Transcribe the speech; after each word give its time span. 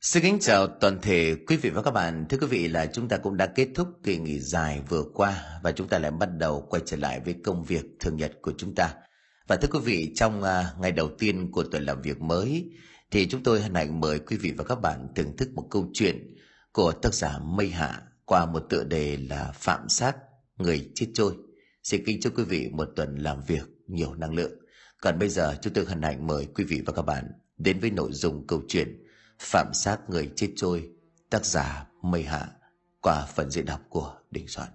Xin 0.00 0.22
kính 0.22 0.38
chào 0.40 0.66
toàn 0.66 0.98
thể 1.02 1.36
quý 1.46 1.56
vị 1.56 1.70
và 1.70 1.82
các 1.82 1.90
bạn. 1.90 2.26
Thưa 2.28 2.38
quý 2.40 2.46
vị 2.46 2.68
là 2.68 2.86
chúng 2.86 3.08
ta 3.08 3.16
cũng 3.16 3.36
đã 3.36 3.46
kết 3.46 3.68
thúc 3.74 3.88
kỳ 4.02 4.18
nghỉ 4.18 4.40
dài 4.40 4.82
vừa 4.88 5.02
qua 5.14 5.44
và 5.62 5.72
chúng 5.72 5.88
ta 5.88 5.98
lại 5.98 6.10
bắt 6.10 6.28
đầu 6.38 6.66
quay 6.70 6.82
trở 6.86 6.96
lại 6.96 7.20
với 7.24 7.34
công 7.44 7.64
việc 7.64 7.84
thường 8.00 8.16
nhật 8.16 8.32
của 8.42 8.52
chúng 8.58 8.74
ta. 8.74 8.94
Và 9.48 9.56
thưa 9.56 9.68
quý 9.72 9.78
vị, 9.84 10.12
trong 10.14 10.42
à, 10.42 10.70
ngày 10.80 10.92
đầu 10.92 11.10
tiên 11.18 11.50
của 11.52 11.62
tuần 11.62 11.84
làm 11.84 12.02
việc 12.02 12.20
mới 12.20 12.70
thì 13.10 13.28
chúng 13.28 13.42
tôi 13.42 13.60
hân 13.60 13.74
hạnh 13.74 14.00
mời 14.00 14.18
quý 14.18 14.36
vị 14.36 14.52
và 14.56 14.64
các 14.64 14.80
bạn 14.80 15.08
thưởng 15.16 15.36
thức 15.36 15.48
một 15.54 15.66
câu 15.70 15.90
chuyện 15.92 16.36
của 16.72 16.92
tác 16.92 17.14
giả 17.14 17.38
Mây 17.38 17.68
Hạ 17.68 18.02
qua 18.24 18.46
một 18.46 18.60
tựa 18.68 18.84
đề 18.84 19.16
là 19.16 19.52
Phạm 19.54 19.88
sát 19.88 20.16
người 20.56 20.90
chết 20.94 21.06
trôi. 21.14 21.34
Xin 21.82 22.04
kính 22.06 22.20
chúc 22.20 22.38
quý 22.38 22.44
vị 22.44 22.68
một 22.72 22.88
tuần 22.96 23.16
làm 23.16 23.40
việc 23.46 23.68
nhiều 23.86 24.14
năng 24.14 24.34
lượng. 24.34 24.52
Còn 25.00 25.18
bây 25.18 25.28
giờ 25.28 25.56
chúng 25.62 25.72
tôi 25.72 25.84
hân 25.84 26.02
hạnh 26.02 26.26
mời 26.26 26.46
quý 26.54 26.64
vị 26.64 26.82
và 26.86 26.92
các 26.92 27.02
bạn 27.02 27.24
đến 27.56 27.78
với 27.80 27.90
nội 27.90 28.12
dung 28.12 28.46
câu 28.46 28.62
chuyện 28.68 29.07
Phạm 29.38 29.74
sát 29.74 30.10
người 30.10 30.30
chết 30.36 30.48
trôi 30.56 30.90
Tác 31.30 31.46
giả 31.46 31.86
Mây 32.02 32.22
Hạ 32.22 32.48
Qua 33.00 33.26
phần 33.34 33.50
diễn 33.50 33.64
đọc 33.64 33.80
của 33.88 34.14
Đình 34.30 34.48
Soạn 34.48 34.68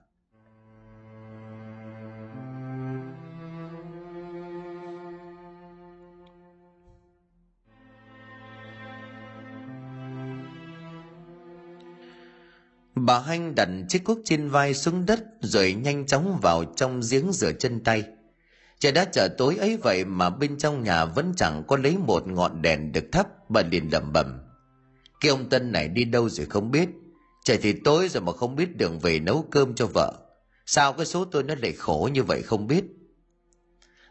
Bà 12.95 13.20
Hanh 13.20 13.55
đặt 13.55 13.70
chiếc 13.90 14.04
cuốc 14.04 14.20
trên 14.26 14.49
vai 14.49 14.73
xuống 14.73 15.05
đất 15.05 15.23
rồi 15.41 15.73
nhanh 15.73 16.05
chóng 16.05 16.40
vào 16.41 16.63
trong 16.76 17.02
giếng 17.12 17.32
rửa 17.32 17.52
chân 17.52 17.84
tay. 17.84 18.04
Trời 18.80 18.91
đã 18.91 19.05
trở 19.05 19.27
tối 19.38 19.55
ấy 19.55 19.77
vậy 19.77 20.05
mà 20.05 20.30
bên 20.30 20.57
trong 20.57 20.84
nhà 20.84 21.05
vẫn 21.05 21.34
chẳng 21.35 21.63
có 21.68 21.77
lấy 21.77 21.98
một 21.98 22.27
ngọn 22.27 22.62
đèn 22.62 22.91
được 22.91 23.05
thắp, 23.12 23.27
bà 23.49 23.62
liền 23.62 23.90
lẩm 23.91 24.13
bẩm. 24.13 24.43
Cái 25.23 25.30
ông 25.30 25.50
Tân 25.50 25.72
này 25.72 25.88
đi 25.88 26.04
đâu 26.04 26.30
rồi 26.30 26.45
không 26.45 26.72
biết. 26.72 26.90
Trời 27.44 27.58
thì 27.62 27.73
tối 27.73 28.09
rồi 28.09 28.22
mà 28.22 28.32
không 28.32 28.55
biết 28.55 28.77
đường 28.77 28.99
về 28.99 29.20
nấu 29.20 29.46
cơm 29.52 29.76
cho 29.76 29.88
vợ. 29.88 30.13
Sao 30.66 30.93
cái 30.93 31.05
số 31.05 31.26
tôi 31.26 31.43
nó 31.43 31.55
lại 31.55 31.71
khổ 31.71 32.10
như 32.13 32.24
vậy 32.24 32.41
không 32.41 32.68
biết. 32.68 32.84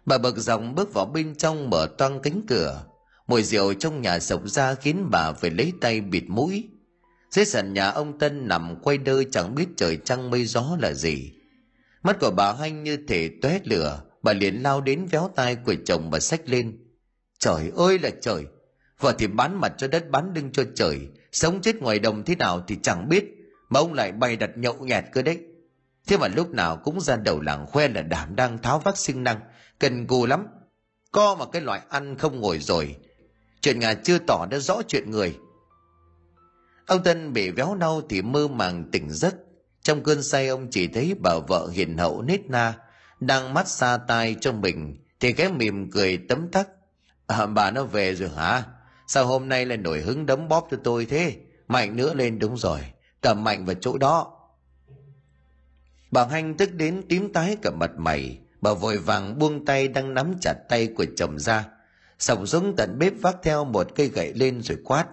Bà 0.07 0.19
bực 0.19 0.37
dòng 0.37 0.75
bước 0.75 0.95
vào 0.95 1.07
bên 1.07 1.35
trong 1.35 1.71
mở 1.71 1.87
toang 1.99 2.21
cánh 2.23 2.43
cửa. 2.49 2.85
Mùi 3.27 3.43
rượu 3.43 3.75
trong 3.75 4.03
nhà 4.03 4.19
sộc 4.19 4.49
ra 4.49 4.75
khiến 4.75 5.09
bà 5.11 5.33
phải 5.33 5.51
lấy 5.51 5.73
tay 5.81 6.01
bịt 6.01 6.25
mũi. 6.29 6.69
Dưới 7.31 7.45
sàn 7.45 7.73
nhà 7.73 7.91
ông 7.91 8.19
Tân 8.19 8.49
nằm 8.49 8.77
quay 8.83 8.99
đơ 8.99 9.25
chẳng 9.25 9.55
biết 9.55 9.67
trời 9.77 9.99
trăng 10.05 10.31
mây 10.31 10.45
gió 10.47 10.77
là 10.81 10.93
gì. 10.93 11.33
Mắt 12.03 12.17
của 12.21 12.31
bà 12.31 12.53
Hanh 12.53 12.85
như 12.85 12.99
thể 13.09 13.31
tóe 13.43 13.59
lửa, 13.65 14.03
bà 14.23 14.33
liền 14.33 14.63
lao 14.63 14.81
đến 14.81 15.07
véo 15.11 15.31
tay 15.37 15.57
của 15.57 15.75
chồng 15.85 16.11
và 16.11 16.21
xách 16.21 16.49
lên. 16.49 16.79
Trời 17.39 17.73
ơi 17.77 17.99
là 17.99 18.11
trời, 18.21 18.45
vợ 19.03 19.15
thì 19.19 19.27
bán 19.27 19.61
mặt 19.61 19.73
cho 19.77 19.89
đất 19.89 20.11
bán 20.11 20.33
lưng 20.35 20.51
cho 20.53 20.65
trời 20.75 21.09
sống 21.33 21.61
chết 21.63 21.77
ngoài 21.77 21.99
đồng 21.99 22.25
thế 22.25 22.37
nào 22.37 22.65
thì 22.69 22.79
chẳng 22.83 23.09
biết 23.09 23.25
mà 23.69 23.81
ông 23.81 23.93
lại 23.93 24.13
bày 24.13 24.37
đặt 24.37 24.51
nhậu 24.57 24.75
nhẹt 24.75 25.05
cơ 25.13 25.23
đấy. 25.23 25.41
Thế 26.07 26.17
mà 26.17 26.29
lúc 26.29 26.51
nào 26.51 26.77
cũng 26.77 27.01
ra 27.01 27.17
đầu 27.17 27.41
làng 27.41 27.67
khoe 27.67 27.89
là 27.89 28.03
đảm 28.03 28.37
đang 28.37 28.59
tháo 28.59 28.79
vác 28.79 28.97
sinh 28.97 29.25
năng 29.25 29.41
cần 29.79 30.07
cù 30.07 30.27
lắm. 30.27 30.47
Co 31.13 31.35
mà 31.35 31.45
cái 31.53 31.63
loại 31.63 31.81
ăn 31.89 32.19
không 32.19 32.41
ngồi 32.41 32.59
rồi 32.59 32.97
chuyện 33.61 33.79
nhà 33.79 33.95
chưa 33.95 34.19
tỏ 34.19 34.47
đã 34.51 34.59
rõ 34.59 34.83
chuyện 34.89 35.11
người. 35.11 35.39
Ông 36.87 37.03
tân 37.03 37.33
bị 37.33 37.51
véo 37.51 37.75
đau 37.75 38.03
thì 38.09 38.23
mơ 38.23 38.49
màng 38.49 38.91
tỉnh 38.93 39.11
giấc. 39.11 39.35
Trong 39.83 40.03
cơn 40.03 40.23
say 40.23 40.49
ông 40.49 40.69
chỉ 40.71 40.87
thấy 40.87 41.15
bà 41.21 41.39
vợ 41.49 41.69
hiền 41.73 41.99
hậu 41.99 42.23
nết 42.23 42.41
na 42.51 42.75
đang 43.21 43.55
mắt 43.55 43.69
xa 43.69 43.99
tai 44.09 44.37
cho 44.41 44.53
mình 44.53 44.97
thì 45.21 45.33
cái 45.33 45.49
mỉm 45.53 45.91
cười 45.91 46.19
tấm 46.29 46.49
tắc. 46.49 46.69
À, 47.27 47.47
bà 47.47 47.71
nó 47.71 47.85
về 47.85 48.15
rồi 48.15 48.29
hả? 48.37 48.63
Sao 49.13 49.27
hôm 49.27 49.49
nay 49.49 49.67
lại 49.67 49.79
nổi 49.79 50.01
hứng 50.01 50.27
đấm 50.27 50.49
bóp 50.49 50.69
cho 50.71 50.77
tôi 50.85 51.07
thế? 51.07 51.37
Mạnh 51.69 51.97
nữa 51.97 52.15
lên 52.15 52.39
đúng 52.39 52.57
rồi. 52.57 52.81
tầm 53.21 53.45
mạnh 53.45 53.65
vào 53.65 53.75
chỗ 53.81 53.99
đó. 53.99 54.39
Bà 56.11 56.27
Hanh 56.27 56.57
tức 56.57 56.73
đến 56.75 57.03
tím 57.09 57.33
tái 57.33 57.57
cả 57.63 57.71
mặt 57.71 57.91
mày. 57.97 58.39
Bà 58.61 58.75
vội 58.75 58.99
vàng 58.99 59.39
buông 59.39 59.65
tay 59.65 59.89
đang 59.89 60.15
nắm 60.15 60.35
chặt 60.41 60.55
tay 60.69 60.87
của 60.87 61.07
chồng 61.17 61.39
ra. 61.39 61.69
Sọc 62.19 62.49
xuống 62.49 62.77
tận 62.77 62.99
bếp 62.99 63.13
vác 63.21 63.37
theo 63.43 63.65
một 63.65 63.87
cây 63.95 64.09
gậy 64.09 64.33
lên 64.35 64.63
rồi 64.63 64.79
quát. 64.85 65.07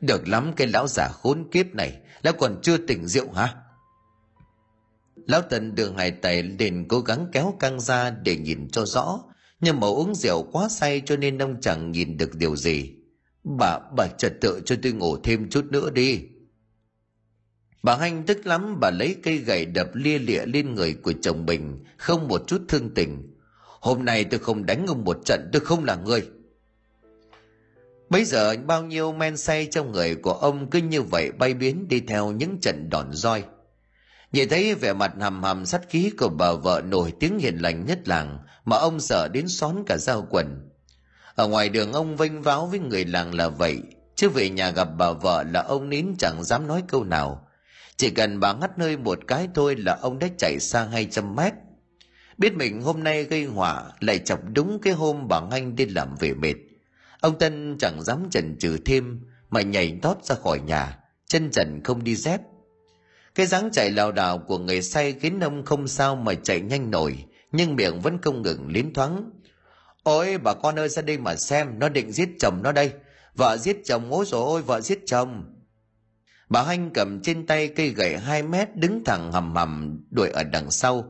Được 0.00 0.28
lắm, 0.28 0.52
cái 0.56 0.66
lão 0.66 0.86
giả 0.86 1.08
khốn 1.08 1.50
kiếp 1.50 1.66
này. 1.74 1.98
Lão 2.22 2.32
còn 2.32 2.60
chưa 2.62 2.76
tỉnh 2.76 3.06
rượu 3.06 3.30
hả? 3.30 3.54
Lão 5.26 5.42
Tần 5.42 5.74
đường 5.74 5.96
hải 5.96 6.10
tay 6.10 6.42
liền 6.42 6.88
cố 6.88 7.00
gắng 7.00 7.26
kéo 7.32 7.54
căng 7.60 7.80
ra 7.80 8.10
để 8.10 8.36
nhìn 8.36 8.68
cho 8.70 8.84
rõ. 8.84 9.20
Nhưng 9.60 9.80
mà 9.80 9.86
uống 9.86 10.14
rượu 10.14 10.42
quá 10.52 10.68
say 10.68 11.02
cho 11.06 11.16
nên 11.16 11.38
ông 11.38 11.60
chẳng 11.60 11.92
nhìn 11.92 12.16
được 12.16 12.34
điều 12.34 12.56
gì. 12.56 12.97
Bà, 13.44 13.78
bà 13.96 14.06
trật 14.06 14.40
tự 14.40 14.62
cho 14.64 14.76
tôi 14.82 14.92
ngủ 14.92 15.16
thêm 15.16 15.50
chút 15.50 15.64
nữa 15.70 15.90
đi. 15.90 16.20
Bà 17.82 17.96
Hanh 17.96 18.22
tức 18.26 18.46
lắm, 18.46 18.80
bà 18.80 18.90
lấy 18.90 19.16
cây 19.22 19.36
gậy 19.38 19.64
đập 19.64 19.90
lia 19.94 20.18
lịa 20.18 20.46
lên 20.46 20.74
người 20.74 20.94
của 20.94 21.12
chồng 21.22 21.46
mình, 21.46 21.84
không 21.96 22.28
một 22.28 22.42
chút 22.46 22.62
thương 22.68 22.94
tình. 22.94 23.34
Hôm 23.80 24.04
nay 24.04 24.24
tôi 24.24 24.40
không 24.40 24.66
đánh 24.66 24.86
ông 24.86 25.04
một 25.04 25.18
trận, 25.24 25.50
tôi 25.52 25.60
không 25.60 25.84
là 25.84 25.96
người. 25.96 26.28
Bây 28.10 28.24
giờ 28.24 28.56
bao 28.66 28.82
nhiêu 28.82 29.12
men 29.12 29.36
say 29.36 29.66
trong 29.66 29.92
người 29.92 30.14
của 30.14 30.32
ông 30.32 30.70
cứ 30.70 30.78
như 30.78 31.02
vậy 31.02 31.32
bay 31.32 31.54
biến 31.54 31.88
đi 31.88 32.00
theo 32.00 32.32
những 32.32 32.60
trận 32.60 32.90
đòn 32.90 33.12
roi. 33.12 33.44
Nhìn 34.32 34.48
thấy 34.48 34.74
vẻ 34.74 34.92
mặt 34.92 35.12
hầm 35.20 35.42
hầm 35.42 35.66
sắt 35.66 35.88
khí 35.88 36.10
của 36.18 36.28
bà 36.28 36.52
vợ 36.52 36.82
nổi 36.84 37.12
tiếng 37.20 37.38
hiền 37.38 37.56
lành 37.56 37.86
nhất 37.86 38.08
làng 38.08 38.38
mà 38.64 38.76
ông 38.76 39.00
sợ 39.00 39.28
đến 39.28 39.48
xón 39.48 39.76
cả 39.86 39.96
dao 39.96 40.26
quần. 40.30 40.67
Ở 41.38 41.48
ngoài 41.48 41.68
đường 41.68 41.92
ông 41.92 42.16
vênh 42.16 42.42
váo 42.42 42.66
với 42.66 42.78
người 42.78 43.04
làng 43.04 43.34
là 43.34 43.48
vậy, 43.48 43.82
chứ 44.14 44.28
về 44.28 44.50
nhà 44.50 44.70
gặp 44.70 44.88
bà 44.98 45.12
vợ 45.12 45.44
là 45.52 45.62
ông 45.62 45.88
nín 45.88 46.06
chẳng 46.18 46.44
dám 46.44 46.66
nói 46.66 46.82
câu 46.88 47.04
nào. 47.04 47.48
Chỉ 47.96 48.10
cần 48.10 48.40
bà 48.40 48.52
ngắt 48.52 48.78
nơi 48.78 48.96
một 48.96 49.18
cái 49.26 49.48
thôi 49.54 49.76
là 49.78 49.98
ông 50.02 50.18
đã 50.18 50.28
chạy 50.38 50.58
xa 50.60 50.84
hai 50.84 51.06
trăm 51.10 51.36
mét. 51.36 51.52
Biết 52.38 52.54
mình 52.54 52.82
hôm 52.82 53.04
nay 53.04 53.24
gây 53.24 53.44
họa 53.44 53.82
lại 54.00 54.18
chọc 54.18 54.40
đúng 54.54 54.78
cái 54.82 54.92
hôm 54.92 55.28
bà 55.28 55.40
Anh 55.50 55.76
đi 55.76 55.86
làm 55.86 56.16
về 56.20 56.34
mệt. 56.34 56.54
Ông 57.20 57.38
Tân 57.38 57.76
chẳng 57.78 58.02
dám 58.02 58.30
chần 58.30 58.58
chừ 58.58 58.78
thêm 58.84 59.20
mà 59.50 59.60
nhảy 59.60 59.98
tót 60.02 60.24
ra 60.24 60.34
khỏi 60.34 60.60
nhà, 60.60 60.98
chân 61.26 61.50
trần 61.50 61.80
không 61.84 62.04
đi 62.04 62.16
dép. 62.16 62.40
Cái 63.34 63.46
dáng 63.46 63.70
chạy 63.72 63.90
lảo 63.90 64.12
đảo 64.12 64.38
của 64.38 64.58
người 64.58 64.82
say 64.82 65.12
khiến 65.20 65.40
ông 65.40 65.64
không 65.64 65.88
sao 65.88 66.16
mà 66.16 66.34
chạy 66.34 66.60
nhanh 66.60 66.90
nổi, 66.90 67.24
nhưng 67.52 67.76
miệng 67.76 68.00
vẫn 68.00 68.18
không 68.22 68.42
ngừng 68.42 68.68
liến 68.68 68.92
thoáng. 68.92 69.30
Ôi 70.02 70.38
bà 70.38 70.54
con 70.54 70.78
ơi 70.78 70.88
ra 70.88 71.02
đây 71.02 71.18
mà 71.18 71.36
xem 71.36 71.78
Nó 71.78 71.88
định 71.88 72.12
giết 72.12 72.28
chồng 72.40 72.60
nó 72.62 72.72
đây 72.72 72.92
Vợ 73.34 73.56
giết 73.56 73.76
chồng 73.84 74.12
ôi 74.12 74.24
rồi 74.28 74.42
ôi 74.44 74.62
vợ 74.62 74.80
giết 74.80 74.98
chồng 75.06 75.54
Bà 76.48 76.62
Hanh 76.62 76.90
cầm 76.94 77.20
trên 77.20 77.46
tay 77.46 77.68
cây 77.68 77.88
gậy 77.88 78.16
2 78.16 78.42
mét 78.42 78.76
đứng 78.76 79.04
thẳng 79.04 79.32
hầm 79.32 79.54
hầm 79.54 80.00
đuổi 80.10 80.30
ở 80.30 80.44
đằng 80.44 80.70
sau. 80.70 81.04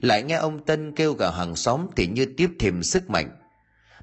Lại 0.00 0.22
nghe 0.22 0.34
ông 0.34 0.64
Tân 0.64 0.94
kêu 0.96 1.14
cả 1.14 1.30
hàng 1.30 1.56
xóm 1.56 1.86
thì 1.96 2.06
như 2.06 2.26
tiếp 2.36 2.50
thêm 2.58 2.82
sức 2.82 3.10
mạnh. 3.10 3.30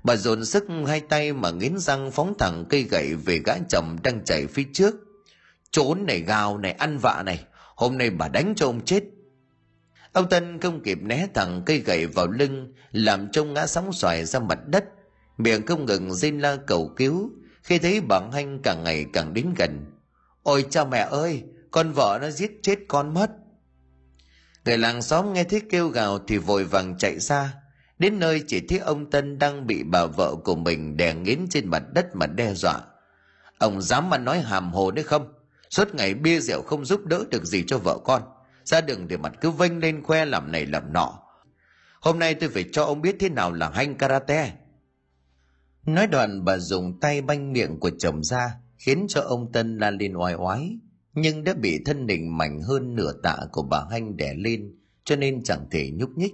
Bà 0.03 0.15
dồn 0.15 0.45
sức 0.45 0.63
hai 0.87 0.99
tay 0.99 1.33
mà 1.33 1.51
nghiến 1.51 1.77
răng 1.77 2.11
phóng 2.11 2.33
thẳng 2.39 2.65
cây 2.69 2.83
gậy 2.83 3.15
về 3.15 3.39
gã 3.45 3.53
chồng 3.69 3.97
đang 4.03 4.25
chạy 4.25 4.47
phía 4.47 4.63
trước. 4.73 4.95
Trốn 5.71 6.05
này 6.05 6.19
gào 6.19 6.57
này 6.57 6.71
ăn 6.71 6.97
vạ 6.97 7.23
này, 7.25 7.43
hôm 7.75 7.97
nay 7.97 8.09
bà 8.09 8.27
đánh 8.27 8.53
cho 8.55 8.65
ông 8.65 8.85
chết. 8.85 9.03
Ông 10.13 10.29
Tân 10.29 10.59
không 10.59 10.83
kịp 10.83 10.99
né 11.01 11.27
thẳng 11.33 11.61
cây 11.65 11.79
gậy 11.79 12.07
vào 12.07 12.27
lưng, 12.27 12.73
làm 12.91 13.31
trông 13.31 13.53
ngã 13.53 13.67
sóng 13.67 13.93
xoài 13.93 14.25
ra 14.25 14.39
mặt 14.39 14.59
đất. 14.67 14.85
Miệng 15.37 15.65
không 15.65 15.85
ngừng 15.85 16.13
rên 16.13 16.39
la 16.39 16.57
cầu 16.67 16.93
cứu, 16.95 17.31
khi 17.63 17.79
thấy 17.79 18.01
bà 18.01 18.19
Hanh 18.33 18.59
càng 18.63 18.83
ngày 18.83 19.05
càng 19.13 19.33
đến 19.33 19.53
gần. 19.57 19.85
Ôi 20.43 20.65
cha 20.69 20.85
mẹ 20.85 21.07
ơi, 21.11 21.43
con 21.71 21.91
vợ 21.91 22.19
nó 22.21 22.29
giết 22.29 22.51
chết 22.61 22.79
con 22.87 23.13
mất. 23.13 23.31
Người 24.65 24.77
làng 24.77 25.01
xóm 25.01 25.33
nghe 25.33 25.43
thấy 25.43 25.61
kêu 25.69 25.87
gào 25.87 26.19
thì 26.27 26.37
vội 26.37 26.63
vàng 26.63 26.97
chạy 26.97 27.19
ra. 27.19 27.53
Đến 27.99 28.19
nơi 28.19 28.43
chỉ 28.47 28.67
thấy 28.67 28.79
ông 28.79 29.11
Tân 29.11 29.39
đang 29.39 29.67
bị 29.67 29.83
bà 29.83 30.05
vợ 30.05 30.35
của 30.43 30.55
mình 30.55 30.97
đè 30.97 31.13
nghiến 31.13 31.39
trên 31.49 31.69
mặt 31.69 31.83
đất 31.93 32.15
mà 32.15 32.27
đe 32.27 32.53
dọa. 32.53 32.81
Ông 33.57 33.81
dám 33.81 34.09
mà 34.09 34.17
nói 34.17 34.41
hàm 34.41 34.73
hồ 34.73 34.91
đấy 34.91 35.03
không? 35.03 35.33
Suốt 35.69 35.95
ngày 35.95 36.13
bia 36.13 36.39
rượu 36.39 36.61
không 36.61 36.85
giúp 36.85 37.05
đỡ 37.05 37.23
được 37.29 37.45
gì 37.45 37.63
cho 37.67 37.77
vợ 37.77 37.99
con 38.05 38.21
ra 38.65 38.81
đường 38.81 39.07
để 39.07 39.17
mặt 39.17 39.33
cứ 39.41 39.51
vênh 39.51 39.79
lên 39.79 40.03
khoe 40.03 40.25
làm 40.25 40.51
này 40.51 40.65
làm 40.65 40.93
nọ. 40.93 41.19
Hôm 42.01 42.19
nay 42.19 42.35
tôi 42.35 42.49
phải 42.49 42.65
cho 42.71 42.83
ông 42.83 43.01
biết 43.01 43.15
thế 43.19 43.29
nào 43.29 43.51
là 43.51 43.69
hanh 43.69 43.95
karate. 43.95 44.53
Nói 45.85 46.07
đoạn, 46.07 46.45
bà 46.45 46.57
dùng 46.57 46.99
tay 46.99 47.21
banh 47.21 47.53
miệng 47.53 47.79
của 47.79 47.91
chồng 47.99 48.23
ra, 48.23 48.55
khiến 48.77 49.05
cho 49.09 49.21
ông 49.21 49.51
tân 49.51 49.77
la 49.77 49.91
lên 49.91 50.13
oai 50.13 50.33
oái, 50.33 50.77
nhưng 51.13 51.43
đã 51.43 51.53
bị 51.53 51.79
thân 51.85 52.07
đình 52.07 52.37
mảnh 52.37 52.61
hơn 52.61 52.95
nửa 52.95 53.13
tạ 53.23 53.37
của 53.51 53.63
bà 53.63 53.85
hanh 53.91 54.17
đè 54.17 54.33
lên, 54.33 54.75
cho 55.03 55.15
nên 55.15 55.43
chẳng 55.43 55.67
thể 55.71 55.91
nhúc 55.93 56.09
nhích. 56.17 56.33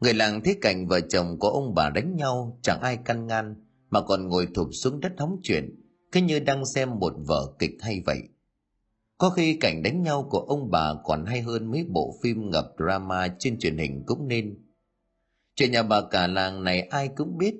Người 0.00 0.14
làng 0.14 0.40
thấy 0.44 0.56
cảnh 0.60 0.86
vợ 0.86 1.00
chồng 1.00 1.38
của 1.38 1.48
ông 1.48 1.74
bà 1.74 1.90
đánh 1.90 2.16
nhau, 2.16 2.58
chẳng 2.62 2.80
ai 2.80 2.98
căn 3.04 3.26
ngăn, 3.26 3.54
mà 3.90 4.00
còn 4.00 4.28
ngồi 4.28 4.48
thụp 4.54 4.68
xuống 4.72 5.00
đất 5.00 5.12
hóng 5.18 5.36
chuyện, 5.42 5.82
cứ 6.12 6.20
như 6.20 6.40
đang 6.40 6.66
xem 6.74 6.90
một 6.98 7.12
vở 7.26 7.52
kịch 7.58 7.74
hay 7.80 8.02
vậy 8.06 8.18
có 9.22 9.30
khi 9.30 9.54
cảnh 9.60 9.82
đánh 9.82 10.02
nhau 10.02 10.26
của 10.30 10.38
ông 10.38 10.70
bà 10.70 10.94
còn 11.04 11.24
hay 11.26 11.40
hơn 11.40 11.70
mấy 11.70 11.84
bộ 11.84 12.14
phim 12.22 12.50
ngập 12.50 12.64
drama 12.78 13.28
trên 13.38 13.58
truyền 13.58 13.78
hình 13.78 14.02
cũng 14.06 14.28
nên. 14.28 14.58
Chuyện 15.54 15.72
nhà 15.72 15.82
bà 15.82 16.00
cả 16.10 16.26
làng 16.26 16.64
này 16.64 16.80
ai 16.80 17.08
cũng 17.08 17.38
biết, 17.38 17.54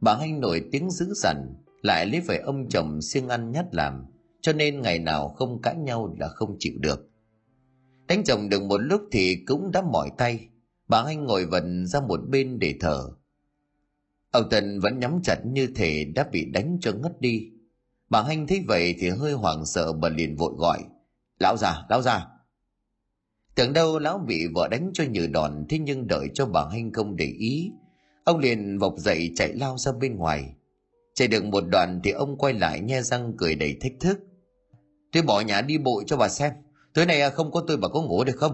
bà 0.00 0.16
hay 0.16 0.32
nổi 0.32 0.62
tiếng 0.72 0.90
dữ 0.90 1.06
dằn, 1.14 1.54
lại 1.82 2.06
lấy 2.06 2.20
phải 2.20 2.38
ông 2.38 2.68
chồng 2.68 3.02
siêng 3.02 3.28
ăn 3.28 3.52
nhát 3.52 3.74
làm, 3.74 4.04
cho 4.40 4.52
nên 4.52 4.82
ngày 4.82 4.98
nào 4.98 5.28
không 5.28 5.62
cãi 5.62 5.76
nhau 5.76 6.16
là 6.20 6.28
không 6.28 6.56
chịu 6.58 6.72
được. 6.78 7.10
Đánh 8.08 8.24
chồng 8.24 8.48
được 8.48 8.62
một 8.62 8.78
lúc 8.78 9.00
thì 9.12 9.36
cũng 9.46 9.70
đã 9.72 9.82
mỏi 9.82 10.10
tay. 10.18 10.48
Bà 10.88 11.02
hay 11.02 11.16
ngồi 11.16 11.46
vần 11.46 11.86
ra 11.86 12.00
một 12.00 12.20
bên 12.28 12.58
để 12.58 12.74
thở. 12.80 13.08
Ông 14.30 14.48
Tần 14.50 14.80
vẫn 14.80 14.98
nhắm 14.98 15.20
chặt 15.22 15.36
như 15.46 15.68
thể 15.76 16.04
đã 16.14 16.28
bị 16.32 16.44
đánh 16.44 16.78
cho 16.80 16.92
ngất 16.92 17.20
đi. 17.20 17.50
Bà 18.10 18.22
hanh 18.22 18.46
thấy 18.46 18.64
vậy 18.66 18.94
thì 18.98 19.08
hơi 19.08 19.32
hoảng 19.32 19.66
sợ 19.66 19.92
bà 19.92 20.08
liền 20.08 20.36
vội 20.36 20.52
gọi 20.56 20.78
lão 21.38 21.56
già 21.56 21.86
lão 21.88 22.02
già. 22.02 22.26
Tưởng 23.54 23.72
đâu 23.72 23.98
lão 23.98 24.18
bị 24.18 24.46
vợ 24.54 24.68
đánh 24.68 24.90
cho 24.94 25.04
nhừ 25.04 25.26
đòn, 25.26 25.66
thế 25.68 25.78
nhưng 25.78 26.06
đợi 26.06 26.28
cho 26.34 26.46
bà 26.46 26.68
hinh 26.72 26.92
không 26.92 27.16
để 27.16 27.24
ý, 27.38 27.70
ông 28.24 28.38
liền 28.38 28.78
vọc 28.78 28.94
dậy 28.96 29.32
chạy 29.36 29.52
lao 29.52 29.78
ra 29.78 29.92
bên 29.92 30.16
ngoài. 30.16 30.54
Chạy 31.14 31.28
được 31.28 31.44
một 31.44 31.64
đoạn 31.68 32.00
thì 32.04 32.10
ông 32.10 32.38
quay 32.38 32.52
lại 32.52 32.80
nhe 32.80 33.02
răng 33.02 33.32
cười 33.38 33.54
đầy 33.54 33.76
thách 33.80 33.92
thức. 34.00 34.18
Tôi 35.12 35.22
bỏ 35.22 35.40
nhà 35.40 35.60
đi 35.60 35.78
bộ 35.78 36.02
cho 36.06 36.16
bà 36.16 36.28
xem, 36.28 36.52
tối 36.94 37.06
nay 37.06 37.30
không 37.30 37.50
có 37.50 37.64
tôi 37.66 37.76
bà 37.76 37.88
có 37.88 38.02
ngủ 38.02 38.24
được 38.24 38.36
không? 38.36 38.52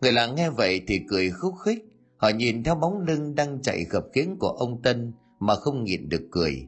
Người 0.00 0.12
làng 0.12 0.34
nghe 0.34 0.50
vậy 0.50 0.80
thì 0.86 1.00
cười 1.08 1.30
khúc 1.30 1.54
khích, 1.64 1.84
họ 2.16 2.28
nhìn 2.28 2.62
theo 2.62 2.74
bóng 2.74 2.98
lưng 3.00 3.34
đang 3.34 3.62
chạy 3.62 3.84
khập 3.84 4.04
khiễng 4.12 4.36
của 4.38 4.48
ông 4.48 4.82
tân 4.82 5.12
mà 5.38 5.54
không 5.54 5.84
nhịn 5.84 6.08
được 6.08 6.28
cười. 6.30 6.66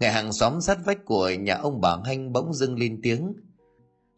Ngày 0.00 0.12
hàng 0.12 0.32
xóm 0.32 0.60
sát 0.60 0.78
vách 0.84 1.04
của 1.04 1.30
nhà 1.30 1.54
ông 1.54 1.80
bà 1.80 1.96
hanh 2.04 2.32
bỗng 2.32 2.54
dưng 2.54 2.78
lên 2.78 3.00
tiếng 3.02 3.32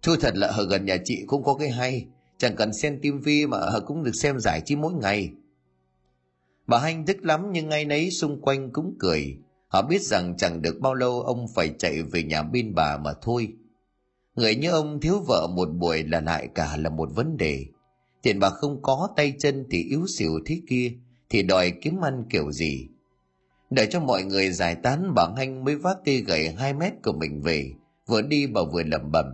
thôi 0.02 0.16
thật 0.20 0.36
là 0.36 0.46
ở 0.46 0.66
gần 0.70 0.84
nhà 0.84 0.96
chị 1.04 1.24
cũng 1.26 1.42
có 1.42 1.54
cái 1.54 1.70
hay. 1.70 2.06
Chẳng 2.38 2.56
cần 2.56 2.72
xem 2.72 2.98
tivi 3.02 3.46
mà 3.46 3.58
cũng 3.86 4.04
được 4.04 4.14
xem 4.14 4.38
giải 4.38 4.60
trí 4.60 4.76
mỗi 4.76 4.92
ngày. 4.92 5.30
Bà 6.66 6.78
hanh 6.78 7.04
tức 7.06 7.16
lắm 7.22 7.48
nhưng 7.52 7.68
ngay 7.68 7.84
nấy 7.84 8.10
xung 8.10 8.40
quanh 8.40 8.70
cũng 8.72 8.94
cười. 8.98 9.36
Họ 9.68 9.82
biết 9.82 10.02
rằng 10.02 10.36
chẳng 10.36 10.62
được 10.62 10.80
bao 10.80 10.94
lâu 10.94 11.20
ông 11.20 11.46
phải 11.54 11.74
chạy 11.78 12.02
về 12.02 12.22
nhà 12.22 12.42
bên 12.42 12.74
bà 12.74 12.96
mà 12.96 13.12
thôi. 13.22 13.48
Người 14.34 14.54
như 14.54 14.70
ông 14.70 15.00
thiếu 15.00 15.20
vợ 15.26 15.46
một 15.56 15.68
buổi 15.68 16.02
là 16.02 16.20
lại 16.20 16.48
cả 16.54 16.76
là 16.76 16.90
một 16.90 17.08
vấn 17.14 17.36
đề. 17.36 17.64
Tiền 18.22 18.40
bà 18.40 18.50
không 18.50 18.82
có 18.82 19.08
tay 19.16 19.34
chân 19.38 19.66
thì 19.70 19.82
yếu 19.82 20.06
xỉu 20.06 20.30
thế 20.46 20.60
kia, 20.68 20.92
thì 21.30 21.42
đòi 21.42 21.72
kiếm 21.82 22.00
ăn 22.00 22.24
kiểu 22.30 22.52
gì? 22.52 22.88
Để 23.70 23.86
cho 23.90 24.00
mọi 24.00 24.24
người 24.24 24.50
giải 24.50 24.74
tán, 24.74 25.12
bà 25.14 25.28
hanh 25.36 25.64
mới 25.64 25.76
vác 25.76 25.96
cây 26.04 26.20
gậy 26.20 26.50
hai 26.50 26.74
mét 26.74 26.92
của 27.02 27.12
mình 27.12 27.42
về. 27.42 27.72
Vừa 28.06 28.22
đi 28.22 28.46
bà 28.46 28.60
vừa 28.72 28.82
lẩm 28.82 29.12
bẩm 29.12 29.26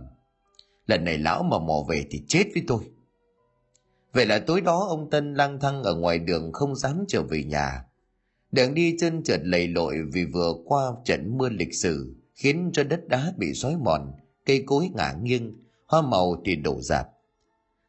lần 0.87 1.03
này 1.03 1.17
lão 1.17 1.43
mà 1.43 1.59
mò 1.59 1.85
về 1.89 2.05
thì 2.11 2.23
chết 2.27 2.43
với 2.53 2.63
tôi. 2.67 2.79
Vậy 4.13 4.25
là 4.25 4.39
tối 4.39 4.61
đó 4.61 4.85
ông 4.89 5.09
tân 5.09 5.33
lang 5.33 5.59
thang 5.59 5.83
ở 5.83 5.95
ngoài 5.95 6.19
đường 6.19 6.51
không 6.53 6.75
dám 6.75 7.05
trở 7.07 7.21
về 7.21 7.43
nhà. 7.43 7.85
Đường 8.51 8.73
đi 8.73 8.95
chân 8.99 9.23
trượt 9.23 9.41
lầy 9.43 9.67
lội 9.67 9.97
vì 10.13 10.25
vừa 10.25 10.53
qua 10.65 10.91
trận 11.05 11.37
mưa 11.37 11.49
lịch 11.49 11.75
sử, 11.75 12.15
khiến 12.33 12.69
cho 12.73 12.83
đất 12.83 13.07
đá 13.07 13.33
bị 13.37 13.53
xói 13.53 13.77
mòn, 13.77 14.11
cây 14.45 14.63
cối 14.65 14.89
ngả 14.95 15.13
nghiêng, 15.21 15.53
hoa 15.87 16.01
màu 16.01 16.41
thì 16.45 16.55
đổ 16.55 16.81
rạp 16.81 17.07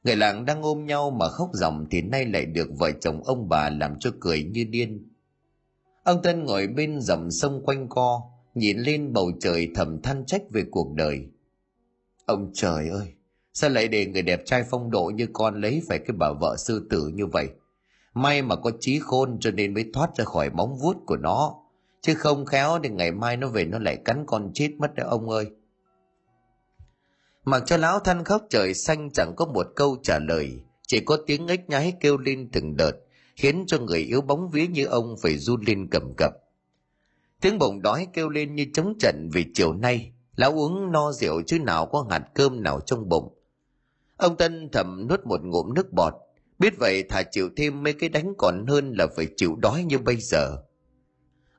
người 0.06 0.16
làng 0.16 0.44
đang 0.44 0.62
ôm 0.62 0.86
nhau 0.86 1.10
mà 1.10 1.28
khóc 1.28 1.50
ròng 1.52 1.86
thì 1.90 2.02
nay 2.02 2.24
lại 2.24 2.46
được 2.46 2.68
vợ 2.78 2.90
chồng 3.00 3.22
ông 3.24 3.48
bà 3.48 3.70
làm 3.70 3.98
cho 3.98 4.10
cười 4.20 4.44
như 4.44 4.64
điên. 4.64 5.08
Ông 6.04 6.22
tân 6.22 6.44
ngồi 6.44 6.66
bên 6.66 7.00
dòng 7.00 7.30
sông 7.30 7.62
quanh 7.64 7.88
co, 7.88 8.22
nhìn 8.54 8.78
lên 8.78 9.12
bầu 9.12 9.32
trời 9.40 9.68
thầm 9.74 10.02
than 10.02 10.26
trách 10.26 10.42
về 10.50 10.64
cuộc 10.70 10.94
đời 10.94 11.28
ông 12.26 12.50
trời 12.54 12.88
ơi, 12.88 13.14
sao 13.52 13.70
lại 13.70 13.88
để 13.88 14.06
người 14.06 14.22
đẹp 14.22 14.42
trai 14.46 14.64
phong 14.70 14.90
độ 14.90 15.12
như 15.14 15.26
con 15.32 15.60
lấy 15.60 15.82
phải 15.88 15.98
cái 15.98 16.16
bà 16.18 16.32
vợ 16.40 16.56
sư 16.58 16.86
tử 16.90 17.10
như 17.14 17.26
vậy? 17.26 17.48
May 18.14 18.42
mà 18.42 18.56
có 18.56 18.70
trí 18.80 18.98
khôn 18.98 19.36
cho 19.40 19.50
nên 19.50 19.74
mới 19.74 19.90
thoát 19.92 20.16
ra 20.16 20.24
khỏi 20.24 20.50
móng 20.50 20.76
vuốt 20.76 20.96
của 21.06 21.16
nó. 21.16 21.54
Chứ 22.00 22.14
không 22.14 22.46
khéo 22.46 22.78
thì 22.82 22.88
ngày 22.88 23.12
mai 23.12 23.36
nó 23.36 23.48
về 23.48 23.64
nó 23.64 23.78
lại 23.78 23.96
cắn 24.04 24.24
con 24.26 24.50
chết 24.54 24.70
mất 24.78 24.94
đấy 24.94 25.06
ông 25.10 25.30
ơi. 25.30 25.46
Mặc 27.44 27.62
cho 27.66 27.76
lão 27.76 28.00
than 28.00 28.24
khóc 28.24 28.42
trời 28.50 28.74
xanh 28.74 29.10
chẳng 29.10 29.32
có 29.36 29.46
một 29.46 29.66
câu 29.76 29.96
trả 30.02 30.18
lời, 30.18 30.60
chỉ 30.86 31.00
có 31.00 31.18
tiếng 31.26 31.46
ếch 31.46 31.68
nhái 31.68 31.92
kêu 32.00 32.18
lên 32.18 32.48
từng 32.52 32.76
đợt, 32.76 32.92
khiến 33.36 33.64
cho 33.66 33.78
người 33.78 33.98
yếu 33.98 34.20
bóng 34.20 34.50
vía 34.50 34.66
như 34.66 34.84
ông 34.84 35.16
phải 35.22 35.38
run 35.38 35.60
lên 35.66 35.88
cầm 35.90 36.14
cập. 36.16 36.32
Tiếng 37.40 37.58
bụng 37.58 37.82
đói 37.82 38.08
kêu 38.12 38.28
lên 38.28 38.54
như 38.54 38.66
trống 38.74 38.94
trận 38.98 39.28
vì 39.32 39.44
chiều 39.54 39.72
nay 39.72 40.12
lão 40.36 40.52
uống 40.52 40.92
no 40.92 41.12
rượu 41.12 41.42
chứ 41.46 41.58
nào 41.58 41.86
có 41.86 42.06
hạt 42.10 42.22
cơm 42.34 42.62
nào 42.62 42.80
trong 42.80 43.08
bụng. 43.08 43.34
Ông 44.16 44.36
tân 44.36 44.68
thầm 44.72 45.06
nuốt 45.08 45.26
một 45.26 45.40
ngụm 45.44 45.74
nước 45.74 45.92
bọt. 45.92 46.14
Biết 46.58 46.74
vậy 46.78 47.02
thà 47.02 47.22
chịu 47.22 47.50
thêm 47.56 47.82
mấy 47.82 47.92
cái 47.92 48.08
đánh 48.08 48.34
còn 48.38 48.66
hơn 48.66 48.94
là 48.98 49.06
phải 49.16 49.28
chịu 49.36 49.56
đói 49.56 49.84
như 49.84 49.98
bây 49.98 50.16
giờ. 50.16 50.56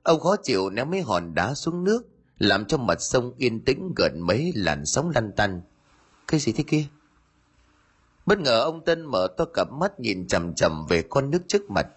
Ông 0.03 0.19
khó 0.19 0.35
chịu 0.44 0.69
ném 0.69 0.91
mấy 0.91 1.01
hòn 1.01 1.33
đá 1.35 1.53
xuống 1.53 1.83
nước, 1.83 2.01
làm 2.38 2.65
cho 2.65 2.77
mặt 2.77 3.01
sông 3.01 3.33
yên 3.38 3.65
tĩnh 3.65 3.94
gần 3.95 4.19
mấy 4.19 4.51
làn 4.56 4.85
sóng 4.85 5.09
lăn 5.15 5.31
tăn. 5.31 5.62
Cái 6.27 6.39
gì 6.39 6.51
thế 6.51 6.63
kia? 6.68 6.85
Bất 8.25 8.39
ngờ 8.39 8.62
ông 8.62 8.85
tân 8.85 9.06
mở 9.06 9.27
to 9.38 9.45
cặp 9.45 9.71
mắt 9.71 10.00
nhìn 10.00 10.27
chằm 10.27 10.56
chằm 10.56 10.85
về 10.85 11.01
con 11.09 11.31
nước 11.31 11.41
trước 11.47 11.69
mặt. 11.69 11.88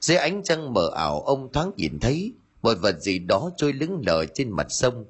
Dưới 0.00 0.16
ánh 0.16 0.42
trăng 0.44 0.72
mờ 0.72 0.90
ảo, 0.94 1.20
ông 1.20 1.52
thoáng 1.52 1.70
nhìn 1.76 1.98
thấy 2.00 2.32
một 2.62 2.74
vật 2.80 3.00
gì 3.00 3.18
đó 3.18 3.50
trôi 3.56 3.72
lững 3.72 4.02
lờ 4.06 4.26
trên 4.34 4.50
mặt 4.50 4.66
sông 4.70 5.04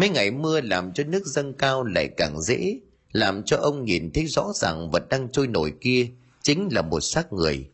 mấy 0.00 0.08
ngày 0.08 0.30
mưa 0.30 0.60
làm 0.60 0.92
cho 0.92 1.04
nước 1.04 1.26
dâng 1.26 1.54
cao 1.54 1.84
lại 1.84 2.08
càng 2.16 2.40
dễ, 2.40 2.80
làm 3.12 3.42
cho 3.42 3.56
ông 3.56 3.84
nhìn 3.84 4.10
thấy 4.14 4.26
rõ 4.26 4.52
ràng 4.54 4.90
vật 4.90 5.08
đang 5.08 5.28
trôi 5.32 5.46
nổi 5.46 5.72
kia 5.80 6.08
chính 6.42 6.68
là 6.72 6.82
một 6.82 7.00
xác 7.00 7.32
người. 7.32 7.70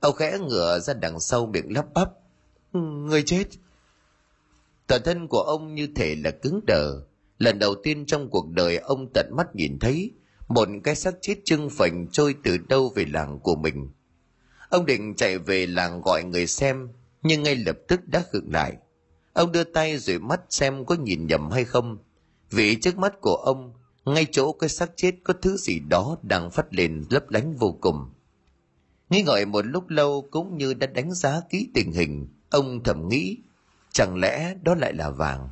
Ông 0.00 0.14
khẽ 0.16 0.38
ngửa 0.38 0.78
ra 0.78 0.94
đằng 0.94 1.20
sau 1.20 1.46
miệng 1.46 1.72
lắp 1.72 1.86
bắp, 1.94 2.10
người 2.72 3.22
chết. 3.22 3.44
Toàn 4.86 5.02
thân 5.04 5.28
của 5.28 5.40
ông 5.40 5.74
như 5.74 5.88
thể 5.96 6.14
là 6.24 6.30
cứng 6.30 6.60
đờ. 6.66 7.00
Lần 7.38 7.58
đầu 7.58 7.74
tiên 7.82 8.06
trong 8.06 8.30
cuộc 8.30 8.50
đời 8.50 8.76
ông 8.76 9.12
tận 9.14 9.26
mắt 9.36 9.46
nhìn 9.54 9.78
thấy 9.78 10.10
một 10.48 10.68
cái 10.84 10.94
xác 10.94 11.14
chết 11.20 11.34
trưng 11.44 11.70
phành 11.70 12.06
trôi 12.12 12.34
từ 12.44 12.58
đâu 12.68 12.92
về 12.94 13.04
làng 13.04 13.38
của 13.40 13.56
mình. 13.56 13.90
Ông 14.70 14.86
định 14.86 15.14
chạy 15.14 15.38
về 15.38 15.66
làng 15.66 16.00
gọi 16.00 16.24
người 16.24 16.46
xem, 16.46 16.88
nhưng 17.22 17.42
ngay 17.42 17.56
lập 17.56 17.76
tức 17.88 18.00
đã 18.06 18.22
khựng 18.32 18.52
lại 18.52 18.76
ông 19.38 19.52
đưa 19.52 19.64
tay 19.64 19.98
rồi 19.98 20.18
mắt 20.18 20.40
xem 20.50 20.84
có 20.84 20.94
nhìn 20.94 21.26
nhầm 21.26 21.50
hay 21.50 21.64
không. 21.64 21.98
Vì 22.50 22.76
trước 22.76 22.98
mắt 22.98 23.20
của 23.20 23.34
ông, 23.34 23.72
ngay 24.04 24.26
chỗ 24.32 24.52
cái 24.52 24.68
xác 24.68 24.90
chết 24.96 25.14
có 25.24 25.34
thứ 25.42 25.56
gì 25.56 25.78
đó 25.78 26.16
đang 26.22 26.50
phát 26.50 26.74
lên 26.74 27.04
lấp 27.10 27.30
lánh 27.30 27.56
vô 27.56 27.78
cùng. 27.80 28.10
Nghĩ 29.10 29.22
ngợi 29.22 29.46
một 29.46 29.66
lúc 29.66 29.88
lâu 29.88 30.28
cũng 30.30 30.58
như 30.58 30.74
đã 30.74 30.86
đánh 30.86 31.12
giá 31.12 31.40
kỹ 31.50 31.68
tình 31.74 31.92
hình, 31.92 32.28
ông 32.50 32.82
thầm 32.82 33.08
nghĩ, 33.08 33.36
chẳng 33.92 34.20
lẽ 34.20 34.54
đó 34.62 34.74
lại 34.74 34.92
là 34.92 35.10
vàng? 35.10 35.48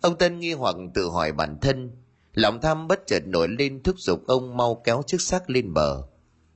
Ông 0.00 0.18
tân 0.18 0.38
nghi 0.38 0.52
hoặc 0.52 0.76
tự 0.94 1.08
hỏi 1.08 1.32
bản 1.32 1.58
thân, 1.60 1.90
lòng 2.34 2.60
tham 2.62 2.88
bất 2.88 3.00
chợt 3.06 3.22
nổi 3.26 3.48
lên 3.48 3.82
thúc 3.82 4.00
giục 4.00 4.26
ông 4.26 4.56
mau 4.56 4.82
kéo 4.84 5.02
chiếc 5.06 5.20
xác 5.20 5.50
lên 5.50 5.74
bờ. 5.74 6.02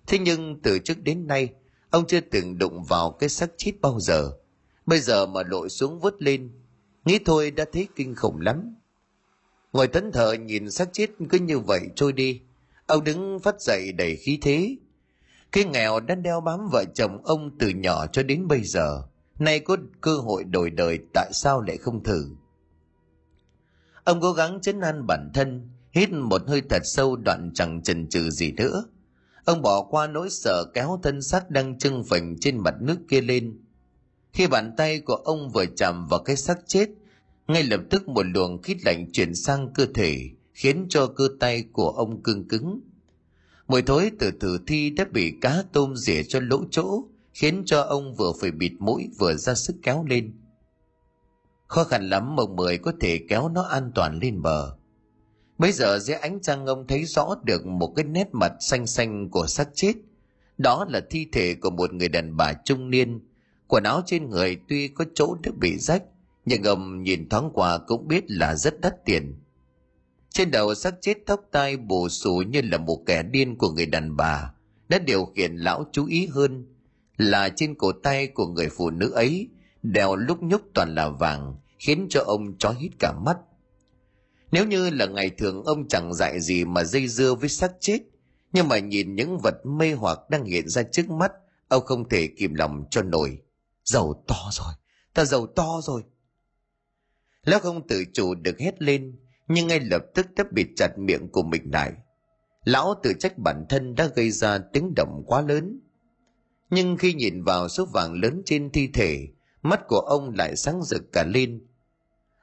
Thế 0.06 0.18
nhưng 0.18 0.62
từ 0.62 0.78
trước 0.78 1.02
đến 1.02 1.26
nay, 1.26 1.48
ông 1.90 2.06
chưa 2.06 2.20
từng 2.20 2.58
đụng 2.58 2.84
vào 2.84 3.10
cái 3.10 3.28
xác 3.28 3.50
chết 3.56 3.72
bao 3.80 4.00
giờ 4.00 4.32
bây 4.86 5.00
giờ 5.00 5.26
mà 5.26 5.42
lội 5.42 5.68
xuống 5.68 6.00
vớt 6.00 6.22
lên, 6.22 6.50
nghĩ 7.04 7.18
thôi 7.24 7.50
đã 7.50 7.64
thấy 7.72 7.88
kinh 7.96 8.14
khủng 8.14 8.40
lắm. 8.40 8.74
Ngồi 9.72 9.88
tấn 9.88 10.12
thờ 10.12 10.32
nhìn 10.32 10.70
xác 10.70 10.88
chết 10.92 11.10
cứ 11.30 11.38
như 11.38 11.58
vậy 11.58 11.80
trôi 11.96 12.12
đi. 12.12 12.40
Ông 12.86 13.04
đứng 13.04 13.38
phát 13.38 13.60
dậy 13.60 13.92
đầy 13.92 14.16
khí 14.16 14.38
thế. 14.42 14.76
Cái 15.52 15.64
nghèo 15.64 16.00
đã 16.00 16.14
đeo 16.14 16.40
bám 16.40 16.68
vợ 16.72 16.84
chồng 16.94 17.24
ông 17.24 17.58
từ 17.58 17.68
nhỏ 17.68 18.06
cho 18.06 18.22
đến 18.22 18.48
bây 18.48 18.62
giờ. 18.64 19.02
Nay 19.38 19.60
có 19.60 19.76
cơ 20.00 20.16
hội 20.16 20.44
đổi 20.44 20.70
đời, 20.70 20.98
tại 21.14 21.30
sao 21.32 21.60
lại 21.60 21.76
không 21.76 22.02
thử? 22.02 22.28
Ông 24.04 24.20
cố 24.20 24.32
gắng 24.32 24.60
chấn 24.60 24.80
an 24.80 25.06
bản 25.06 25.30
thân, 25.34 25.70
hít 25.92 26.10
một 26.10 26.42
hơi 26.46 26.62
thật 26.70 26.82
sâu 26.84 27.16
đoạn 27.16 27.50
chẳng 27.54 27.82
chần 27.82 28.08
chừ 28.08 28.30
gì 28.30 28.52
nữa. 28.52 28.84
Ông 29.44 29.62
bỏ 29.62 29.82
qua 29.82 30.06
nỗi 30.06 30.30
sợ 30.30 30.64
kéo 30.74 31.00
thân 31.02 31.22
xác 31.22 31.50
đang 31.50 31.78
trưng 31.78 32.04
phình 32.04 32.36
trên 32.40 32.58
mặt 32.58 32.74
nước 32.80 32.98
kia 33.08 33.20
lên 33.20 33.63
khi 34.34 34.46
bàn 34.46 34.72
tay 34.76 35.00
của 35.00 35.14
ông 35.14 35.50
vừa 35.50 35.66
chạm 35.76 36.06
vào 36.06 36.22
cái 36.22 36.36
xác 36.36 36.58
chết, 36.66 36.88
ngay 37.48 37.62
lập 37.62 37.80
tức 37.90 38.08
một 38.08 38.22
luồng 38.22 38.62
khí 38.62 38.76
lạnh 38.84 39.12
chuyển 39.12 39.34
sang 39.34 39.72
cơ 39.74 39.86
thể, 39.94 40.30
khiến 40.52 40.86
cho 40.88 41.06
cơ 41.06 41.28
tay 41.40 41.64
của 41.72 41.88
ông 41.88 42.22
cứng 42.22 42.48
cứng. 42.48 42.80
Mùi 43.68 43.82
thối 43.82 44.10
từ 44.18 44.30
tử 44.30 44.58
thi 44.66 44.90
đã 44.90 45.04
bị 45.12 45.32
cá 45.40 45.62
tôm 45.72 45.96
rỉa 45.96 46.22
cho 46.22 46.40
lỗ 46.40 46.64
chỗ, 46.70 47.04
khiến 47.32 47.62
cho 47.66 47.80
ông 47.80 48.14
vừa 48.14 48.32
phải 48.40 48.50
bịt 48.50 48.72
mũi 48.78 49.08
vừa 49.18 49.34
ra 49.34 49.54
sức 49.54 49.76
kéo 49.82 50.04
lên. 50.08 50.32
Khó 51.66 51.84
khăn 51.84 52.08
lắm 52.08 52.36
mộng 52.36 52.56
mười 52.56 52.78
có 52.78 52.92
thể 53.00 53.20
kéo 53.28 53.48
nó 53.48 53.62
an 53.62 53.92
toàn 53.94 54.18
lên 54.22 54.42
bờ. 54.42 54.76
Bây 55.58 55.72
giờ 55.72 55.98
dưới 55.98 56.16
ánh 56.16 56.40
trăng 56.42 56.66
ông 56.66 56.86
thấy 56.86 57.04
rõ 57.04 57.34
được 57.44 57.66
một 57.66 57.92
cái 57.96 58.04
nét 58.04 58.28
mặt 58.32 58.52
xanh 58.60 58.86
xanh 58.86 59.30
của 59.30 59.46
xác 59.46 59.68
chết. 59.74 59.92
Đó 60.58 60.86
là 60.88 61.00
thi 61.10 61.26
thể 61.32 61.54
của 61.54 61.70
một 61.70 61.92
người 61.92 62.08
đàn 62.08 62.36
bà 62.36 62.52
trung 62.64 62.90
niên 62.90 63.20
quần 63.74 63.84
áo 63.84 64.02
trên 64.06 64.30
người 64.30 64.56
tuy 64.68 64.88
có 64.88 65.04
chỗ 65.14 65.36
đã 65.42 65.52
bị 65.60 65.78
rách 65.78 66.02
nhưng 66.44 66.62
ông 66.62 67.02
nhìn 67.02 67.28
thoáng 67.28 67.50
qua 67.54 67.78
cũng 67.78 68.08
biết 68.08 68.30
là 68.30 68.54
rất 68.54 68.80
đắt 68.80 69.04
tiền 69.04 69.34
trên 70.30 70.50
đầu 70.50 70.74
xác 70.74 70.94
chết 71.00 71.18
tóc 71.26 71.40
tai 71.52 71.76
bù 71.76 72.08
xù 72.08 72.42
như 72.48 72.62
là 72.62 72.78
một 72.78 73.02
kẻ 73.06 73.22
điên 73.22 73.56
của 73.56 73.70
người 73.70 73.86
đàn 73.86 74.16
bà 74.16 74.54
đã 74.88 74.98
điều 74.98 75.24
khiển 75.24 75.56
lão 75.56 75.84
chú 75.92 76.06
ý 76.06 76.26
hơn 76.26 76.66
là 77.16 77.48
trên 77.48 77.74
cổ 77.74 77.92
tay 77.92 78.26
của 78.26 78.46
người 78.46 78.68
phụ 78.68 78.90
nữ 78.90 79.10
ấy 79.10 79.48
đeo 79.82 80.16
lúc 80.16 80.42
nhúc 80.42 80.62
toàn 80.74 80.94
là 80.94 81.08
vàng 81.08 81.54
khiến 81.78 82.06
cho 82.10 82.22
ông 82.26 82.58
chói 82.58 82.74
hít 82.74 82.92
cả 82.98 83.12
mắt 83.12 83.36
Nếu 84.52 84.66
như 84.66 84.90
là 84.90 85.06
ngày 85.06 85.30
thường 85.30 85.64
ông 85.64 85.88
chẳng 85.88 86.14
dạy 86.14 86.40
gì 86.40 86.64
mà 86.64 86.84
dây 86.84 87.08
dưa 87.08 87.34
với 87.34 87.48
xác 87.48 87.72
chết, 87.80 87.98
nhưng 88.52 88.68
mà 88.68 88.78
nhìn 88.78 89.14
những 89.14 89.38
vật 89.38 89.66
mê 89.66 89.92
hoặc 89.92 90.18
đang 90.30 90.44
hiện 90.44 90.68
ra 90.68 90.82
trước 90.82 91.10
mắt, 91.10 91.32
ông 91.68 91.84
không 91.84 92.08
thể 92.08 92.26
kìm 92.26 92.54
lòng 92.54 92.84
cho 92.90 93.02
nổi. 93.02 93.38
Giàu 93.84 94.24
to 94.26 94.50
rồi, 94.52 94.74
ta 95.14 95.24
giàu 95.24 95.46
to 95.46 95.80
rồi. 95.82 96.02
Lão 97.42 97.60
không 97.60 97.86
tự 97.86 98.04
chủ 98.12 98.34
được 98.34 98.58
hét 98.58 98.82
lên, 98.82 99.18
nhưng 99.48 99.66
ngay 99.66 99.80
lập 99.80 100.02
tức 100.14 100.26
đã 100.36 100.44
bịt 100.52 100.66
chặt 100.76 100.88
miệng 100.98 101.28
của 101.28 101.42
mình 101.42 101.70
lại. 101.72 101.92
Lão 102.64 102.94
tự 103.02 103.12
trách 103.20 103.38
bản 103.38 103.66
thân 103.68 103.94
đã 103.94 104.06
gây 104.16 104.30
ra 104.30 104.58
tiếng 104.72 104.94
động 104.96 105.22
quá 105.26 105.40
lớn. 105.40 105.80
Nhưng 106.70 106.96
khi 106.96 107.14
nhìn 107.14 107.44
vào 107.44 107.68
số 107.68 107.86
vàng 107.92 108.12
lớn 108.22 108.42
trên 108.44 108.70
thi 108.70 108.88
thể, 108.94 109.28
mắt 109.62 109.80
của 109.88 110.00
ông 110.00 110.34
lại 110.34 110.56
sáng 110.56 110.82
rực 110.82 111.02
cả 111.12 111.24
lên. 111.24 111.66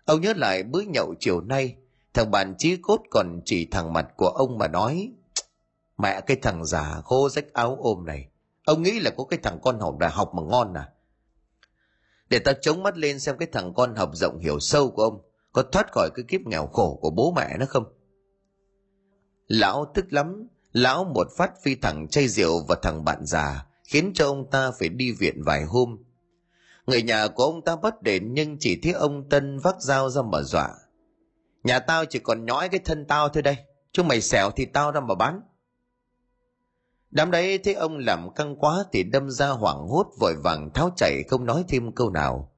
Ông 0.05 0.21
nhớ 0.21 0.33
lại 0.33 0.63
bữa 0.63 0.81
nhậu 0.81 1.13
chiều 1.19 1.41
nay, 1.41 1.75
thằng 2.13 2.31
bạn 2.31 2.55
chí 2.57 2.77
cốt 2.81 3.01
còn 3.11 3.41
chỉ 3.45 3.67
thằng 3.71 3.93
mặt 3.93 4.07
của 4.17 4.27
ông 4.27 4.57
mà 4.57 4.67
nói 4.67 5.11
mẹ 5.97 6.21
cái 6.21 6.37
thằng 6.41 6.65
già 6.65 7.01
khô 7.03 7.29
rách 7.29 7.53
áo 7.53 7.77
ôm 7.79 8.05
này 8.05 8.27
ông 8.65 8.81
nghĩ 8.81 8.99
là 8.99 9.11
có 9.17 9.23
cái 9.23 9.39
thằng 9.43 9.59
con 9.61 9.79
học 9.79 9.97
đại 9.97 10.11
học 10.11 10.31
mà 10.35 10.41
ngon 10.43 10.73
à 10.73 10.89
để 12.31 12.39
ta 12.39 12.53
chống 12.61 12.83
mắt 12.83 12.97
lên 12.97 13.19
xem 13.19 13.35
cái 13.37 13.47
thằng 13.51 13.73
con 13.73 13.95
học 13.95 14.09
rộng 14.13 14.39
hiểu 14.39 14.59
sâu 14.59 14.91
của 14.91 15.03
ông 15.03 15.21
có 15.51 15.63
thoát 15.63 15.91
khỏi 15.91 16.09
cái 16.15 16.25
kiếp 16.27 16.41
nghèo 16.41 16.67
khổ 16.67 16.99
của 17.01 17.09
bố 17.09 17.33
mẹ 17.35 17.57
nó 17.59 17.65
không 17.65 17.83
lão 19.47 19.91
tức 19.93 20.05
lắm, 20.13 20.47
lão 20.71 21.03
một 21.03 21.27
phát 21.37 21.51
phi 21.63 21.75
thẳng 21.75 22.07
chay 22.07 22.27
rượu 22.27 22.65
vào 22.67 22.77
thằng 22.81 23.05
bạn 23.05 23.25
già, 23.25 23.65
khiến 23.83 24.11
cho 24.15 24.25
ông 24.25 24.49
ta 24.51 24.71
phải 24.79 24.89
đi 24.89 25.11
viện 25.11 25.43
vài 25.43 25.63
hôm 25.63 25.97
người 26.87 27.01
nhà 27.01 27.27
của 27.27 27.43
ông 27.43 27.61
ta 27.65 27.75
bất 27.75 28.01
đền 28.01 28.33
nhưng 28.33 28.57
chỉ 28.59 28.79
thấy 28.83 28.93
ông 28.93 29.29
tân 29.29 29.59
vác 29.59 29.81
dao 29.81 30.09
ra 30.09 30.21
mở 30.21 30.43
dọa 30.43 30.69
Nhà 31.63 31.79
tao 31.79 32.05
chỉ 32.05 32.19
còn 32.19 32.45
nhõi 32.45 32.69
cái 32.69 32.79
thân 32.85 33.05
tao 33.05 33.29
thôi 33.29 33.43
đây. 33.43 33.57
Chúng 33.91 34.07
mày 34.07 34.21
xẻo 34.21 34.51
thì 34.51 34.65
tao 34.65 34.91
ra 34.91 34.99
mà 34.99 35.15
bán. 35.15 35.41
Đám 37.11 37.31
đấy 37.31 37.57
thấy 37.57 37.73
ông 37.73 37.97
làm 37.97 38.33
căng 38.35 38.55
quá 38.55 38.83
thì 38.91 39.03
đâm 39.03 39.29
ra 39.29 39.49
hoảng 39.49 39.87
hốt, 39.87 40.07
vội 40.19 40.35
vàng 40.43 40.69
tháo 40.73 40.89
chạy, 40.97 41.23
không 41.29 41.45
nói 41.45 41.63
thêm 41.67 41.91
câu 41.91 42.09
nào. 42.09 42.51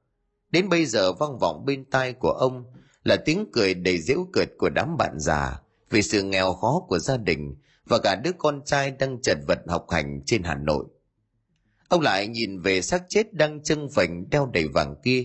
Đến 0.50 0.68
bây 0.68 0.86
giờ 0.86 1.12
vang 1.12 1.38
vọng 1.38 1.64
bên 1.64 1.84
tai 1.90 2.12
của 2.12 2.30
ông 2.30 2.64
là 3.04 3.16
tiếng 3.16 3.46
cười 3.52 3.74
đầy 3.74 4.00
giễu 4.00 4.26
cợt 4.32 4.48
của 4.58 4.68
đám 4.68 4.96
bạn 4.96 5.18
già, 5.18 5.60
vì 5.90 6.02
sự 6.02 6.22
nghèo 6.22 6.52
khó 6.52 6.82
của 6.88 6.98
gia 6.98 7.16
đình 7.16 7.54
và 7.86 7.98
cả 7.98 8.16
đứa 8.24 8.30
con 8.38 8.64
trai 8.64 8.90
đang 8.90 9.22
chật 9.22 9.38
vật 9.48 9.58
học 9.68 9.86
hành 9.90 10.22
trên 10.26 10.42
Hà 10.42 10.54
Nội. 10.54 10.84
Ông 11.88 12.00
lại 12.00 12.26
nhìn 12.26 12.60
về 12.60 12.82
xác 12.82 13.02
chết 13.08 13.34
đang 13.34 13.62
chân 13.62 13.88
phành 13.94 14.30
đeo 14.30 14.50
đầy 14.52 14.68
vàng 14.68 14.94
kia. 15.04 15.24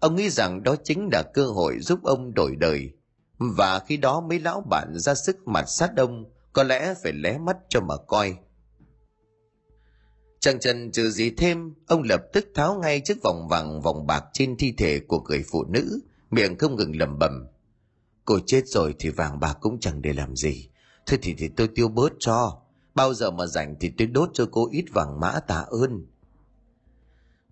Ông 0.00 0.16
nghĩ 0.16 0.30
rằng 0.30 0.62
đó 0.62 0.76
chính 0.84 1.08
là 1.12 1.22
cơ 1.34 1.46
hội 1.46 1.78
giúp 1.80 1.98
ông 2.04 2.34
đổi 2.34 2.56
đời 2.56 2.90
và 3.38 3.78
khi 3.78 3.96
đó 3.96 4.20
mấy 4.20 4.40
lão 4.40 4.60
bạn 4.60 4.92
ra 4.94 5.14
sức 5.14 5.48
mặt 5.48 5.64
sát 5.68 5.90
ông, 5.96 6.24
có 6.52 6.62
lẽ 6.62 6.94
phải 7.02 7.12
lé 7.12 7.38
mắt 7.38 7.56
cho 7.68 7.80
mà 7.80 7.94
coi 8.06 8.36
chẳng 10.40 10.60
chần 10.60 10.92
trừ 10.92 11.10
gì 11.10 11.30
thêm 11.30 11.74
ông 11.86 12.02
lập 12.02 12.22
tức 12.32 12.46
tháo 12.54 12.74
ngay 12.74 13.00
chiếc 13.00 13.22
vòng 13.22 13.48
vàng 13.50 13.80
vòng 13.80 14.06
bạc 14.06 14.24
trên 14.32 14.56
thi 14.56 14.74
thể 14.78 15.00
của 15.08 15.20
người 15.20 15.44
phụ 15.50 15.64
nữ 15.64 16.00
miệng 16.30 16.58
không 16.58 16.76
ngừng 16.76 16.96
lẩm 16.96 17.18
bẩm. 17.18 17.46
Cô 18.24 18.38
chết 18.46 18.62
rồi 18.66 18.94
thì 18.98 19.10
vàng 19.10 19.40
bạc 19.40 19.58
cũng 19.60 19.80
chẳng 19.80 20.02
để 20.02 20.12
làm 20.12 20.36
gì. 20.36 20.68
Thôi 21.06 21.18
thì 21.22 21.34
thì 21.38 21.48
tôi 21.48 21.68
tiêu 21.74 21.88
bớt 21.88 22.12
cho. 22.18 22.60
Bao 22.94 23.14
giờ 23.14 23.30
mà 23.30 23.46
rảnh 23.46 23.74
thì 23.80 23.90
tôi 23.98 24.06
đốt 24.06 24.30
cho 24.32 24.48
cô 24.52 24.68
ít 24.72 24.84
vàng 24.92 25.20
mã 25.20 25.40
tạ 25.46 25.64
ơn. 25.70 26.06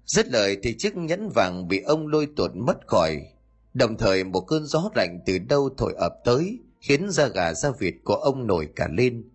Dứt 0.07 0.29
lời 0.29 0.57
thì 0.63 0.75
chiếc 0.79 0.97
nhẫn 0.97 1.29
vàng 1.35 1.69
bị 1.69 1.81
ông 1.81 2.07
lôi 2.07 2.29
tuột 2.37 2.51
mất 2.55 2.87
khỏi. 2.87 3.27
Đồng 3.75 3.97
thời 3.97 4.25
một 4.25 4.41
cơn 4.41 4.67
gió 4.67 4.91
lạnh 4.95 5.21
từ 5.27 5.39
đâu 5.39 5.71
thổi 5.77 5.95
ập 5.95 6.13
tới, 6.25 6.59
khiến 6.81 7.11
da 7.11 7.29
gà 7.29 7.55
da 7.55 7.71
vịt 7.79 7.95
của 8.05 8.15
ông 8.15 8.47
nổi 8.47 8.69
cả 8.77 8.89
lên. 8.93 9.31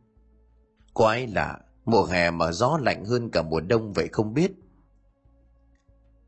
Quái 0.93 1.27
lạ, 1.27 1.59
mùa 1.85 2.05
hè 2.05 2.31
mà 2.31 2.51
gió 2.51 2.79
lạnh 2.81 3.05
hơn 3.05 3.29
cả 3.29 3.41
mùa 3.41 3.59
đông 3.59 3.93
vậy 3.93 4.07
không 4.11 4.33
biết. 4.33 4.51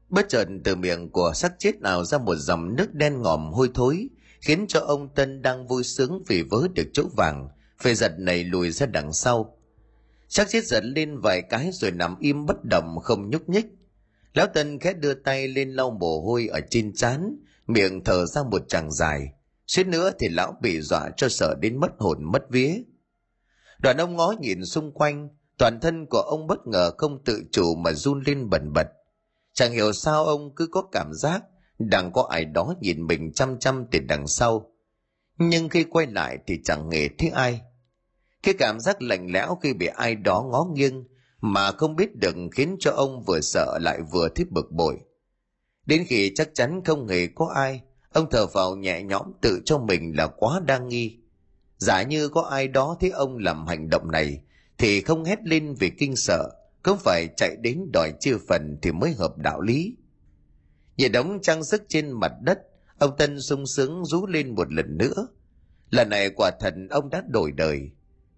Bất 0.10 0.26
chợt 0.30 0.48
từ 0.64 0.76
miệng 0.76 1.10
của 1.10 1.32
xác 1.36 1.54
chết 1.60 1.82
nào 1.82 2.06
ra 2.06 2.18
một 2.18 2.36
dòng 2.36 2.76
nước 2.76 2.94
đen 2.94 3.22
ngòm 3.22 3.52
hôi 3.52 3.70
thối, 3.74 4.10
khiến 4.42 4.66
cho 4.68 4.80
ông 4.80 5.14
Tân 5.16 5.42
đang 5.42 5.68
vui 5.68 5.84
sướng 5.84 6.24
vì 6.28 6.42
vớ 6.42 6.68
được 6.76 6.88
chỗ 6.94 7.04
vàng, 7.18 7.50
phải 7.80 7.96
giật 7.96 8.20
này 8.20 8.44
lùi 8.44 8.72
ra 8.72 8.86
đằng 8.86 9.14
sau. 9.14 9.58
Xác 10.30 10.50
chết 10.50 10.66
giật 10.66 10.84
lên 10.84 11.20
vài 11.20 11.42
cái 11.42 11.70
rồi 11.74 11.92
nằm 11.92 12.16
im 12.20 12.46
bất 12.46 12.58
động 12.64 13.00
không 13.04 13.30
nhúc 13.30 13.50
nhích. 13.50 13.66
Lão 14.34 14.48
Tân 14.48 14.80
khẽ 14.80 14.94
đưa 14.94 15.14
tay 15.14 15.48
lên 15.48 15.72
lau 15.72 15.92
mồ 15.92 16.22
hôi 16.22 16.48
ở 16.48 16.60
trên 16.70 16.94
trán, 16.96 17.36
miệng 17.68 18.04
thở 18.04 18.26
ra 18.26 18.44
một 18.44 18.62
chàng 18.68 18.92
dài 18.92 19.32
suýt 19.68 19.88
nữa 19.88 20.12
thì 20.20 20.30
lão 20.30 20.58
bị 20.62 20.82
dọa 20.82 21.10
cho 21.18 21.30
sợ 21.30 21.56
đến 21.62 21.80
mất 21.80 21.92
hồn 21.98 22.18
mất 22.32 22.50
vía 22.50 22.82
đoàn 23.80 23.98
ông 23.98 24.16
ngó 24.16 24.34
nhìn 24.40 24.66
xung 24.66 24.92
quanh 24.92 25.30
toàn 25.58 25.80
thân 25.82 26.06
của 26.06 26.22
ông 26.22 26.48
bất 26.48 26.68
ngờ 26.68 26.92
không 26.98 27.24
tự 27.26 27.44
chủ 27.52 27.76
mà 27.76 27.94
run 27.94 28.24
lên 28.26 28.50
bần 28.50 28.74
bật. 28.74 28.88
Chẳng 29.54 29.72
hiểu 29.72 29.94
sao 29.94 30.26
ông 30.26 30.56
cứ 30.56 30.68
có 30.68 30.82
cảm 30.92 31.14
giác 31.14 31.44
đang 31.80 32.12
có 32.14 32.28
ai 32.30 32.46
đó 32.46 32.74
nhìn 32.82 33.08
mình 33.08 33.34
chăm 33.34 33.60
chăm 33.60 33.86
từ 33.92 34.00
đằng 34.00 34.28
sau. 34.28 34.72
Nhưng 35.38 35.70
khi 35.70 35.84
quay 35.84 36.08
lại 36.08 36.38
thì 36.48 36.60
chẳng 36.64 36.92
hề 36.92 37.10
thấy 37.18 37.30
ai. 37.30 37.62
Cái 38.44 38.54
cảm 38.58 38.80
giác 38.80 39.02
lạnh 39.02 39.28
lẽo 39.32 39.58
khi 39.64 39.74
bị 39.74 39.86
ai 39.86 40.16
đó 40.16 40.46
ngó 40.52 40.64
nghiêng 40.74 41.04
mà 41.42 41.72
không 41.72 41.96
biết 41.96 42.16
đừng 42.16 42.50
khiến 42.52 42.76
cho 42.80 42.92
ông 42.92 43.24
vừa 43.24 43.42
sợ 43.42 43.78
lại 43.82 44.00
vừa 44.12 44.30
thích 44.30 44.52
bực 44.52 44.72
bội. 44.72 45.00
Đến 45.86 46.06
khi 46.08 46.32
chắc 46.36 46.50
chắn 46.54 46.82
không 46.86 47.08
hề 47.08 47.28
có 47.28 47.52
ai, 47.56 47.82
ông 48.14 48.30
thở 48.32 48.46
vào 48.46 48.76
nhẹ 48.76 49.04
nhõm 49.04 49.32
tự 49.42 49.62
cho 49.66 49.78
mình 49.78 50.14
là 50.18 50.28
quá 50.28 50.62
đa 50.66 50.78
nghi. 50.78 51.18
Giả 51.78 52.04
như 52.04 52.30
có 52.30 52.42
ai 52.42 52.68
đó 52.68 52.98
thấy 53.00 53.10
ông 53.10 53.38
làm 53.38 53.68
hành 53.68 53.90
động 53.90 54.12
này, 54.12 54.42
thì 54.77 55.01
không 55.01 55.24
hét 55.24 55.39
lên 55.44 55.75
vì 55.79 55.89
kinh 55.89 56.15
sợ, 56.15 56.50
không 56.84 56.98
phải 57.00 57.27
chạy 57.38 57.55
đến 57.62 57.89
đòi 57.94 58.13
chia 58.20 58.38
phần 58.48 58.77
thì 58.82 58.91
mới 58.91 59.13
hợp 59.13 59.38
đạo 59.38 59.62
lý. 59.62 59.96
Nhìn 60.98 61.12
đống 61.12 61.39
trang 61.41 61.63
sức 61.63 61.84
trên 61.88 62.12
mặt 62.12 62.32
đất, 62.41 62.60
ông 62.98 63.17
Tân 63.17 63.41
sung 63.41 63.67
sướng 63.67 64.05
rú 64.05 64.27
lên 64.27 64.55
một 64.55 64.74
lần 64.74 64.98
nữa. 64.98 65.27
Lần 65.89 66.10
này 66.10 66.29
quả 66.29 66.51
thật 66.60 66.74
ông 66.89 67.10
đã 67.10 67.24
đổi 67.27 67.51
đời. 67.51 67.89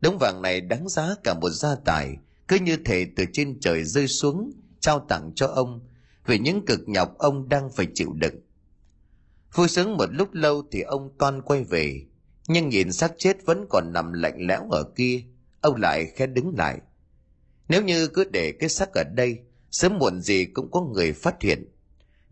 Đống 0.01 0.17
vàng 0.20 0.41
này 0.41 0.62
đáng 0.62 0.89
giá 0.89 1.15
cả 1.24 1.34
một 1.34 1.50
gia 1.50 1.75
tài, 1.86 2.17
cứ 2.48 2.58
như 2.60 2.77
thể 2.86 3.08
từ 3.15 3.24
trên 3.34 3.60
trời 3.60 3.84
rơi 3.84 4.08
xuống, 4.08 4.51
trao 4.79 5.06
tặng 5.10 5.32
cho 5.36 5.48
ông, 5.48 5.79
về 6.25 6.39
những 6.39 6.65
cực 6.65 6.79
nhọc 6.88 7.17
ông 7.17 7.50
đang 7.50 7.70
phải 7.70 7.88
chịu 7.94 8.13
đựng. 8.13 8.36
Vui 9.53 9.67
sướng 9.67 9.98
một 9.98 10.10
lúc 10.12 10.34
lâu 10.34 10.63
thì 10.72 10.82
ông 10.82 11.17
toan 11.17 11.41
quay 11.41 11.63
về, 11.63 12.06
nhưng 12.48 12.70
nhìn 12.70 12.91
xác 12.91 13.12
chết 13.17 13.38
vẫn 13.46 13.65
còn 13.70 13.94
nằm 13.94 14.13
lạnh 14.13 14.38
lẽo 14.48 14.70
ở 14.72 14.84
kia, 14.96 15.24
ông 15.68 15.82
lại 15.82 16.06
khẽ 16.16 16.28
đứng 16.28 16.54
lại. 16.58 16.80
Nếu 17.70 17.84
như 17.84 18.08
cứ 18.08 18.24
để 18.24 18.52
cái 18.52 18.70
xác 18.70 18.94
ở 18.94 19.04
đây, 19.04 19.40
sớm 19.72 19.98
muộn 20.00 20.22
gì 20.22 20.46
cũng 20.46 20.72
có 20.72 20.82
người 20.82 21.14
phát 21.14 21.42
hiện. 21.42 21.66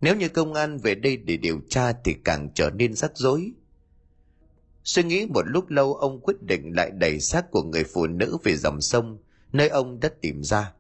Nếu 0.02 0.16
như 0.16 0.30
công 0.30 0.54
an 0.54 0.78
về 0.78 0.96
đây 0.96 1.18
để 1.18 1.38
điều 1.38 1.60
tra 1.70 1.94
thì 2.04 2.16
càng 2.24 2.50
trở 2.56 2.70
nên 2.70 2.94
rắc 2.94 3.12
rối. 3.16 3.52
Suy 4.84 5.04
nghĩ 5.04 5.26
một 5.26 5.42
lúc 5.46 5.70
lâu 5.70 5.96
ông 5.96 6.20
quyết 6.20 6.42
định 6.42 6.76
lại 6.76 6.92
đẩy 6.92 7.20
xác 7.20 7.52
của 7.52 7.64
người 7.64 7.84
phụ 7.84 8.08
nữ 8.08 8.38
về 8.44 8.56
dòng 8.56 8.82
sông, 8.82 9.18
nơi 9.52 9.70
ông 9.70 10.00
đã 10.00 10.10
tìm 10.22 10.44
ra. 10.44 10.74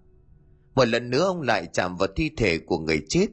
Một 0.76 0.86
lần 0.86 1.10
nữa 1.10 1.26
ông 1.26 1.42
lại 1.42 1.68
chạm 1.74 1.98
vào 1.98 2.08
thi 2.16 2.32
thể 2.38 2.58
của 2.58 2.80
người 2.80 3.06
chết, 3.10 3.28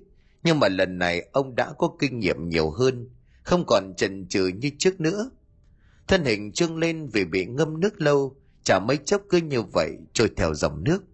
nhưng 0.44 0.60
mà 0.60 0.68
lần 0.68 0.98
này 0.98 1.28
ông 1.32 1.54
đã 1.54 1.72
có 1.78 1.96
kinh 1.98 2.18
nghiệm 2.18 2.48
nhiều 2.48 2.70
hơn, 2.70 3.08
không 3.42 3.64
còn 3.66 3.94
chần 3.96 4.28
chừ 4.28 4.46
như 4.46 4.70
trước 4.78 5.00
nữa. 5.00 5.30
Thân 6.08 6.24
hình 6.24 6.52
trương 6.52 6.78
lên 6.78 7.08
vì 7.12 7.24
bị 7.24 7.46
ngâm 7.46 7.80
nước 7.80 8.00
lâu, 8.00 8.36
chả 8.64 8.78
mấy 8.78 8.96
chốc 8.96 9.22
cứ 9.28 9.38
như 9.38 9.62
vậy 9.62 9.90
trôi 10.12 10.30
theo 10.36 10.54
dòng 10.54 10.84
nước. 10.84 11.04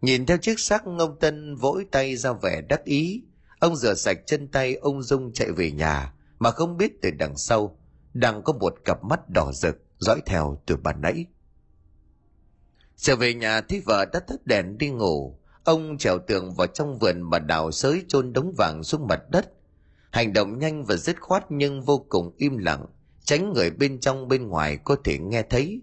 Nhìn 0.00 0.26
theo 0.26 0.36
chiếc 0.36 0.60
xác 0.60 0.84
ông 0.84 1.18
Tân 1.20 1.56
vỗi 1.56 1.86
tay 1.90 2.16
ra 2.16 2.32
vẻ 2.32 2.60
đắc 2.68 2.84
ý, 2.84 3.22
ông 3.58 3.76
rửa 3.76 3.94
sạch 3.94 4.18
chân 4.26 4.48
tay 4.48 4.74
ông 4.74 5.02
Dung 5.02 5.32
chạy 5.32 5.52
về 5.52 5.70
nhà, 5.70 6.12
mà 6.38 6.50
không 6.50 6.76
biết 6.76 6.92
từ 7.02 7.10
đằng 7.10 7.36
sau, 7.36 7.78
đang 8.14 8.42
có 8.42 8.52
một 8.52 8.74
cặp 8.84 9.04
mắt 9.04 9.20
đỏ 9.34 9.52
rực 9.52 9.76
dõi 9.98 10.20
theo 10.26 10.62
từ 10.66 10.76
bàn 10.76 11.00
nãy. 11.00 11.26
Trở 12.96 13.16
về 13.16 13.34
nhà 13.34 13.60
thấy 13.60 13.80
vợ 13.80 14.04
đã 14.12 14.20
tắt 14.20 14.46
đèn 14.46 14.78
đi 14.78 14.90
ngủ, 14.90 15.38
ông 15.64 15.98
trèo 15.98 16.18
tường 16.18 16.54
vào 16.54 16.66
trong 16.66 16.98
vườn 16.98 17.22
mà 17.22 17.38
đào 17.38 17.70
sới 17.72 18.04
chôn 18.08 18.32
đống 18.32 18.54
vàng 18.58 18.82
xuống 18.82 19.06
mặt 19.06 19.20
đất. 19.30 19.52
Hành 20.10 20.32
động 20.32 20.58
nhanh 20.58 20.84
và 20.84 20.96
dứt 20.96 21.20
khoát 21.20 21.44
nhưng 21.50 21.82
vô 21.82 22.06
cùng 22.08 22.34
im 22.36 22.58
lặng, 22.58 22.86
tránh 23.24 23.52
người 23.52 23.70
bên 23.70 24.00
trong 24.00 24.28
bên 24.28 24.48
ngoài 24.48 24.78
có 24.84 24.96
thể 25.04 25.18
nghe 25.18 25.42
thấy. 25.42 25.82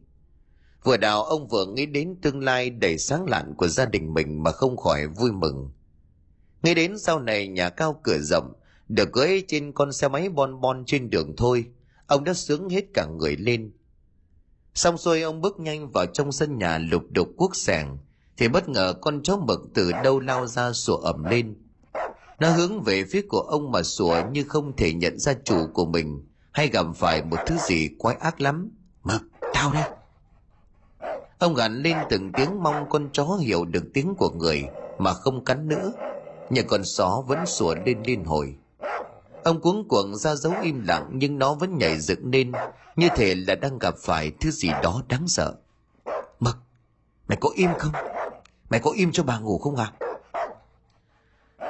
Vừa 0.83 0.97
đào 0.97 1.23
ông 1.23 1.47
vừa 1.47 1.65
nghĩ 1.65 1.85
đến 1.85 2.15
tương 2.21 2.43
lai 2.43 2.69
đầy 2.69 2.97
sáng 2.97 3.25
lạn 3.25 3.53
của 3.57 3.67
gia 3.67 3.85
đình 3.85 4.13
mình 4.13 4.43
mà 4.43 4.51
không 4.51 4.77
khỏi 4.77 5.07
vui 5.07 5.31
mừng. 5.31 5.71
Nghĩ 6.63 6.73
đến 6.73 6.99
sau 6.99 7.19
này 7.19 7.47
nhà 7.47 7.69
cao 7.69 7.99
cửa 8.03 8.17
rộng, 8.17 8.53
được 8.87 9.11
cưỡi 9.11 9.43
trên 9.47 9.71
con 9.71 9.93
xe 9.93 10.07
máy 10.07 10.29
bon 10.29 10.61
bon 10.61 10.83
trên 10.85 11.09
đường 11.09 11.33
thôi, 11.37 11.65
ông 12.07 12.23
đã 12.23 12.33
sướng 12.33 12.69
hết 12.69 12.85
cả 12.93 13.05
người 13.05 13.35
lên– 13.35 13.71
Xong 14.75 14.97
xuôi 14.97 15.21
ông 15.21 15.41
bước 15.41 15.59
nhanh 15.59 15.91
vào 15.91 16.05
trong 16.05 16.31
sân 16.31 16.57
nhà 16.57 16.77
lục 16.77 17.03
đục 17.11 17.27
cuốc 17.37 17.55
sàng, 17.55 17.97
thì 18.37 18.47
bất 18.47 18.69
ngờ 18.69 18.93
con 19.01 19.23
chó 19.23 19.37
mực 19.37 19.61
từ 19.73 19.91
đâu 20.03 20.19
lao 20.19 20.47
ra 20.47 20.73
sủa 20.73 20.97
ẩm 20.97 21.23
lên. 21.23 21.55
Nó 22.39 22.49
hướng 22.49 22.81
về 22.81 23.03
phía 23.11 23.21
của 23.29 23.39
ông 23.39 23.71
mà 23.71 23.83
sủa 23.83 24.23
như 24.31 24.43
không 24.43 24.75
thể 24.75 24.93
nhận 24.93 25.19
ra 25.19 25.33
chủ 25.43 25.67
của 25.73 25.85
mình, 25.85 26.27
hay 26.51 26.67
gặp 26.67 26.85
phải 26.95 27.23
một 27.23 27.37
thứ 27.45 27.55
gì 27.67 27.89
quái 27.97 28.15
ác 28.15 28.41
lắm 28.41 28.71
mực 29.03 29.21
tao 29.53 29.73
đây 29.73 29.83
ông 31.43 31.53
gằn 31.53 31.83
lên 31.83 31.97
từng 32.09 32.31
tiếng 32.31 32.63
mong 32.63 32.89
con 32.89 33.09
chó 33.13 33.25
hiểu 33.25 33.65
được 33.65 33.83
tiếng 33.93 34.15
của 34.17 34.29
người 34.29 34.63
mà 34.97 35.13
không 35.13 35.45
cắn 35.45 35.67
nữa. 35.67 35.91
Nhưng 36.49 36.67
con 36.67 36.83
só 36.83 37.23
vẫn 37.27 37.45
sủa 37.45 37.75
lên 37.85 38.03
liên 38.05 38.23
hồi. 38.23 38.55
Ông 39.43 39.61
cuống 39.61 39.87
cuồng 39.87 40.15
ra 40.15 40.35
dấu 40.35 40.53
im 40.61 40.83
lặng 40.87 41.09
nhưng 41.13 41.39
nó 41.39 41.53
vẫn 41.53 41.77
nhảy 41.77 41.99
dựng 41.99 42.31
lên, 42.31 42.51
như 42.95 43.07
thể 43.15 43.35
là 43.35 43.55
đang 43.55 43.79
gặp 43.79 43.95
phải 43.97 44.31
thứ 44.39 44.51
gì 44.51 44.69
đó 44.83 45.01
đáng 45.07 45.27
sợ. 45.27 45.53
Mực, 46.39 46.57
mày 47.27 47.37
có 47.41 47.49
im 47.55 47.69
không? 47.79 47.91
Mày 48.69 48.79
có 48.79 48.91
im 48.95 49.11
cho 49.11 49.23
bà 49.23 49.39
ngủ 49.39 49.57
không 49.57 49.75
à 49.75 49.91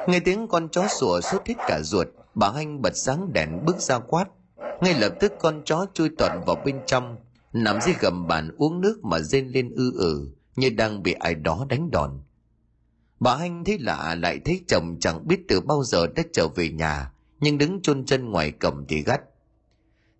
nghe 0.06 0.20
tiếng 0.20 0.48
con 0.48 0.68
chó 0.68 0.88
sủa 0.88 1.20
sốt 1.20 1.46
hết 1.46 1.54
cả 1.58 1.80
ruột, 1.82 2.08
bà 2.34 2.50
anh 2.54 2.82
bật 2.82 2.96
sáng 2.96 3.32
đèn 3.32 3.64
bước 3.64 3.78
ra 3.78 3.98
quát. 3.98 4.24
Ngay 4.80 4.94
lập 4.94 5.12
tức 5.20 5.32
con 5.40 5.62
chó 5.64 5.86
chui 5.94 6.08
tuần 6.18 6.32
vào 6.46 6.56
bên 6.64 6.80
trong 6.86 7.16
nằm 7.54 7.80
dưới 7.80 7.94
gầm 8.00 8.26
bàn 8.26 8.50
uống 8.58 8.80
nước 8.80 9.04
mà 9.04 9.20
rên 9.20 9.48
lên 9.48 9.70
ư 9.70 9.92
ử 9.98 10.28
như 10.56 10.70
đang 10.70 11.02
bị 11.02 11.12
ai 11.12 11.34
đó 11.34 11.66
đánh 11.68 11.90
đòn. 11.90 12.20
Bà 13.20 13.34
anh 13.34 13.64
thấy 13.64 13.78
lạ 13.78 14.14
lại 14.14 14.40
thấy 14.44 14.60
chồng 14.68 14.96
chẳng 15.00 15.28
biết 15.28 15.40
từ 15.48 15.60
bao 15.60 15.84
giờ 15.84 16.06
đã 16.06 16.22
trở 16.32 16.48
về 16.48 16.70
nhà 16.70 17.10
nhưng 17.40 17.58
đứng 17.58 17.82
chôn 17.82 18.04
chân 18.04 18.30
ngoài 18.30 18.50
cổng 18.50 18.84
thì 18.88 19.02
gắt. 19.02 19.20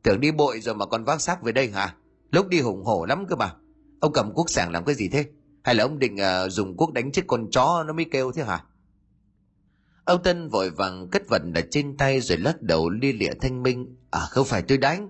Tưởng 0.02 0.20
đi 0.20 0.32
bội 0.32 0.60
rồi 0.60 0.74
mà 0.74 0.86
còn 0.86 1.04
vác 1.04 1.20
xác 1.20 1.42
về 1.42 1.52
đây 1.52 1.70
hả? 1.70 1.94
Lúc 2.30 2.48
đi 2.48 2.60
hùng 2.60 2.84
hổ 2.84 3.04
lắm 3.04 3.26
cơ 3.28 3.36
mà. 3.36 3.54
Ông 4.00 4.12
cầm 4.12 4.32
cuốc 4.34 4.50
sàng 4.50 4.70
làm 4.70 4.84
cái 4.84 4.94
gì 4.94 5.08
thế? 5.08 5.24
Hay 5.62 5.74
là 5.74 5.84
ông 5.84 5.98
định 5.98 6.16
uh, 6.16 6.52
dùng 6.52 6.76
cuốc 6.76 6.92
đánh 6.92 7.12
chết 7.12 7.22
con 7.26 7.50
chó 7.50 7.84
nó 7.86 7.92
mới 7.92 8.06
kêu 8.10 8.32
thế 8.32 8.44
hả? 8.44 8.64
Ông 10.04 10.22
tân 10.22 10.48
vội 10.48 10.70
vàng 10.70 11.08
cất 11.08 11.22
vật 11.28 11.42
ở 11.54 11.60
trên 11.70 11.96
tay 11.96 12.20
rồi 12.20 12.38
lắc 12.38 12.62
đầu 12.62 12.90
lia 12.90 13.12
lịa 13.12 13.32
thanh 13.40 13.62
minh. 13.62 13.96
À 14.10 14.20
không 14.30 14.46
phải 14.46 14.62
tôi 14.62 14.78
đánh 14.78 15.08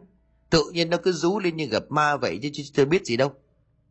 tự 0.55 0.71
nhiên 0.73 0.91
nó 0.91 0.97
cứ 0.97 1.13
rú 1.13 1.39
lên 1.39 1.57
như 1.57 1.67
gặp 1.67 1.83
ma 1.89 2.17
vậy 2.17 2.41
chứ, 2.53 2.63
tôi 2.75 2.87
biết 2.87 3.05
gì 3.05 3.17
đâu. 3.17 3.33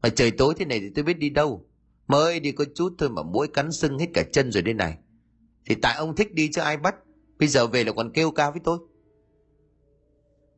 Mà 0.01 0.09
trời 0.09 0.31
tối 0.31 0.53
thế 0.57 0.65
này 0.65 0.79
thì 0.79 0.89
tôi 0.95 1.03
biết 1.03 1.13
đi 1.13 1.29
đâu. 1.29 1.65
Mới 2.07 2.39
đi 2.39 2.51
có 2.51 2.65
chút 2.75 2.93
thôi 2.97 3.09
mà 3.09 3.23
mũi 3.23 3.47
cắn 3.47 3.71
sưng 3.71 3.97
hết 3.97 4.05
cả 4.13 4.23
chân 4.33 4.51
rồi 4.51 4.61
đây 4.61 4.73
này. 4.73 4.97
Thì 5.65 5.75
tại 5.75 5.95
ông 5.95 6.15
thích 6.15 6.33
đi 6.33 6.49
chứ 6.53 6.61
ai 6.61 6.77
bắt. 6.77 6.95
Bây 7.39 7.47
giờ 7.47 7.67
về 7.67 7.83
là 7.83 7.91
còn 7.91 8.11
kêu 8.13 8.31
ca 8.31 8.51
với 8.51 8.59
tôi. 8.63 8.79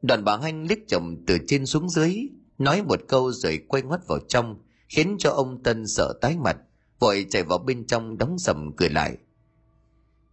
Đoàn 0.01 0.23
bà 0.23 0.37
hanh 0.37 0.67
liếc 0.67 0.77
chồng 0.87 1.23
từ 1.27 1.37
trên 1.47 1.65
xuống 1.65 1.89
dưới 1.89 2.29
nói 2.57 2.83
một 2.83 2.99
câu 3.07 3.31
rồi 3.31 3.61
quay 3.67 3.83
ngoắt 3.83 4.07
vào 4.07 4.19
trong 4.27 4.59
khiến 4.89 5.15
cho 5.19 5.31
ông 5.31 5.63
tân 5.63 5.87
sợ 5.87 6.13
tái 6.21 6.37
mặt 6.37 6.57
vội 6.99 7.25
chạy 7.29 7.43
vào 7.43 7.57
bên 7.57 7.87
trong 7.87 8.17
đóng 8.17 8.39
sầm 8.39 8.71
cười 8.77 8.89
lại. 8.89 9.17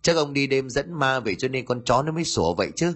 Chắc 0.02 0.16
ông 0.16 0.32
đi 0.32 0.46
đêm 0.46 0.70
dẫn 0.70 0.92
ma 0.92 1.20
về 1.20 1.34
cho 1.34 1.48
nên 1.48 1.66
con 1.66 1.82
chó 1.84 2.02
nó 2.02 2.12
mới 2.12 2.24
sủa 2.24 2.54
vậy 2.54 2.70
chứ 2.76 2.92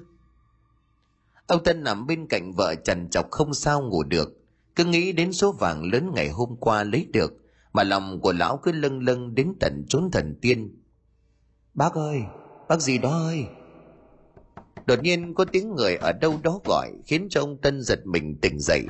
ông 1.46 1.64
tân 1.64 1.84
nằm 1.84 2.06
bên 2.06 2.26
cạnh 2.26 2.52
vợ 2.52 2.74
trần 2.74 3.10
chọc 3.10 3.30
không 3.30 3.54
sao 3.54 3.82
ngủ 3.82 4.02
được. 4.02 4.32
Cứ 4.76 4.84
nghĩ 4.84 5.12
đến 5.12 5.32
số 5.32 5.52
vàng 5.52 5.82
lớn 5.92 6.10
ngày 6.14 6.28
hôm 6.28 6.56
qua 6.60 6.84
lấy 6.84 7.06
được, 7.12 7.32
mà 7.72 7.82
lòng 7.82 8.20
của 8.20 8.32
lão 8.32 8.56
cứ 8.62 8.72
lâng 8.72 9.00
lâng 9.00 9.34
đến 9.34 9.52
tận 9.60 9.84
chốn 9.88 10.10
thần 10.12 10.38
tiên. 10.40 10.82
Bác 11.74 11.94
ơi, 11.94 12.20
bác 12.68 12.80
gì 12.80 12.98
đó 12.98 13.10
ơi? 13.10 13.44
Đột 14.86 15.02
nhiên 15.02 15.34
có 15.34 15.44
tiếng 15.44 15.74
người 15.74 15.96
ở 15.96 16.12
đâu 16.12 16.38
đó 16.42 16.60
gọi, 16.64 16.92
khiến 17.04 17.26
cho 17.30 17.40
ông 17.40 17.60
tân 17.60 17.82
giật 17.82 18.06
mình 18.06 18.38
tỉnh 18.40 18.60
dậy. 18.60 18.84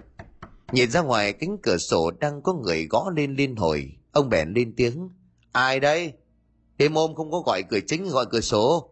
Nhìn 0.73 0.91
ra 0.91 1.03
ngoài 1.03 1.33
cánh 1.33 1.57
cửa 1.63 1.77
sổ 1.77 2.11
đang 2.11 2.43
có 2.43 2.53
người 2.53 2.87
gõ 2.91 3.11
lên 3.17 3.35
liên 3.35 3.57
hồi. 3.57 3.93
Ông 4.13 4.29
bèn 4.29 4.53
lên 4.53 4.75
tiếng, 4.77 5.09
ai 5.53 5.81
đây? 5.81 6.13
Đêm 6.79 6.95
hôm 6.95 7.15
không 7.15 7.31
có 7.31 7.41
gọi 7.41 7.63
cửa 7.63 7.81
chính, 7.87 8.09
gọi 8.09 8.27
cửa 8.31 8.41
sổ 8.41 8.91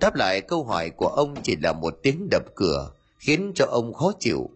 đáp 0.00 0.14
lại 0.14 0.40
câu 0.40 0.64
hỏi 0.64 0.90
của 0.90 1.08
ông 1.08 1.34
chỉ 1.42 1.56
là 1.56 1.72
một 1.72 1.94
tiếng 2.02 2.28
đập 2.30 2.42
cửa, 2.54 2.90
khiến 3.18 3.52
cho 3.54 3.66
ông 3.70 3.92
khó 3.92 4.12
chịu. 4.20 4.50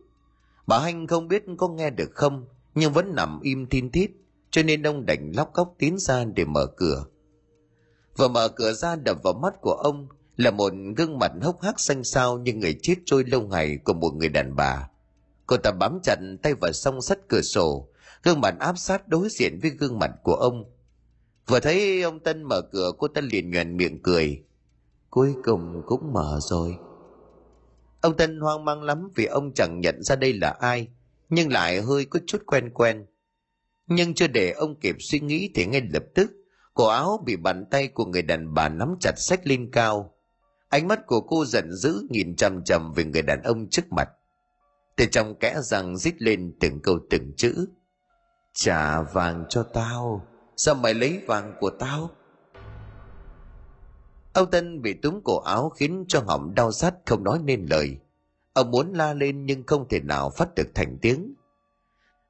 Bà 0.66 0.78
hanh 0.78 1.06
không 1.06 1.28
biết 1.28 1.44
có 1.58 1.68
nghe 1.68 1.90
được 1.90 2.10
không, 2.14 2.46
nhưng 2.74 2.92
vẫn 2.92 3.14
nằm 3.14 3.40
im 3.40 3.66
tin 3.66 3.90
thít, 3.90 4.10
cho 4.50 4.62
nên 4.62 4.82
ông 4.82 5.06
đành 5.06 5.32
lóc 5.36 5.54
góc 5.54 5.74
tiến 5.78 5.98
ra 5.98 6.24
để 6.24 6.44
mở 6.44 6.66
cửa. 6.66 7.04
Vừa 8.16 8.28
mở 8.28 8.48
cửa 8.48 8.72
ra 8.72 8.96
đập 8.96 9.22
vào 9.22 9.34
mắt 9.34 9.54
của 9.60 9.72
ông 9.72 10.08
là 10.36 10.50
một 10.50 10.72
gương 10.96 11.18
mặt 11.18 11.32
hốc 11.42 11.62
hác 11.62 11.80
xanh 11.80 12.04
xao 12.04 12.38
như 12.38 12.52
người 12.52 12.78
chết 12.82 12.94
trôi 13.04 13.24
lâu 13.24 13.42
ngày 13.42 13.78
của 13.84 13.92
một 13.92 14.10
người 14.14 14.28
đàn 14.28 14.56
bà. 14.56 14.88
Cô 15.46 15.56
ta 15.56 15.70
bám 15.70 15.98
chặt 16.02 16.16
tay 16.42 16.54
vào 16.54 16.72
song 16.72 17.02
sắt 17.02 17.18
cửa 17.28 17.42
sổ, 17.42 17.88
gương 18.22 18.40
mặt 18.40 18.54
áp 18.58 18.78
sát 18.78 19.08
đối 19.08 19.28
diện 19.28 19.58
với 19.62 19.70
gương 19.70 19.98
mặt 19.98 20.10
của 20.22 20.34
ông. 20.34 20.64
Vừa 21.46 21.60
thấy 21.60 22.02
ông 22.02 22.20
tân 22.20 22.42
mở 22.42 22.60
cửa, 22.60 22.92
cô 22.98 23.08
ta 23.08 23.20
liền 23.20 23.50
nhoèn 23.50 23.76
miệng 23.76 24.02
cười 24.02 24.42
cuối 25.16 25.36
cùng 25.44 25.82
cũng 25.86 26.12
mở 26.12 26.38
rồi. 26.40 26.78
Ông 28.00 28.16
tân 28.16 28.40
hoang 28.40 28.64
mang 28.64 28.82
lắm 28.82 29.08
vì 29.14 29.24
ông 29.24 29.52
chẳng 29.54 29.80
nhận 29.80 30.02
ra 30.02 30.16
đây 30.16 30.32
là 30.32 30.50
ai, 30.50 30.88
nhưng 31.28 31.52
lại 31.52 31.80
hơi 31.80 32.04
có 32.04 32.20
chút 32.26 32.42
quen 32.46 32.70
quen. 32.74 33.06
Nhưng 33.86 34.14
chưa 34.14 34.26
để 34.26 34.50
ông 34.50 34.80
kịp 34.80 34.96
suy 34.98 35.20
nghĩ 35.20 35.50
thì 35.54 35.66
ngay 35.66 35.82
lập 35.92 36.02
tức, 36.14 36.30
cổ 36.74 36.86
áo 36.86 37.22
bị 37.26 37.36
bàn 37.36 37.64
tay 37.70 37.88
của 37.88 38.04
người 38.04 38.22
đàn 38.22 38.54
bà 38.54 38.68
nắm 38.68 38.94
chặt 39.00 39.12
sách 39.16 39.46
lên 39.46 39.70
cao. 39.72 40.14
Ánh 40.68 40.88
mắt 40.88 41.06
của 41.06 41.20
cô 41.20 41.44
giận 41.44 41.72
dữ 41.72 42.06
nhìn 42.10 42.36
chằm 42.36 42.64
chằm 42.64 42.92
về 42.92 43.04
người 43.04 43.22
đàn 43.22 43.42
ông 43.42 43.66
trước 43.70 43.92
mặt. 43.92 44.08
Từ 44.96 45.06
trong 45.06 45.34
kẽ 45.34 45.60
răng 45.62 45.96
rít 45.96 46.22
lên 46.22 46.54
từng 46.60 46.80
câu 46.80 46.98
từng 47.10 47.32
chữ. 47.36 47.66
Trả 48.54 49.02
vàng 49.02 49.44
cho 49.48 49.62
tao, 49.62 50.26
sao 50.56 50.74
mày 50.74 50.94
lấy 50.94 51.20
vàng 51.26 51.54
của 51.60 51.70
tao? 51.70 52.10
Ông 54.36 54.50
Tân 54.50 54.82
bị 54.82 54.94
túm 54.94 55.20
cổ 55.24 55.38
áo 55.38 55.68
khiến 55.68 56.04
cho 56.08 56.22
họng 56.26 56.54
đau 56.54 56.72
sắt 56.72 56.94
không 57.06 57.24
nói 57.24 57.38
nên 57.44 57.66
lời. 57.70 57.98
Ông 58.52 58.70
muốn 58.70 58.92
la 58.92 59.14
lên 59.14 59.46
nhưng 59.46 59.62
không 59.66 59.88
thể 59.88 60.00
nào 60.00 60.30
phát 60.30 60.54
được 60.54 60.66
thành 60.74 60.98
tiếng. 61.02 61.34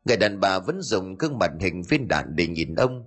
Người 0.05 0.17
đàn 0.17 0.41
bà 0.41 0.59
vẫn 0.59 0.83
dùng 0.83 1.17
gương 1.19 1.39
mặt 1.39 1.51
hình 1.61 1.83
viên 1.83 2.09
đạn 2.09 2.37
để 2.37 2.47
nhìn 2.47 2.75
ông. 2.75 3.05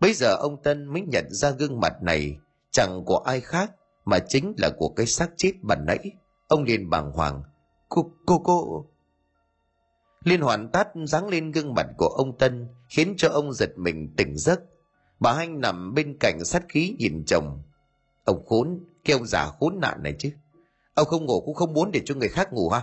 Bây 0.00 0.12
giờ 0.12 0.36
ông 0.36 0.62
Tân 0.62 0.86
mới 0.86 1.02
nhận 1.02 1.24
ra 1.30 1.50
gương 1.50 1.80
mặt 1.80 2.02
này 2.02 2.38
chẳng 2.70 3.04
của 3.04 3.16
ai 3.16 3.40
khác 3.40 3.72
mà 4.04 4.18
chính 4.28 4.54
là 4.58 4.70
của 4.78 4.88
cái 4.88 5.06
xác 5.06 5.30
chết 5.36 5.52
bàn 5.62 5.86
nãy. 5.86 6.10
Ông 6.48 6.62
liền 6.64 6.90
bàng 6.90 7.10
hoàng. 7.12 7.42
Cô, 7.88 8.10
cô, 8.26 8.38
cô... 8.38 8.86
Liên 10.24 10.40
hoàn 10.40 10.68
tát 10.72 10.88
giáng 11.04 11.28
lên 11.28 11.52
gương 11.52 11.74
mặt 11.74 11.86
của 11.98 12.08
ông 12.08 12.38
Tân 12.38 12.68
khiến 12.88 13.14
cho 13.16 13.28
ông 13.28 13.52
giật 13.52 13.70
mình 13.76 14.14
tỉnh 14.16 14.36
giấc. 14.36 14.60
Bà 15.20 15.32
Hanh 15.32 15.60
nằm 15.60 15.94
bên 15.94 16.16
cạnh 16.20 16.44
sát 16.44 16.62
khí 16.68 16.96
nhìn 16.98 17.24
chồng 17.26 17.62
Ông 18.28 18.46
khốn, 18.46 18.80
cái 19.04 19.16
ông 19.16 19.26
già 19.26 19.46
khốn 19.46 19.80
nạn 19.80 20.02
này 20.02 20.14
chứ. 20.18 20.30
Ông 20.94 21.06
không 21.06 21.24
ngủ 21.26 21.40
cũng 21.40 21.54
không 21.54 21.72
muốn 21.72 21.90
để 21.92 22.00
cho 22.04 22.14
người 22.14 22.28
khác 22.28 22.52
ngủ 22.52 22.68
ha. 22.68 22.82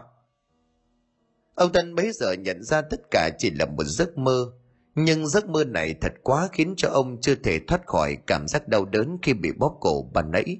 Ông 1.55 1.71
Tân 1.71 1.95
bấy 1.95 2.11
giờ 2.11 2.33
nhận 2.33 2.63
ra 2.63 2.81
tất 2.81 3.01
cả 3.11 3.29
chỉ 3.37 3.51
là 3.51 3.65
một 3.65 3.83
giấc 3.83 4.17
mơ. 4.17 4.51
Nhưng 4.95 5.27
giấc 5.27 5.49
mơ 5.49 5.63
này 5.63 5.95
thật 6.01 6.13
quá 6.23 6.49
khiến 6.51 6.73
cho 6.77 6.89
ông 6.89 7.21
chưa 7.21 7.35
thể 7.35 7.59
thoát 7.67 7.87
khỏi 7.87 8.17
cảm 8.27 8.47
giác 8.47 8.67
đau 8.67 8.85
đớn 8.85 9.17
khi 9.21 9.33
bị 9.33 9.51
bóp 9.57 9.77
cổ 9.79 10.09
ban 10.13 10.31
nãy. 10.31 10.57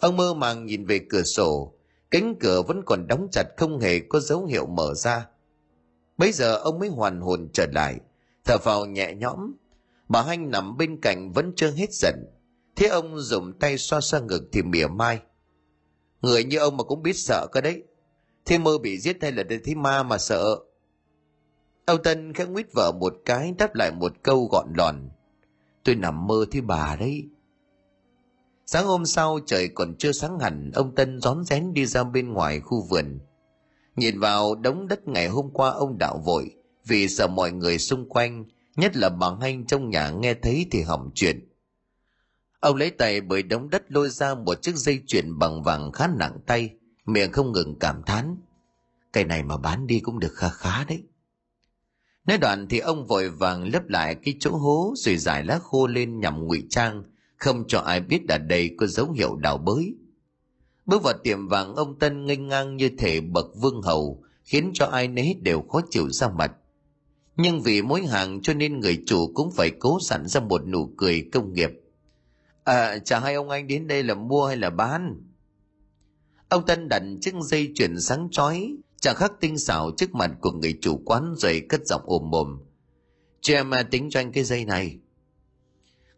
Ông 0.00 0.16
mơ 0.16 0.34
màng 0.34 0.66
nhìn 0.66 0.84
về 0.86 1.00
cửa 1.10 1.22
sổ, 1.22 1.74
cánh 2.10 2.34
cửa 2.40 2.62
vẫn 2.62 2.82
còn 2.86 3.06
đóng 3.06 3.28
chặt 3.32 3.44
không 3.56 3.78
hề 3.78 4.00
có 4.00 4.20
dấu 4.20 4.44
hiệu 4.44 4.66
mở 4.66 4.94
ra. 4.94 5.26
Bây 6.18 6.32
giờ 6.32 6.54
ông 6.54 6.78
mới 6.78 6.88
hoàn 6.88 7.20
hồn 7.20 7.48
trở 7.52 7.66
lại, 7.72 7.96
thở 8.44 8.56
vào 8.64 8.86
nhẹ 8.86 9.14
nhõm. 9.14 9.52
Bà 10.08 10.22
Hanh 10.22 10.50
nằm 10.50 10.76
bên 10.76 11.00
cạnh 11.00 11.32
vẫn 11.32 11.52
chưa 11.56 11.70
hết 11.70 11.92
giận, 11.92 12.14
Thế 12.76 12.86
ông 12.86 13.18
dùng 13.18 13.52
tay 13.58 13.78
xoa 13.78 14.00
xoa 14.00 14.20
ngực 14.20 14.42
thì 14.52 14.62
mỉa 14.62 14.86
mai. 14.86 15.20
Người 16.22 16.44
như 16.44 16.58
ông 16.58 16.76
mà 16.76 16.84
cũng 16.84 17.02
biết 17.02 17.16
sợ 17.16 17.46
cơ 17.52 17.60
đấy. 17.60 17.82
Thế 18.44 18.58
mơ 18.58 18.78
bị 18.78 18.98
giết 18.98 19.16
hay 19.22 19.32
là 19.32 19.44
thấy 19.64 19.74
ma 19.74 20.02
mà 20.02 20.18
sợ. 20.18 20.58
Âu 21.86 21.98
Tân 21.98 22.32
khẽ 22.32 22.44
nguyết 22.44 22.66
vợ 22.72 22.92
một 22.92 23.14
cái 23.24 23.54
đáp 23.58 23.74
lại 23.74 23.92
một 23.92 24.12
câu 24.22 24.48
gọn 24.50 24.66
lòn. 24.76 25.10
Tôi 25.84 25.94
nằm 25.94 26.26
mơ 26.26 26.44
thấy 26.50 26.60
bà 26.60 26.96
đấy. 27.00 27.28
Sáng 28.66 28.86
hôm 28.86 29.06
sau 29.06 29.38
trời 29.46 29.68
còn 29.68 29.94
chưa 29.98 30.12
sáng 30.12 30.38
hẳn, 30.38 30.70
ông 30.74 30.94
Tân 30.94 31.20
rón 31.20 31.44
rén 31.44 31.72
đi 31.72 31.86
ra 31.86 32.04
bên 32.04 32.32
ngoài 32.32 32.60
khu 32.60 32.82
vườn. 32.82 33.18
Nhìn 33.96 34.20
vào 34.20 34.54
đống 34.54 34.88
đất 34.88 35.08
ngày 35.08 35.28
hôm 35.28 35.50
qua 35.50 35.70
ông 35.70 35.98
đạo 35.98 36.22
vội, 36.24 36.50
vì 36.86 37.08
sợ 37.08 37.26
mọi 37.26 37.52
người 37.52 37.78
xung 37.78 38.08
quanh, 38.08 38.44
nhất 38.76 38.96
là 38.96 39.08
bà 39.08 39.26
Hanh 39.40 39.66
trong 39.66 39.90
nhà 39.90 40.10
nghe 40.10 40.34
thấy 40.34 40.66
thì 40.70 40.82
hỏng 40.82 41.10
chuyện. 41.14 41.49
Ông 42.60 42.76
lấy 42.76 42.90
tay 42.90 43.20
bởi 43.20 43.42
đống 43.42 43.70
đất 43.70 43.92
lôi 43.92 44.08
ra 44.08 44.34
một 44.34 44.62
chiếc 44.62 44.76
dây 44.76 45.02
chuyền 45.06 45.38
bằng 45.38 45.62
vàng 45.62 45.92
khá 45.92 46.06
nặng 46.06 46.38
tay, 46.46 46.70
miệng 47.06 47.32
không 47.32 47.52
ngừng 47.52 47.78
cảm 47.78 48.02
thán. 48.06 48.36
Cái 49.12 49.24
này 49.24 49.42
mà 49.42 49.56
bán 49.56 49.86
đi 49.86 50.00
cũng 50.00 50.18
được 50.18 50.32
khá 50.34 50.48
khá 50.48 50.84
đấy. 50.84 51.02
Nói 52.26 52.38
đoạn 52.38 52.66
thì 52.70 52.78
ông 52.78 53.06
vội 53.06 53.30
vàng 53.30 53.72
lấp 53.72 53.88
lại 53.88 54.14
cái 54.14 54.34
chỗ 54.40 54.50
hố 54.50 54.94
rồi 54.96 55.16
giải 55.16 55.44
lá 55.44 55.58
khô 55.62 55.86
lên 55.86 56.20
nhằm 56.20 56.46
ngụy 56.46 56.66
trang, 56.70 57.02
không 57.36 57.64
cho 57.68 57.78
ai 57.78 58.00
biết 58.00 58.26
đã 58.26 58.38
đây 58.38 58.74
có 58.78 58.86
dấu 58.86 59.10
hiệu 59.10 59.36
đào 59.36 59.58
bới. 59.58 59.94
Bước 60.86 61.02
vào 61.02 61.14
tiệm 61.24 61.48
vàng 61.48 61.74
ông 61.74 61.98
Tân 61.98 62.26
nghênh 62.26 62.48
ngang 62.48 62.76
như 62.76 62.90
thể 62.98 63.20
bậc 63.20 63.46
vương 63.56 63.82
hầu, 63.82 64.22
khiến 64.44 64.70
cho 64.74 64.86
ai 64.86 65.08
nấy 65.08 65.36
đều 65.42 65.62
khó 65.62 65.80
chịu 65.90 66.08
ra 66.10 66.28
mặt. 66.28 66.52
Nhưng 67.36 67.62
vì 67.62 67.82
mối 67.82 68.06
hàng 68.06 68.42
cho 68.42 68.54
nên 68.54 68.80
người 68.80 69.02
chủ 69.06 69.32
cũng 69.34 69.50
phải 69.50 69.70
cố 69.70 69.98
sẵn 70.00 70.26
ra 70.26 70.40
một 70.40 70.66
nụ 70.66 70.90
cười 70.96 71.28
công 71.32 71.52
nghiệp– 71.52 71.70
À, 72.70 72.98
chả 72.98 73.20
hai 73.20 73.34
ông 73.34 73.50
anh 73.50 73.66
đến 73.66 73.86
đây 73.86 74.02
là 74.02 74.14
mua 74.14 74.46
hay 74.46 74.56
là 74.56 74.70
bán? 74.70 75.22
Ông 76.48 76.66
Tân 76.66 76.88
đặt 76.88 77.02
chiếc 77.20 77.34
dây 77.40 77.72
chuyển 77.74 78.00
sáng 78.00 78.28
chói, 78.30 78.76
chẳng 79.00 79.16
khắc 79.16 79.32
tinh 79.40 79.58
xảo 79.58 79.90
trước 79.96 80.14
mặt 80.14 80.30
của 80.40 80.52
người 80.52 80.78
chủ 80.80 81.00
quán 81.04 81.34
rồi 81.36 81.66
cất 81.68 81.86
giọng 81.86 82.02
ồm 82.04 82.30
mồm. 82.30 82.58
Cho 83.40 83.54
em 83.54 83.70
à, 83.70 83.82
tính 83.82 84.10
cho 84.10 84.20
anh 84.20 84.32
cái 84.32 84.44
dây 84.44 84.64
này. 84.64 84.98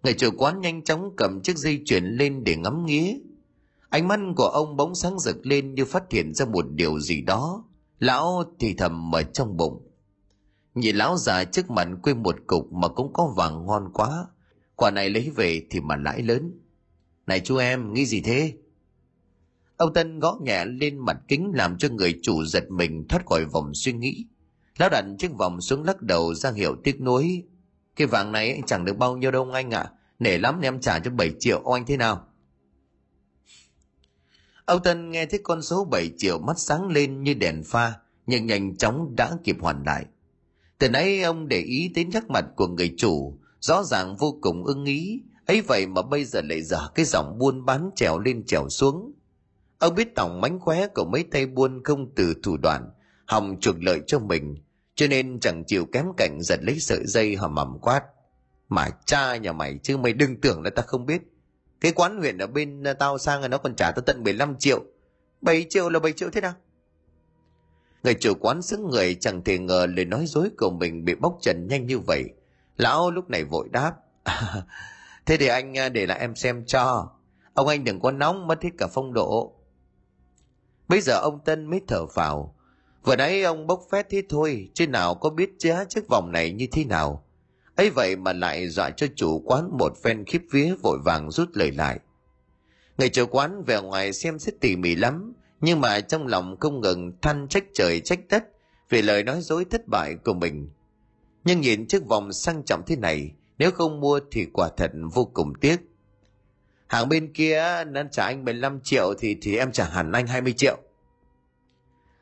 Người 0.03 0.15
chủ 0.15 0.31
quán 0.39 0.61
nhanh 0.61 0.85
chóng 0.85 1.17
cầm 1.17 1.41
chiếc 1.43 1.59
dây 1.59 1.83
chuyển 1.85 2.05
lên 2.05 2.45
để 2.45 2.57
ngắm 2.57 2.87
nghía. 2.87 3.15
Ánh 3.89 4.09
mắt 4.09 4.21
của 4.37 4.49
ông 4.49 4.77
bóng 4.77 4.95
sáng 4.95 5.19
rực 5.19 5.47
lên 5.47 5.75
như 5.75 5.85
phát 5.85 6.05
hiện 6.11 6.35
ra 6.35 6.45
một 6.45 6.65
điều 6.71 7.01
gì 7.01 7.23
đó. 7.23 7.65
Lão 7.99 8.45
thì 8.59 8.75
thầm 8.75 9.15
ở 9.15 9.23
trong 9.23 9.57
bụng. 9.57 9.89
Nhìn 10.75 10.97
lão 10.97 11.17
già 11.17 11.45
trước 11.45 11.71
mặt 11.71 11.89
quên 12.03 12.23
một 12.23 12.37
cục 12.47 12.73
mà 12.73 12.89
cũng 12.89 13.13
có 13.13 13.35
vàng 13.37 13.67
ngon 13.67 13.93
quá. 13.95 14.27
Quả 14.77 14.91
này 14.91 15.11
lấy 15.11 15.31
về 15.37 15.67
thì 15.71 15.81
mà 15.81 15.97
lãi 15.97 16.23
lớn. 16.23 16.61
Này 17.27 17.41
chú 17.41 17.57
em, 17.57 17.93
nghĩ 17.93 18.07
gì 18.07 18.21
thế? 18.21 18.55
Ông 19.77 19.95
Tân 19.95 20.21
gõ 20.21 20.39
nhẹ 20.43 20.65
lên 20.65 20.99
mặt 20.99 21.17
kính 21.29 21.53
làm 21.55 21.79
cho 21.79 21.89
người 21.89 22.19
chủ 22.23 22.45
giật 22.45 22.71
mình 22.71 23.09
thoát 23.09 23.27
khỏi 23.27 23.45
vòng 23.45 23.75
suy 23.75 23.93
nghĩ. 23.93 24.25
Lão 24.79 24.89
đặt 24.89 25.05
chiếc 25.19 25.35
vòng 25.39 25.61
xuống 25.61 25.85
lắc 25.85 26.03
đầu 26.03 26.35
ra 26.35 26.51
hiệu 26.51 26.77
tiếc 26.85 27.01
nuối. 27.01 27.45
Cái 27.97 28.07
vàng 28.07 28.33
này 28.33 28.53
anh 28.53 28.63
chẳng 28.63 28.85
được 28.85 28.99
bao 28.99 29.17
nhiêu 29.17 29.31
đâu 29.31 29.51
anh 29.53 29.71
ạ. 29.71 29.81
À. 29.81 29.93
Nể 30.19 30.39
lắm 30.39 30.61
em 30.61 30.81
trả 30.81 30.99
cho 30.99 31.11
7 31.11 31.33
triệu 31.39 31.61
ông 31.65 31.75
anh 31.75 31.87
thế 31.87 31.97
nào? 31.97 32.27
Ông 34.65 34.83
Tân 34.83 35.11
nghe 35.11 35.27
thấy 35.27 35.41
con 35.43 35.63
số 35.63 35.85
7 35.85 36.11
triệu 36.19 36.39
mắt 36.39 36.59
sáng 36.59 36.89
lên 36.89 37.23
như 37.23 37.35
đèn 37.35 37.63
pha, 37.65 37.93
nhưng 38.27 38.47
nhanh 38.47 38.77
chóng 38.77 39.17
đã 39.17 39.31
kịp 39.45 39.57
hoàn 39.61 39.83
lại. 39.83 40.05
Từ 40.79 40.89
nãy 40.89 41.23
ông 41.23 41.49
để 41.49 41.61
ý 41.61 41.89
đến 41.89 42.11
nhắc 42.11 42.31
mặt 42.31 42.45
của 42.57 42.67
người 42.67 42.95
chủ, 42.97 43.39
rõ 43.63 43.83
ràng 43.83 44.17
vô 44.17 44.39
cùng 44.41 44.65
ưng 44.65 44.85
ý, 44.85 45.23
ấy 45.47 45.61
vậy 45.61 45.87
mà 45.87 46.03
bây 46.03 46.25
giờ 46.25 46.41
lại 46.45 46.63
dở 46.63 46.89
cái 46.95 47.05
giọng 47.05 47.39
buôn 47.39 47.65
bán 47.65 47.91
trèo 47.97 48.19
lên 48.19 48.47
trèo 48.47 48.69
xuống. 48.69 49.13
Ông 49.79 49.95
biết 49.95 50.15
tổng 50.15 50.41
mánh 50.41 50.61
khóe 50.61 50.87
của 50.95 51.05
mấy 51.05 51.25
tay 51.25 51.47
buôn 51.47 51.85
không 51.85 52.15
từ 52.15 52.35
thủ 52.43 52.57
đoạn, 52.57 52.91
hòng 53.27 53.57
chuộc 53.61 53.77
lợi 53.83 54.01
cho 54.07 54.19
mình, 54.19 54.57
cho 54.95 55.07
nên 55.07 55.41
chẳng 55.41 55.65
chịu 55.67 55.87
kém 55.93 56.07
cảnh 56.17 56.39
giật 56.43 56.61
lấy 56.63 56.81
sợi 56.81 57.07
dây 57.07 57.37
hầm 57.37 57.55
mầm 57.55 57.79
quát. 57.79 58.03
Mà 58.69 58.89
cha 59.07 59.37
nhà 59.37 59.53
mày 59.53 59.79
chứ 59.83 59.97
mày 59.97 60.13
đừng 60.13 60.41
tưởng 60.41 60.63
là 60.63 60.71
ta 60.71 60.83
không 60.83 61.07
biết. 61.07 61.23
Cái 61.81 61.93
quán 61.93 62.19
huyện 62.19 62.39
ở 62.39 62.47
bên 62.47 62.85
tao 62.99 63.19
sang 63.19 63.41
là 63.41 63.49
nó 63.49 63.59
còn 63.59 63.77
trả 63.77 63.91
tao 63.91 64.03
tận 64.07 64.23
15 64.23 64.57
triệu. 64.59 64.85
7 65.41 65.67
triệu 65.71 65.89
là 65.89 65.99
7 65.99 66.13
triệu 66.13 66.31
thế 66.31 66.41
nào? 66.41 66.55
Người 68.03 68.15
chủ 68.15 68.35
quán 68.41 68.63
xứng 68.63 68.89
người 68.91 69.15
chẳng 69.15 69.45
thể 69.45 69.59
ngờ 69.59 69.87
lời 69.97 70.05
nói 70.05 70.27
dối 70.27 70.51
của 70.59 70.71
mình 70.71 71.05
bị 71.05 71.15
bóc 71.15 71.39
trần 71.41 71.69
nhanh 71.69 71.87
như 71.87 71.99
vậy. 71.99 72.25
Lão 72.83 73.11
lúc 73.11 73.31
này 73.31 73.45
vội 73.45 73.69
đáp. 73.73 73.95
thế 75.27 75.37
thì 75.37 75.47
anh 75.47 75.79
à, 75.79 75.89
để 75.89 76.07
lại 76.07 76.19
em 76.19 76.35
xem 76.35 76.65
cho. 76.67 77.11
Ông 77.55 77.69
anh 77.69 77.85
đừng 77.85 78.01
có 78.01 78.11
nóng 78.11 78.47
mất 78.47 78.63
hết 78.63 78.71
cả 78.79 78.87
phong 78.87 79.13
độ. 79.13 79.53
Bây 80.89 81.01
giờ 81.01 81.21
ông 81.21 81.39
Tân 81.45 81.71
mới 81.71 81.81
thở 81.89 82.07
vào. 82.07 82.55
Vừa 83.05 83.17
nãy 83.17 83.43
ông 83.43 83.67
bốc 83.67 83.83
phét 83.91 84.07
thế 84.11 84.23
thôi, 84.29 84.71
chứ 84.75 84.87
nào 84.87 85.15
có 85.15 85.31
biết 85.31 85.51
giá 85.59 85.85
chiếc 85.85 86.09
vòng 86.09 86.33
này 86.33 86.53
như 86.53 86.67
thế 86.73 86.85
nào. 86.85 87.25
ấy 87.77 87.91
vậy 87.91 88.17
mà 88.17 88.33
lại 88.33 88.69
dọa 88.69 88.91
cho 88.91 89.07
chủ 89.17 89.43
quán 89.47 89.79
một 89.79 89.93
phen 90.03 90.25
khiếp 90.25 90.43
vía 90.51 90.75
vội 90.83 90.99
vàng 91.05 91.31
rút 91.31 91.49
lời 91.53 91.71
lại. 91.71 91.99
Người 92.99 93.09
chủ 93.09 93.27
quán 93.27 93.63
về 93.65 93.81
ngoài 93.81 94.13
xem 94.13 94.39
xét 94.39 94.55
tỉ 94.61 94.77
mỉ 94.77 94.95
lắm, 94.95 95.33
nhưng 95.61 95.81
mà 95.81 96.01
trong 96.01 96.27
lòng 96.27 96.57
không 96.61 96.81
ngừng 96.81 97.13
than 97.23 97.49
trách 97.49 97.65
trời 97.75 98.01
trách 98.01 98.21
đất 98.29 98.45
vì 98.89 99.03
lời 99.03 99.25
nói 99.25 99.41
dối 99.41 99.65
thất 99.71 99.89
bại 99.89 100.15
của 100.25 100.35
mình. 100.35 100.69
Nhưng 101.45 101.61
nhìn 101.61 101.87
chiếc 101.87 102.07
vòng 102.07 102.33
sang 102.33 102.63
trọng 102.65 102.83
thế 102.87 102.97
này, 102.97 103.33
nếu 103.59 103.71
không 103.71 104.01
mua 104.01 104.21
thì 104.31 104.47
quả 104.53 104.69
thật 104.77 104.91
vô 105.15 105.25
cùng 105.25 105.53
tiếc. 105.61 105.77
Hàng 106.87 107.09
bên 107.09 107.33
kia 107.33 107.85
nên 107.85 108.11
trả 108.11 108.25
anh 108.25 108.45
15 108.45 108.81
triệu 108.81 109.15
thì 109.19 109.37
thì 109.43 109.57
em 109.57 109.73
trả 109.73 109.85
hẳn 109.85 110.13
anh 110.13 110.27
20 110.27 110.53
triệu. 110.53 110.79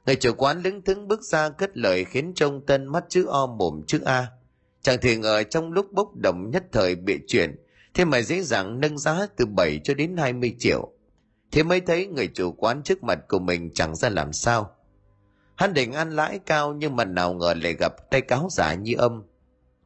Người 0.06 0.16
chủ 0.16 0.32
quán 0.32 0.62
lững 0.62 0.82
thững 0.82 1.08
bước 1.08 1.22
ra 1.22 1.48
cất 1.48 1.76
lời 1.76 2.04
khiến 2.04 2.32
trông 2.34 2.66
tân 2.66 2.86
mắt 2.86 3.04
chữ 3.08 3.26
O 3.26 3.46
mồm 3.46 3.82
chữ 3.86 4.00
A. 4.04 4.26
Chẳng 4.82 4.98
thể 5.00 5.16
ngờ 5.16 5.42
trong 5.42 5.72
lúc 5.72 5.92
bốc 5.92 6.16
đồng 6.16 6.50
nhất 6.50 6.64
thời 6.72 6.94
bị 6.94 7.18
chuyển, 7.26 7.56
thế 7.94 8.04
mà 8.04 8.22
dễ 8.22 8.42
dàng 8.42 8.80
nâng 8.80 8.98
giá 8.98 9.26
từ 9.36 9.46
7 9.46 9.80
cho 9.84 9.94
đến 9.94 10.16
20 10.16 10.56
triệu. 10.58 10.92
Thế 11.50 11.62
mới 11.62 11.80
thấy 11.80 12.06
người 12.06 12.30
chủ 12.34 12.52
quán 12.52 12.82
trước 12.82 13.04
mặt 13.04 13.18
của 13.28 13.38
mình 13.38 13.70
chẳng 13.74 13.96
ra 13.96 14.08
làm 14.08 14.32
sao. 14.32 14.76
Hắn 15.60 15.74
định 15.74 15.92
ăn 15.92 16.10
lãi 16.10 16.38
cao 16.38 16.74
nhưng 16.74 16.96
mà 16.96 17.04
nào 17.04 17.34
ngờ 17.34 17.54
lại 17.62 17.74
gặp 17.74 18.10
tay 18.10 18.20
cáo 18.20 18.48
giả 18.50 18.74
như 18.74 18.94
âm. 18.98 19.22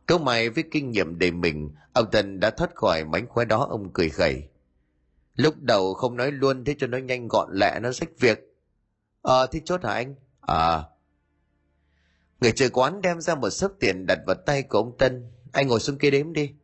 Câu 0.07 0.19
mày 0.19 0.51
với 0.51 0.65
kinh 0.71 0.91
nghiệm 0.91 1.19
đầy 1.19 1.31
mình, 1.31 1.75
ông 1.93 2.11
Tân 2.11 2.41
đã 2.41 2.51
thoát 2.51 2.75
khỏi 2.75 3.05
mánh 3.05 3.27
khóe 3.29 3.45
đó 3.45 3.67
ông 3.71 3.93
cười 3.93 4.09
khẩy. 4.09 4.49
Lúc 5.37 5.55
đầu 5.61 5.95
không 5.95 6.17
nói 6.17 6.33
luôn 6.33 6.65
thế 6.65 6.75
cho 6.79 6.87
nó 6.87 6.99
nhanh 6.99 7.29
gọn 7.29 7.49
lẹ 7.53 7.81
nó 7.83 7.93
rách 7.93 8.09
việc. 8.19 8.39
Ờ 9.23 9.47
thì 9.47 9.61
chốt 9.65 9.85
hả 9.85 9.93
anh? 9.93 10.15
Ờ. 10.41 10.85
Người 12.41 12.53
chơi 12.53 12.71
quán 12.71 13.03
đem 13.03 13.21
ra 13.21 13.35
một 13.35 13.51
sớp 13.51 13.73
tiền 13.81 14.07
đặt 14.07 14.19
vào 14.27 14.37
tay 14.47 14.63
của 14.63 14.79
ông 14.79 14.99
Tân. 14.99 15.33
Anh 15.53 15.67
ngồi 15.67 15.81
xuống 15.81 15.99
kia 15.99 16.11
đếm 16.11 16.33
đi. 16.33 16.55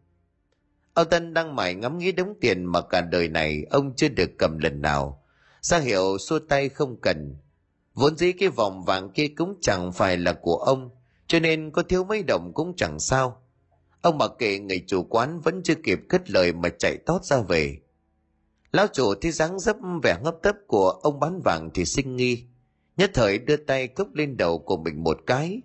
Ông 0.95 1.09
Tân 1.11 1.35
đang 1.35 1.57
mải 1.57 1.75
ngắm 1.75 1.99
nghĩ 1.99 2.13
đống 2.13 2.35
tiền 2.41 2.65
mà 2.65 2.81
cả 2.81 3.01
đời 3.01 3.29
này 3.29 3.67
ông 3.71 3.97
chưa 3.97 4.09
được 4.09 4.31
cầm 4.39 4.59
lần 4.59 4.83
nào. 4.83 5.25
Ra 5.61 5.79
hiệu 5.79 6.19
xua 6.19 6.39
tay 6.39 6.69
không 6.69 7.01
cần. 7.01 7.37
Vốn 8.01 8.17
dĩ 8.17 8.33
cái 8.33 8.49
vòng 8.49 8.85
vàng 8.85 9.11
kia 9.11 9.29
cũng 9.37 9.55
chẳng 9.61 9.93
phải 9.93 10.17
là 10.17 10.33
của 10.33 10.57
ông, 10.57 10.91
cho 11.27 11.41
nên 11.41 11.71
có 11.71 11.83
thiếu 11.83 12.05
mấy 12.05 12.23
đồng 12.23 12.53
cũng 12.55 12.77
chẳng 12.77 12.99
sao. 12.99 13.43
Ông 14.01 14.19
mặc 14.19 14.31
kệ 14.39 14.59
người 14.59 14.85
chủ 14.87 15.03
quán 15.03 15.41
vẫn 15.41 15.63
chưa 15.65 15.75
kịp 15.75 15.99
cất 16.09 16.31
lời 16.31 16.53
mà 16.53 16.69
chạy 16.79 16.97
tót 17.07 17.25
ra 17.25 17.41
về. 17.41 17.77
Lão 18.73 18.87
chủ 18.87 19.15
thấy 19.15 19.33
dáng 19.33 19.59
dấp 19.59 19.77
vẻ 20.03 20.19
ngấp 20.23 20.35
tấp 20.43 20.57
của 20.67 20.91
ông 20.91 21.21
bán 21.21 21.41
vàng 21.45 21.71
thì 21.75 21.85
sinh 21.85 22.17
nghi. 22.17 22.45
Nhất 22.97 23.11
thời 23.15 23.39
đưa 23.39 23.57
tay 23.57 23.89
cốc 23.89 24.15
lên 24.15 24.37
đầu 24.37 24.59
của 24.59 24.77
mình 24.77 25.05
một 25.05 25.19
cái. 25.27 25.61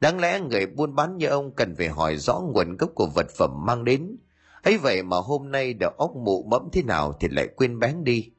Đáng 0.00 0.20
lẽ 0.20 0.40
người 0.40 0.66
buôn 0.66 0.94
bán 0.94 1.16
như 1.16 1.26
ông 1.26 1.54
cần 1.54 1.74
phải 1.76 1.88
hỏi 1.88 2.16
rõ 2.16 2.40
nguồn 2.40 2.76
gốc 2.76 2.90
của 2.94 3.06
vật 3.06 3.30
phẩm 3.30 3.66
mang 3.66 3.84
đến. 3.84 4.16
ấy 4.62 4.78
vậy 4.78 5.02
mà 5.02 5.16
hôm 5.16 5.50
nay 5.50 5.74
đầu 5.74 5.90
óc 5.90 6.10
mụ 6.16 6.42
mẫm 6.42 6.68
thế 6.72 6.82
nào 6.82 7.12
thì 7.20 7.28
lại 7.28 7.48
quên 7.56 7.78
bén 7.78 8.04
đi. 8.04 8.30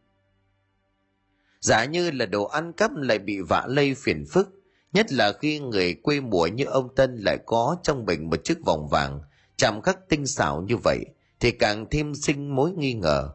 Giả 1.62 1.86
như 1.86 2.12
là 2.12 2.26
đồ 2.26 2.44
ăn 2.44 2.74
cắp 2.74 2.92
lại 2.96 3.20
bị 3.20 3.40
vạ 3.42 3.66
lây 3.68 3.96
phiền 3.96 4.26
phức, 4.32 4.50
nhất 4.94 5.12
là 5.12 5.34
khi 5.34 5.60
người 5.60 5.94
quê 5.94 6.20
mùa 6.20 6.48
như 6.48 6.66
ông 6.66 6.96
Tân 6.96 7.18
lại 7.18 7.38
có 7.46 7.78
trong 7.84 8.06
mình 8.06 8.30
một 8.30 8.44
chiếc 8.44 8.58
vòng 8.66 8.88
vàng, 8.88 9.22
chạm 9.58 9.82
khắc 9.82 10.10
tinh 10.10 10.28
xảo 10.28 10.62
như 10.62 10.78
vậy, 10.78 11.00
thì 11.40 11.52
càng 11.52 11.86
thêm 11.92 12.16
sinh 12.16 12.56
mối 12.56 12.72
nghi 12.72 12.94
ngờ. 12.94 13.30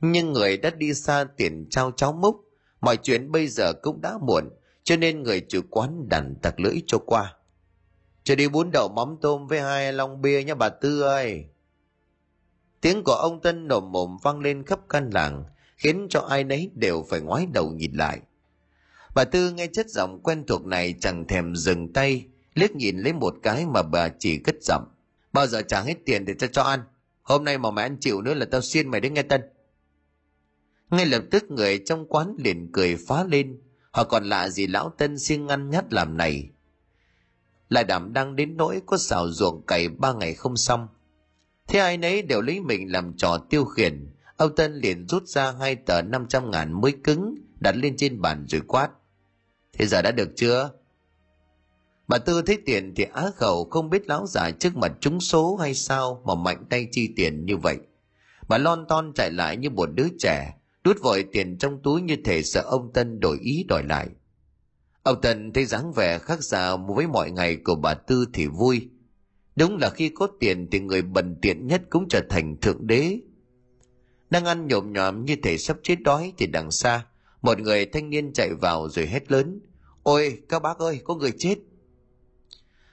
Nhưng 0.00 0.32
người 0.32 0.56
đã 0.56 0.70
đi 0.70 0.94
xa 0.94 1.24
tiền 1.36 1.66
trao 1.70 1.90
cháu 1.90 2.12
múc 2.12 2.36
mọi 2.82 2.96
chuyện 2.96 3.32
bây 3.32 3.48
giờ 3.48 3.72
cũng 3.72 4.00
đã 4.00 4.18
muộn 4.26 4.44
cho 4.84 4.96
nên 4.96 5.22
người 5.22 5.46
chủ 5.48 5.60
quán 5.70 6.08
đành 6.08 6.34
tặc 6.42 6.60
lưỡi 6.60 6.82
cho 6.86 6.98
qua. 6.98 7.36
Cho 8.24 8.34
đi 8.34 8.48
bún 8.48 8.70
đậu 8.72 8.88
mắm 8.88 9.16
tôm 9.20 9.46
với 9.46 9.60
hai 9.60 9.92
lon 9.92 10.20
bia 10.22 10.44
nha 10.44 10.54
bà 10.54 10.68
tư 10.68 11.02
ơi. 11.02 11.44
Tiếng 12.80 13.04
của 13.04 13.12
ông 13.12 13.40
tân 13.42 13.68
nồm 13.68 13.92
mồm 13.92 14.16
vang 14.22 14.40
lên 14.40 14.64
khắp 14.64 14.80
căn 14.88 15.10
làng 15.10 15.44
khiến 15.82 16.06
cho 16.10 16.20
ai 16.20 16.44
nấy 16.44 16.70
đều 16.74 17.06
phải 17.10 17.20
ngoái 17.20 17.46
đầu 17.52 17.72
nhìn 17.72 17.92
lại. 17.92 18.20
Bà 19.14 19.24
tư 19.24 19.50
nghe 19.50 19.66
chất 19.66 19.90
giọng 19.90 20.20
quen 20.22 20.44
thuộc 20.46 20.66
này 20.66 20.94
chẳng 21.00 21.26
thèm 21.26 21.56
dừng 21.56 21.92
tay, 21.92 22.26
liếc 22.54 22.76
nhìn 22.76 22.98
lấy 22.98 23.12
một 23.12 23.34
cái 23.42 23.66
mà 23.66 23.82
bà 23.82 24.08
chỉ 24.08 24.38
cất 24.38 24.54
giọng. 24.62 24.84
Bao 25.32 25.46
giờ 25.46 25.62
trả 25.62 25.82
hết 25.82 25.94
tiền 26.06 26.24
để 26.24 26.34
cho 26.38 26.46
cho 26.46 26.62
ăn? 26.62 26.80
Hôm 27.22 27.44
nay 27.44 27.58
mà 27.58 27.70
mày 27.70 27.84
ăn 27.84 27.96
chịu 28.00 28.22
nữa 28.22 28.34
là 28.34 28.46
tao 28.50 28.60
xiên 28.60 28.88
mày 28.88 29.00
đến 29.00 29.14
nghe 29.14 29.22
tân. 29.22 29.40
Ngay 30.90 31.06
lập 31.06 31.22
tức 31.30 31.44
người 31.50 31.78
trong 31.78 32.06
quán 32.06 32.36
liền 32.38 32.72
cười 32.72 32.96
phá 32.96 33.24
lên. 33.24 33.60
Họ 33.90 34.04
còn 34.04 34.24
lạ 34.24 34.48
gì 34.48 34.66
lão 34.66 34.90
tân 34.98 35.18
siêng 35.18 35.46
ngăn 35.46 35.70
nhát 35.70 35.92
làm 35.92 36.16
này. 36.16 36.50
Lại 37.68 37.84
đảm 37.84 38.12
đang 38.12 38.36
đến 38.36 38.56
nỗi 38.56 38.82
có 38.86 38.96
xào 38.96 39.30
ruộng 39.30 39.66
cày 39.66 39.88
ba 39.88 40.12
ngày 40.12 40.34
không 40.34 40.56
xong. 40.56 40.88
Thế 41.68 41.78
ai 41.78 41.96
nấy 41.96 42.22
đều 42.22 42.40
lấy 42.40 42.60
mình 42.60 42.92
làm 42.92 43.16
trò 43.16 43.38
tiêu 43.50 43.64
khiển 43.64 44.11
ông 44.42 44.54
tân 44.56 44.74
liền 44.74 45.06
rút 45.08 45.26
ra 45.26 45.52
hai 45.60 45.76
tờ 45.76 46.02
năm 46.02 46.26
trăm 46.28 46.50
ngàn 46.50 46.80
mới 46.80 46.92
cứng 47.04 47.34
đặt 47.60 47.76
lên 47.76 47.96
trên 47.96 48.20
bàn 48.20 48.46
rồi 48.48 48.60
quát 48.68 48.88
thế 49.72 49.86
giờ 49.86 50.02
đã 50.02 50.10
được 50.10 50.28
chưa 50.36 50.70
bà 52.08 52.18
tư 52.18 52.42
thấy 52.42 52.58
tiền 52.66 52.92
thì 52.96 53.04
á 53.14 53.30
khẩu, 53.36 53.64
không 53.70 53.90
biết 53.90 54.06
lão 54.06 54.26
già 54.26 54.50
trước 54.50 54.76
mặt 54.76 54.92
trúng 55.00 55.20
số 55.20 55.56
hay 55.56 55.74
sao 55.74 56.22
mà 56.26 56.34
mạnh 56.34 56.64
tay 56.70 56.88
chi 56.92 57.12
tiền 57.16 57.46
như 57.46 57.56
vậy 57.56 57.78
bà 58.48 58.58
lon 58.58 58.84
ton 58.88 59.12
chạy 59.14 59.30
lại 59.30 59.56
như 59.56 59.70
một 59.70 59.88
đứa 59.94 60.08
trẻ, 60.18 60.54
đút 60.84 61.00
vội 61.00 61.24
tiền 61.32 61.58
trong 61.58 61.82
túi 61.82 62.02
như 62.02 62.16
thể 62.24 62.42
sợ 62.42 62.60
ông 62.60 62.92
Tân 62.92 63.20
đổi 63.20 63.38
ý 63.40 63.64
đòi 63.68 63.82
lại. 63.82 64.08
Ông 65.02 65.20
Tân 65.20 65.52
thấy 65.52 65.64
dáng 65.64 65.92
vẻ 65.92 66.18
khác 66.18 66.42
xa 66.42 66.76
với 66.76 67.06
mọi 67.06 67.30
ngày 67.30 67.56
của 67.56 67.74
bà 67.74 67.94
Tư 67.94 68.26
thì 68.32 68.46
vui. 68.46 68.88
Đúng 69.56 69.76
là 69.76 69.90
khi 69.90 70.08
có 70.08 70.28
tiền 70.40 70.68
thì 70.70 70.80
người 70.80 71.02
bần 71.02 71.36
tiện 71.42 71.66
nhất 71.66 71.82
cũng 71.90 72.08
trở 72.08 72.20
thành 72.30 72.56
thượng 72.60 72.86
đế. 72.86 73.18
Đang 74.32 74.44
ăn 74.44 74.66
nhộm 74.66 74.92
nhòm 74.92 75.24
như 75.24 75.36
thể 75.42 75.58
sắp 75.58 75.76
chết 75.82 75.96
đói 76.02 76.32
thì 76.38 76.46
đằng 76.46 76.70
xa, 76.70 77.06
một 77.42 77.58
người 77.58 77.86
thanh 77.86 78.10
niên 78.10 78.32
chạy 78.32 78.54
vào 78.54 78.88
rồi 78.88 79.06
hét 79.06 79.32
lớn. 79.32 79.60
Ôi, 80.02 80.42
các 80.48 80.62
bác 80.62 80.78
ơi, 80.78 81.00
có 81.04 81.14
người 81.14 81.32
chết. 81.38 81.58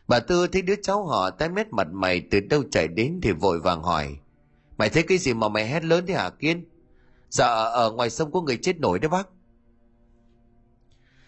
Bà 0.07 0.19
Tư 0.19 0.47
thấy 0.47 0.61
đứa 0.61 0.75
cháu 0.83 1.05
họ 1.05 1.29
tái 1.29 1.49
mét 1.49 1.67
mặt 1.71 1.87
mày 1.91 2.21
từ 2.31 2.39
đâu 2.39 2.63
chạy 2.71 2.87
đến 2.87 3.19
thì 3.23 3.31
vội 3.31 3.59
vàng 3.59 3.83
hỏi. 3.83 4.17
Mày 4.77 4.89
thấy 4.89 5.03
cái 5.03 5.17
gì 5.17 5.33
mà 5.33 5.49
mày 5.49 5.67
hét 5.67 5.83
lớn 5.83 6.05
thế 6.07 6.13
hả 6.13 6.29
Kiên? 6.29 6.65
Dạ 7.29 7.47
ở 7.63 7.91
ngoài 7.91 8.09
sông 8.09 8.31
có 8.31 8.41
người 8.41 8.57
chết 8.57 8.79
nổi 8.79 8.99
đấy 8.99 9.09
bác. 9.09 9.27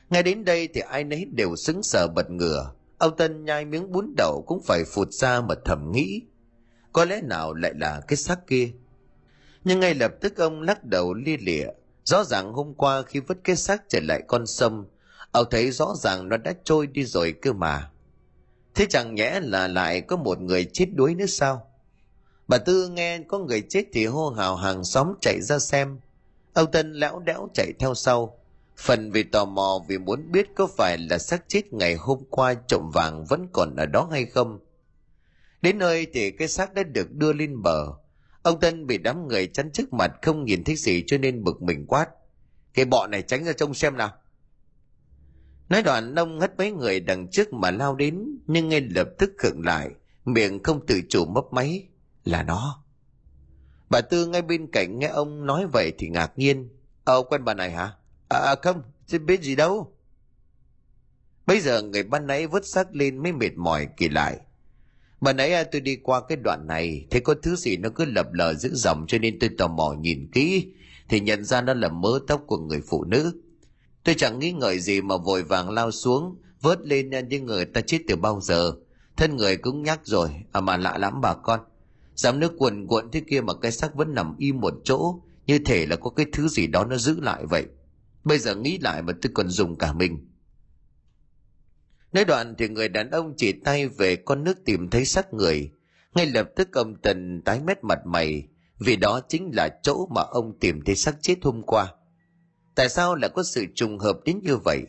Ngay 0.09 0.23
đến 0.23 0.45
đây 0.45 0.67
thì 0.73 0.81
ai 0.81 1.03
nấy 1.03 1.25
đều 1.25 1.55
sững 1.55 1.83
sờ 1.83 2.07
bật 2.15 2.31
ngửa. 2.31 2.73
Ông 2.97 3.17
Tân 3.17 3.45
nhai 3.45 3.65
miếng 3.65 3.91
bún 3.91 4.13
đậu 4.17 4.43
cũng 4.47 4.61
phải 4.63 4.83
phụt 4.93 5.11
ra 5.11 5.41
mà 5.41 5.55
thầm 5.65 5.91
nghĩ. 5.91 6.21
Có 6.93 7.05
lẽ 7.05 7.21
nào 7.21 7.53
lại 7.53 7.71
là 7.75 8.01
cái 8.07 8.17
xác 8.17 8.47
kia? 8.47 8.71
Nhưng 9.63 9.79
ngay 9.79 9.93
lập 9.93 10.11
tức 10.21 10.37
ông 10.37 10.61
lắc 10.61 10.83
đầu 10.83 11.13
lia 11.13 11.37
lịa. 11.37 11.67
Rõ 12.03 12.23
ràng 12.23 12.53
hôm 12.53 12.73
qua 12.73 13.01
khi 13.01 13.19
vứt 13.19 13.37
cái 13.43 13.55
xác 13.55 13.89
trở 13.89 13.99
lại 14.03 14.21
con 14.27 14.47
sông, 14.47 14.85
ông 15.31 15.47
thấy 15.51 15.71
rõ 15.71 15.93
ràng 15.95 16.29
nó 16.29 16.37
đã 16.37 16.53
trôi 16.63 16.87
đi 16.87 17.05
rồi 17.05 17.33
cơ 17.41 17.53
mà. 17.53 17.91
Thế 18.75 18.85
chẳng 18.89 19.15
nhẽ 19.15 19.39
là 19.39 19.67
lại 19.67 20.01
có 20.01 20.17
một 20.17 20.41
người 20.41 20.65
chết 20.73 20.85
đuối 20.93 21.15
nữa 21.15 21.25
sao? 21.25 21.67
Bà 22.47 22.57
Tư 22.57 22.87
nghe 22.87 23.19
có 23.27 23.39
người 23.39 23.63
chết 23.69 23.83
thì 23.93 24.05
hô 24.05 24.29
hào 24.29 24.55
hàng 24.55 24.83
xóm 24.83 25.13
chạy 25.21 25.41
ra 25.41 25.59
xem. 25.59 25.99
Ông 26.53 26.71
Tân 26.71 26.93
lão 26.93 27.19
đẽo 27.19 27.47
chạy 27.53 27.73
theo 27.79 27.93
sau. 27.93 28.37
Phần 28.77 29.11
vì 29.11 29.23
tò 29.23 29.45
mò 29.45 29.79
vì 29.87 29.97
muốn 29.97 30.31
biết 30.31 30.47
có 30.55 30.67
phải 30.67 30.97
là 30.97 31.17
xác 31.17 31.43
chết 31.47 31.73
ngày 31.73 31.95
hôm 31.95 32.23
qua 32.29 32.53
trộm 32.53 32.89
vàng 32.93 33.25
vẫn 33.25 33.47
còn 33.53 33.75
ở 33.75 33.85
đó 33.85 34.07
hay 34.11 34.25
không. 34.25 34.59
Đến 35.61 35.77
nơi 35.77 36.07
thì 36.13 36.31
cái 36.31 36.47
xác 36.47 36.73
đã 36.73 36.83
được 36.83 37.11
đưa 37.11 37.33
lên 37.33 37.61
bờ. 37.61 37.87
Ông 38.43 38.59
Tân 38.59 38.87
bị 38.87 38.97
đám 38.97 39.27
người 39.27 39.47
chắn 39.47 39.71
trước 39.71 39.93
mặt 39.93 40.11
không 40.21 40.45
nhìn 40.45 40.63
thấy 40.63 40.75
gì 40.75 41.03
cho 41.07 41.17
nên 41.17 41.43
bực 41.43 41.61
mình 41.61 41.85
quát. 41.87 42.07
Cái 42.73 42.85
bọn 42.85 43.11
này 43.11 43.21
tránh 43.21 43.43
ra 43.43 43.53
trông 43.53 43.73
xem 43.73 43.97
nào. 43.97 44.11
Nói 45.69 45.83
đoạn 45.83 46.15
ông 46.15 46.39
hất 46.39 46.57
mấy 46.57 46.71
người 46.71 46.99
đằng 46.99 47.27
trước 47.27 47.53
mà 47.53 47.71
lao 47.71 47.95
đến 47.95 48.39
nhưng 48.47 48.69
ngay 48.69 48.81
lập 48.81 49.07
tức 49.17 49.31
khựng 49.37 49.61
lại, 49.65 49.89
miệng 50.25 50.63
không 50.63 50.85
tự 50.85 51.01
chủ 51.09 51.25
mấp 51.25 51.43
máy. 51.51 51.87
Là 52.23 52.43
nó. 52.43 52.83
Bà 53.89 54.01
Tư 54.01 54.25
ngay 54.25 54.41
bên 54.41 54.71
cạnh 54.71 54.99
nghe 54.99 55.07
ông 55.07 55.45
nói 55.45 55.67
vậy 55.73 55.93
thì 55.97 56.09
ngạc 56.09 56.31
nhiên. 56.35 56.69
Ờ, 57.03 57.23
quen 57.29 57.45
bà 57.45 57.53
này 57.53 57.71
hả? 57.71 57.93
À, 58.29 58.39
à 58.39 58.55
không, 58.61 58.83
chứ 59.07 59.19
biết 59.19 59.41
gì 59.41 59.55
đâu. 59.55 59.95
Bây 61.45 61.59
giờ 61.59 61.81
người 61.81 62.03
ban 62.03 62.27
nãy 62.27 62.47
vứt 62.47 62.65
xác 62.65 62.95
lên 62.95 63.17
mới 63.17 63.31
mệt 63.31 63.51
mỏi 63.55 63.87
kỳ 63.97 64.09
lại. 64.09 64.39
Bà 65.21 65.33
nãy 65.33 65.65
tôi 65.71 65.81
đi 65.81 65.95
qua 65.95 66.21
cái 66.27 66.37
đoạn 66.43 66.67
này, 66.67 67.05
thấy 67.11 67.21
có 67.21 67.35
thứ 67.43 67.55
gì 67.55 67.77
nó 67.77 67.89
cứ 67.89 68.05
lập 68.05 68.33
lờ 68.33 68.53
giữ 68.53 68.69
dòng 68.73 69.05
cho 69.07 69.17
nên 69.17 69.39
tôi 69.39 69.49
tò 69.57 69.67
mò 69.67 69.93
nhìn 69.93 70.31
kỹ, 70.31 70.67
thì 71.09 71.19
nhận 71.19 71.43
ra 71.43 71.61
nó 71.61 71.73
là 71.73 71.89
mớ 71.89 72.19
tóc 72.27 72.43
của 72.47 72.57
người 72.57 72.81
phụ 72.89 73.03
nữ. 73.03 73.41
Tôi 74.03 74.15
chẳng 74.15 74.39
nghĩ 74.39 74.51
ngợi 74.51 74.79
gì 74.79 75.01
mà 75.01 75.17
vội 75.17 75.43
vàng 75.43 75.69
lao 75.69 75.91
xuống, 75.91 76.35
vớt 76.61 76.79
lên 76.87 77.09
như 77.29 77.39
người 77.39 77.65
ta 77.65 77.81
chết 77.81 77.99
từ 78.07 78.15
bao 78.15 78.41
giờ. 78.41 78.73
Thân 79.17 79.37
người 79.37 79.57
cũng 79.57 79.83
nhắc 79.83 79.99
rồi, 80.03 80.29
à 80.51 80.61
mà 80.61 80.77
lạ 80.77 80.97
lắm 80.97 81.21
bà 81.21 81.33
con. 81.33 81.59
Dám 82.15 82.39
nước 82.39 82.53
cuồn 82.57 82.87
cuộn 82.87 83.11
thế 83.11 83.21
kia 83.29 83.41
mà 83.41 83.53
cái 83.53 83.71
xác 83.71 83.95
vẫn 83.95 84.13
nằm 84.13 84.35
im 84.37 84.59
một 84.59 84.73
chỗ, 84.83 85.19
như 85.47 85.59
thể 85.59 85.85
là 85.85 85.95
có 85.95 86.09
cái 86.09 86.25
thứ 86.33 86.47
gì 86.47 86.67
đó 86.67 86.85
nó 86.85 86.97
giữ 86.97 87.19
lại 87.19 87.45
vậy. 87.45 87.65
Bây 88.23 88.39
giờ 88.39 88.55
nghĩ 88.55 88.77
lại 88.77 89.01
mà 89.01 89.13
tôi 89.21 89.31
còn 89.33 89.49
dùng 89.49 89.75
cả 89.75 89.93
mình. 89.93 90.30
Nói 92.13 92.25
đoạn 92.25 92.55
thì 92.57 92.67
người 92.67 92.89
đàn 92.89 93.11
ông 93.11 93.33
chỉ 93.37 93.51
tay 93.51 93.87
về 93.87 94.15
con 94.15 94.43
nước 94.43 94.65
tìm 94.65 94.89
thấy 94.89 95.05
xác 95.05 95.33
người. 95.33 95.71
Ngay 96.13 96.25
lập 96.25 96.49
tức 96.55 96.73
ông 96.73 96.95
Tần 97.01 97.41
tái 97.45 97.59
mét 97.59 97.83
mặt 97.83 97.99
mày, 98.05 98.47
vì 98.79 98.95
đó 98.95 99.21
chính 99.29 99.51
là 99.53 99.79
chỗ 99.83 100.07
mà 100.15 100.21
ông 100.21 100.59
tìm 100.59 100.81
thấy 100.85 100.95
xác 100.95 101.15
chết 101.21 101.35
hôm 101.41 101.61
qua. 101.63 101.93
Tại 102.75 102.89
sao 102.89 103.15
lại 103.15 103.29
có 103.35 103.43
sự 103.43 103.65
trùng 103.75 103.99
hợp 103.99 104.19
đến 104.25 104.39
như 104.43 104.57
vậy? 104.57 104.81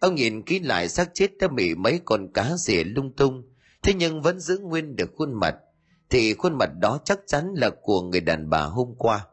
Ông 0.00 0.14
nhìn 0.14 0.42
kỹ 0.42 0.60
lại 0.60 0.88
xác 0.88 1.10
chết 1.14 1.30
đã 1.38 1.48
bị 1.48 1.74
mấy 1.74 2.00
con 2.04 2.32
cá 2.32 2.56
rỉa 2.56 2.84
lung 2.84 3.12
tung, 3.16 3.42
thế 3.82 3.94
nhưng 3.94 4.22
vẫn 4.22 4.40
giữ 4.40 4.58
nguyên 4.58 4.96
được 4.96 5.10
khuôn 5.16 5.34
mặt, 5.34 5.54
thì 6.10 6.34
khuôn 6.34 6.58
mặt 6.58 6.70
đó 6.80 6.98
chắc 7.04 7.20
chắn 7.26 7.54
là 7.54 7.70
của 7.82 8.02
người 8.02 8.20
đàn 8.20 8.50
bà 8.50 8.62
hôm 8.62 8.94
qua. 8.98 9.26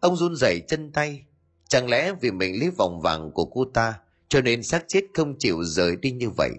Ông 0.00 0.16
run 0.16 0.36
rẩy 0.36 0.60
chân 0.68 0.92
tay, 0.92 1.24
chẳng 1.68 1.88
lẽ 1.88 2.12
vì 2.20 2.30
mình 2.30 2.60
lấy 2.60 2.70
vòng 2.70 3.00
vàng 3.00 3.30
của 3.34 3.44
cô 3.44 3.64
ta 3.74 3.94
cho 4.32 4.40
nên 4.40 4.62
xác 4.62 4.84
chết 4.88 5.04
không 5.14 5.38
chịu 5.38 5.62
rời 5.64 5.96
đi 5.96 6.10
như 6.10 6.30
vậy. 6.30 6.50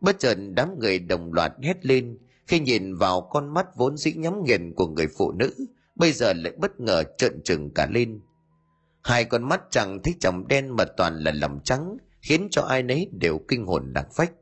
Bất 0.00 0.18
chợt 0.18 0.34
đám 0.54 0.78
người 0.78 0.98
đồng 0.98 1.32
loạt 1.32 1.52
hét 1.62 1.86
lên 1.86 2.18
khi 2.46 2.60
nhìn 2.60 2.94
vào 2.94 3.20
con 3.20 3.54
mắt 3.54 3.66
vốn 3.76 3.96
dĩ 3.96 4.12
nhắm 4.12 4.44
nghiền 4.44 4.74
của 4.74 4.86
người 4.86 5.06
phụ 5.18 5.32
nữ, 5.32 5.54
bây 5.94 6.12
giờ 6.12 6.32
lại 6.32 6.52
bất 6.58 6.80
ngờ 6.80 7.04
trợn 7.18 7.42
trừng 7.44 7.70
cả 7.74 7.88
lên. 7.90 8.20
Hai 9.02 9.24
con 9.24 9.48
mắt 9.48 9.60
chẳng 9.70 10.02
thích 10.02 10.16
chồng 10.20 10.48
đen 10.48 10.76
mà 10.76 10.84
toàn 10.84 11.18
là 11.18 11.32
lòng 11.32 11.60
trắng, 11.64 11.96
khiến 12.22 12.48
cho 12.50 12.62
ai 12.62 12.82
nấy 12.82 13.08
đều 13.12 13.38
kinh 13.48 13.66
hồn 13.66 13.92
lạc 13.94 14.06
phách. 14.16 14.32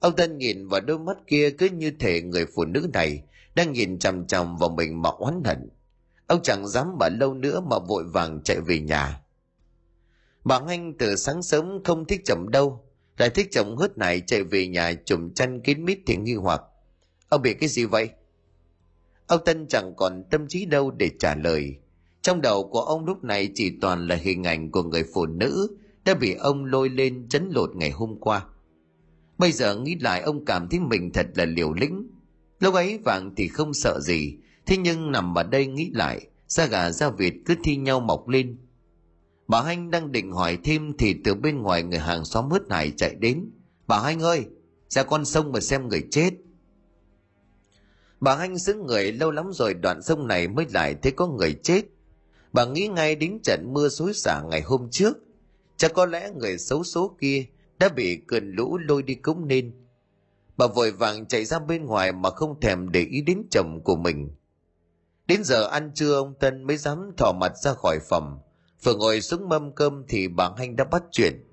Ông 0.00 0.16
Tân 0.16 0.38
nhìn 0.38 0.68
vào 0.68 0.80
đôi 0.80 0.98
mắt 0.98 1.16
kia 1.26 1.50
cứ 1.50 1.68
như 1.68 1.90
thể 1.90 2.22
người 2.22 2.46
phụ 2.54 2.64
nữ 2.64 2.88
này 2.92 3.22
đang 3.54 3.72
nhìn 3.72 3.98
chằm 3.98 4.26
chằm 4.26 4.56
vào 4.56 4.68
mình 4.68 5.02
mà 5.02 5.10
oán 5.10 5.42
hận. 5.44 5.68
Ông 6.26 6.42
chẳng 6.42 6.68
dám 6.68 6.86
ở 7.00 7.08
lâu 7.08 7.34
nữa 7.34 7.60
mà 7.60 7.78
vội 7.78 8.04
vàng 8.04 8.42
chạy 8.42 8.60
về 8.60 8.80
nhà. 8.80 9.23
Bà 10.44 10.60
Anh 10.68 10.94
từ 10.98 11.16
sáng 11.16 11.42
sớm 11.42 11.82
không 11.84 12.04
thích 12.04 12.20
chậm 12.24 12.48
đâu, 12.48 12.84
lại 13.18 13.30
thích 13.30 13.48
chậm 13.50 13.76
hớt 13.76 13.98
này 13.98 14.22
chạy 14.26 14.42
về 14.42 14.66
nhà 14.66 14.92
chùm 15.04 15.30
chăn 15.30 15.60
kín 15.60 15.84
mít 15.84 15.98
thì 16.06 16.16
nghi 16.16 16.34
hoặc. 16.34 16.62
Ông 17.28 17.42
bị 17.42 17.54
cái 17.54 17.68
gì 17.68 17.84
vậy? 17.84 18.08
Ông 19.26 19.40
Tân 19.44 19.66
chẳng 19.68 19.94
còn 19.96 20.24
tâm 20.30 20.48
trí 20.48 20.66
đâu 20.66 20.90
để 20.90 21.10
trả 21.18 21.34
lời. 21.34 21.76
Trong 22.22 22.40
đầu 22.40 22.68
của 22.68 22.80
ông 22.80 23.04
lúc 23.04 23.24
này 23.24 23.50
chỉ 23.54 23.72
toàn 23.80 24.08
là 24.08 24.14
hình 24.14 24.44
ảnh 24.44 24.70
của 24.70 24.82
người 24.82 25.04
phụ 25.14 25.26
nữ 25.26 25.76
đã 26.04 26.14
bị 26.14 26.34
ông 26.34 26.64
lôi 26.64 26.88
lên 26.88 27.28
chấn 27.28 27.50
lột 27.50 27.76
ngày 27.76 27.90
hôm 27.90 28.20
qua. 28.20 28.46
Bây 29.38 29.52
giờ 29.52 29.76
nghĩ 29.76 29.96
lại 30.00 30.20
ông 30.20 30.44
cảm 30.44 30.68
thấy 30.68 30.80
mình 30.80 31.10
thật 31.12 31.26
là 31.34 31.44
liều 31.44 31.72
lĩnh. 31.72 32.06
Lúc 32.60 32.74
ấy 32.74 32.98
vàng 32.98 33.34
thì 33.36 33.48
không 33.48 33.74
sợ 33.74 34.00
gì, 34.00 34.36
thế 34.66 34.76
nhưng 34.76 35.12
nằm 35.12 35.38
ở 35.38 35.42
đây 35.42 35.66
nghĩ 35.66 35.90
lại, 35.94 36.26
da 36.46 36.66
gà 36.66 36.90
da 36.90 37.10
vịt 37.10 37.34
cứ 37.46 37.54
thi 37.64 37.76
nhau 37.76 38.00
mọc 38.00 38.28
lên. 38.28 38.56
Bà 39.48 39.62
Hanh 39.62 39.90
đang 39.90 40.12
định 40.12 40.32
hỏi 40.32 40.58
thêm 40.64 40.92
thì 40.98 41.14
từ 41.24 41.34
bên 41.34 41.62
ngoài 41.62 41.82
người 41.82 41.98
hàng 41.98 42.24
xóm 42.24 42.50
hớt 42.50 42.62
hải 42.70 42.92
chạy 42.96 43.14
đến. 43.14 43.50
Bà 43.86 43.98
Hanh 43.98 44.20
ơi, 44.20 44.46
ra 44.88 45.02
con 45.02 45.24
sông 45.24 45.52
mà 45.52 45.60
xem 45.60 45.88
người 45.88 46.04
chết. 46.10 46.30
Bà 48.20 48.36
Hanh 48.36 48.58
giữ 48.58 48.74
người 48.74 49.12
lâu 49.12 49.30
lắm 49.30 49.50
rồi 49.52 49.74
đoạn 49.74 50.02
sông 50.02 50.26
này 50.26 50.48
mới 50.48 50.66
lại 50.74 50.94
thấy 51.02 51.12
có 51.12 51.26
người 51.26 51.54
chết. 51.62 51.82
Bà 52.52 52.64
nghĩ 52.64 52.88
ngay 52.88 53.14
đến 53.14 53.38
trận 53.42 53.72
mưa 53.72 53.88
xối 53.88 54.14
xả 54.14 54.42
ngày 54.50 54.60
hôm 54.60 54.88
trước. 54.90 55.18
Chắc 55.76 55.94
có 55.94 56.06
lẽ 56.06 56.30
người 56.36 56.58
xấu 56.58 56.84
số 56.84 57.16
kia 57.20 57.44
đã 57.78 57.88
bị 57.88 58.20
cơn 58.28 58.52
lũ 58.52 58.78
lôi 58.78 59.02
đi 59.02 59.14
cũng 59.14 59.48
nên. 59.48 59.72
Bà 60.56 60.66
vội 60.66 60.92
vàng 60.92 61.26
chạy 61.26 61.44
ra 61.44 61.58
bên 61.58 61.84
ngoài 61.84 62.12
mà 62.12 62.30
không 62.30 62.60
thèm 62.60 62.92
để 62.92 63.00
ý 63.00 63.22
đến 63.22 63.42
chồng 63.50 63.80
của 63.84 63.96
mình. 63.96 64.30
Đến 65.26 65.44
giờ 65.44 65.66
ăn 65.66 65.90
trưa 65.94 66.14
ông 66.14 66.34
Tân 66.40 66.64
mới 66.66 66.76
dám 66.76 67.10
thò 67.16 67.32
mặt 67.32 67.52
ra 67.62 67.74
khỏi 67.74 67.98
phòng. 68.08 68.38
Vừa 68.84 68.94
ngồi 68.94 69.20
xuống 69.20 69.48
mâm 69.48 69.74
cơm 69.74 70.04
thì 70.08 70.28
bà 70.28 70.50
Hanh 70.58 70.76
đã 70.76 70.84
bắt 70.84 71.02
chuyện. 71.12 71.44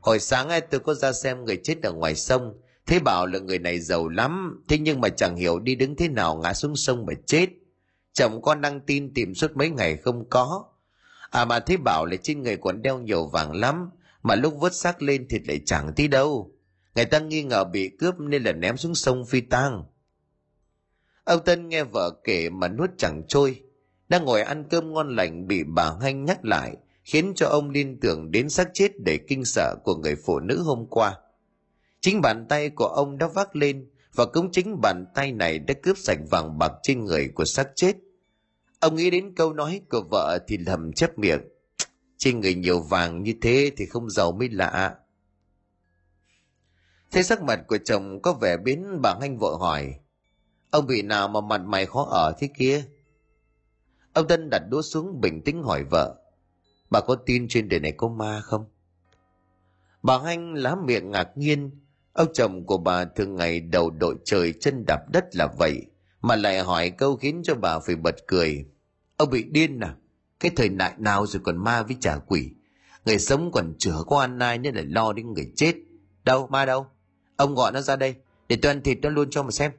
Hồi 0.00 0.18
sáng 0.18 0.48
ấy 0.48 0.60
tôi 0.60 0.80
có 0.80 0.94
ra 0.94 1.12
xem 1.12 1.44
người 1.44 1.60
chết 1.64 1.82
ở 1.82 1.92
ngoài 1.92 2.14
sông. 2.14 2.54
Thế 2.86 2.98
bảo 2.98 3.26
là 3.26 3.38
người 3.38 3.58
này 3.58 3.80
giàu 3.80 4.08
lắm. 4.08 4.64
Thế 4.68 4.78
nhưng 4.78 5.00
mà 5.00 5.08
chẳng 5.08 5.36
hiểu 5.36 5.58
đi 5.58 5.74
đứng 5.74 5.96
thế 5.96 6.08
nào 6.08 6.36
ngã 6.36 6.54
xuống 6.54 6.76
sông 6.76 7.06
mà 7.06 7.12
chết. 7.26 7.46
Chồng 8.12 8.42
con 8.42 8.60
đăng 8.60 8.80
tin 8.80 9.14
tìm 9.14 9.34
suốt 9.34 9.56
mấy 9.56 9.70
ngày 9.70 9.96
không 9.96 10.28
có. 10.30 10.64
À 11.30 11.44
mà 11.44 11.60
thế 11.60 11.76
bảo 11.76 12.06
là 12.06 12.16
trên 12.16 12.42
người 12.42 12.56
còn 12.56 12.82
đeo 12.82 12.98
nhiều 12.98 13.26
vàng 13.26 13.52
lắm. 13.52 13.90
Mà 14.22 14.34
lúc 14.34 14.54
vớt 14.58 14.74
xác 14.74 15.02
lên 15.02 15.26
thì 15.30 15.38
lại 15.48 15.60
chẳng 15.66 15.92
tí 15.96 16.08
đâu. 16.08 16.54
Người 16.94 17.04
ta 17.04 17.18
nghi 17.18 17.42
ngờ 17.42 17.64
bị 17.64 17.88
cướp 17.98 18.20
nên 18.20 18.42
là 18.42 18.52
ném 18.52 18.76
xuống 18.76 18.94
sông 18.94 19.26
phi 19.26 19.40
tang. 19.40 19.84
Ông 21.24 21.44
Tân 21.44 21.68
nghe 21.68 21.84
vợ 21.84 22.10
kể 22.24 22.50
mà 22.50 22.68
nuốt 22.68 22.90
chẳng 22.98 23.22
trôi. 23.28 23.62
Đang 24.08 24.24
ngồi 24.24 24.42
ăn 24.42 24.64
cơm 24.70 24.92
ngon 24.92 25.16
lành 25.16 25.46
bị 25.46 25.64
bà 25.64 25.92
Hanh 26.00 26.24
nhắc 26.24 26.44
lại, 26.44 26.76
khiến 27.04 27.32
cho 27.36 27.46
ông 27.46 27.70
liên 27.70 28.00
tưởng 28.00 28.30
đến 28.30 28.50
xác 28.50 28.68
chết 28.74 28.92
để 28.98 29.18
kinh 29.18 29.44
sợ 29.44 29.74
của 29.84 29.96
người 29.96 30.16
phụ 30.16 30.38
nữ 30.40 30.62
hôm 30.62 30.86
qua. 30.90 31.16
Chính 32.00 32.20
bàn 32.20 32.46
tay 32.48 32.70
của 32.70 32.86
ông 32.86 33.18
đã 33.18 33.26
vác 33.26 33.56
lên, 33.56 33.90
và 34.14 34.26
cũng 34.26 34.52
chính 34.52 34.80
bàn 34.80 35.06
tay 35.14 35.32
này 35.32 35.58
đã 35.58 35.74
cướp 35.82 35.98
sạch 35.98 36.18
vàng 36.30 36.58
bạc 36.58 36.72
trên 36.82 37.04
người 37.04 37.28
của 37.28 37.44
xác 37.44 37.68
chết. 37.74 37.96
Ông 38.80 38.96
nghĩ 38.96 39.10
đến 39.10 39.34
câu 39.34 39.52
nói 39.52 39.80
của 39.90 40.02
vợ 40.10 40.38
thì 40.48 40.56
lầm 40.56 40.92
chấp 40.92 41.18
miệng. 41.18 41.40
Trên 42.16 42.40
người 42.40 42.54
nhiều 42.54 42.80
vàng 42.80 43.22
như 43.22 43.34
thế 43.40 43.70
thì 43.76 43.86
không 43.86 44.10
giàu 44.10 44.32
mới 44.32 44.48
lạ. 44.48 44.96
Thấy 47.10 47.22
sắc 47.22 47.42
mặt 47.42 47.60
của 47.68 47.78
chồng 47.84 48.22
có 48.22 48.32
vẻ 48.32 48.56
biến 48.56 49.02
bà 49.02 49.14
Hanh 49.20 49.38
vội 49.38 49.58
hỏi. 49.58 49.94
Ông 50.70 50.86
bị 50.86 51.02
nào 51.02 51.28
mà 51.28 51.40
mặt 51.40 51.60
mày 51.60 51.86
khó 51.86 52.06
ở 52.10 52.32
thế 52.38 52.48
kia? 52.58 52.84
Ông 54.12 54.28
Tân 54.28 54.50
đặt 54.50 54.62
đũa 54.70 54.82
xuống 54.82 55.20
bình 55.20 55.42
tĩnh 55.42 55.62
hỏi 55.62 55.84
vợ. 55.84 56.16
Bà 56.90 57.00
có 57.00 57.14
tin 57.14 57.48
trên 57.48 57.68
đời 57.68 57.80
này 57.80 57.92
có 57.92 58.08
ma 58.08 58.40
không? 58.40 58.64
Bà 60.02 60.18
Hanh 60.18 60.54
lá 60.54 60.76
miệng 60.84 61.10
ngạc 61.10 61.28
nhiên. 61.36 61.70
Ông 62.12 62.28
chồng 62.34 62.66
của 62.66 62.78
bà 62.78 63.04
thường 63.04 63.36
ngày 63.36 63.60
đầu 63.60 63.90
đội 63.90 64.14
trời 64.24 64.54
chân 64.60 64.84
đạp 64.86 65.00
đất 65.12 65.36
là 65.36 65.46
vậy. 65.58 65.82
Mà 66.20 66.36
lại 66.36 66.60
hỏi 66.60 66.90
câu 66.90 67.16
khiến 67.16 67.40
cho 67.44 67.54
bà 67.54 67.78
phải 67.78 67.96
bật 67.96 68.16
cười. 68.26 68.66
Ông 69.16 69.30
bị 69.30 69.42
điên 69.42 69.80
à? 69.80 69.94
Cái 70.40 70.50
thời 70.56 70.68
đại 70.68 70.94
nào 70.98 71.26
rồi 71.26 71.42
còn 71.44 71.64
ma 71.64 71.82
với 71.82 71.96
trả 72.00 72.18
quỷ? 72.18 72.50
Người 73.04 73.18
sống 73.18 73.50
còn 73.52 73.74
chữa 73.78 74.02
có 74.06 74.20
ăn 74.20 74.38
ai 74.38 74.58
nên 74.58 74.74
lại 74.74 74.84
lo 74.84 75.12
đến 75.12 75.32
người 75.32 75.52
chết. 75.56 75.74
Đâu, 76.24 76.46
ma 76.46 76.64
đâu? 76.64 76.86
Ông 77.36 77.54
gọi 77.54 77.72
nó 77.72 77.80
ra 77.80 77.96
đây, 77.96 78.14
để 78.48 78.56
tôi 78.62 78.72
ăn 78.72 78.82
thịt 78.82 78.98
nó 79.02 79.08
luôn 79.08 79.30
cho 79.30 79.42
mà 79.42 79.50
xem. 79.50 79.72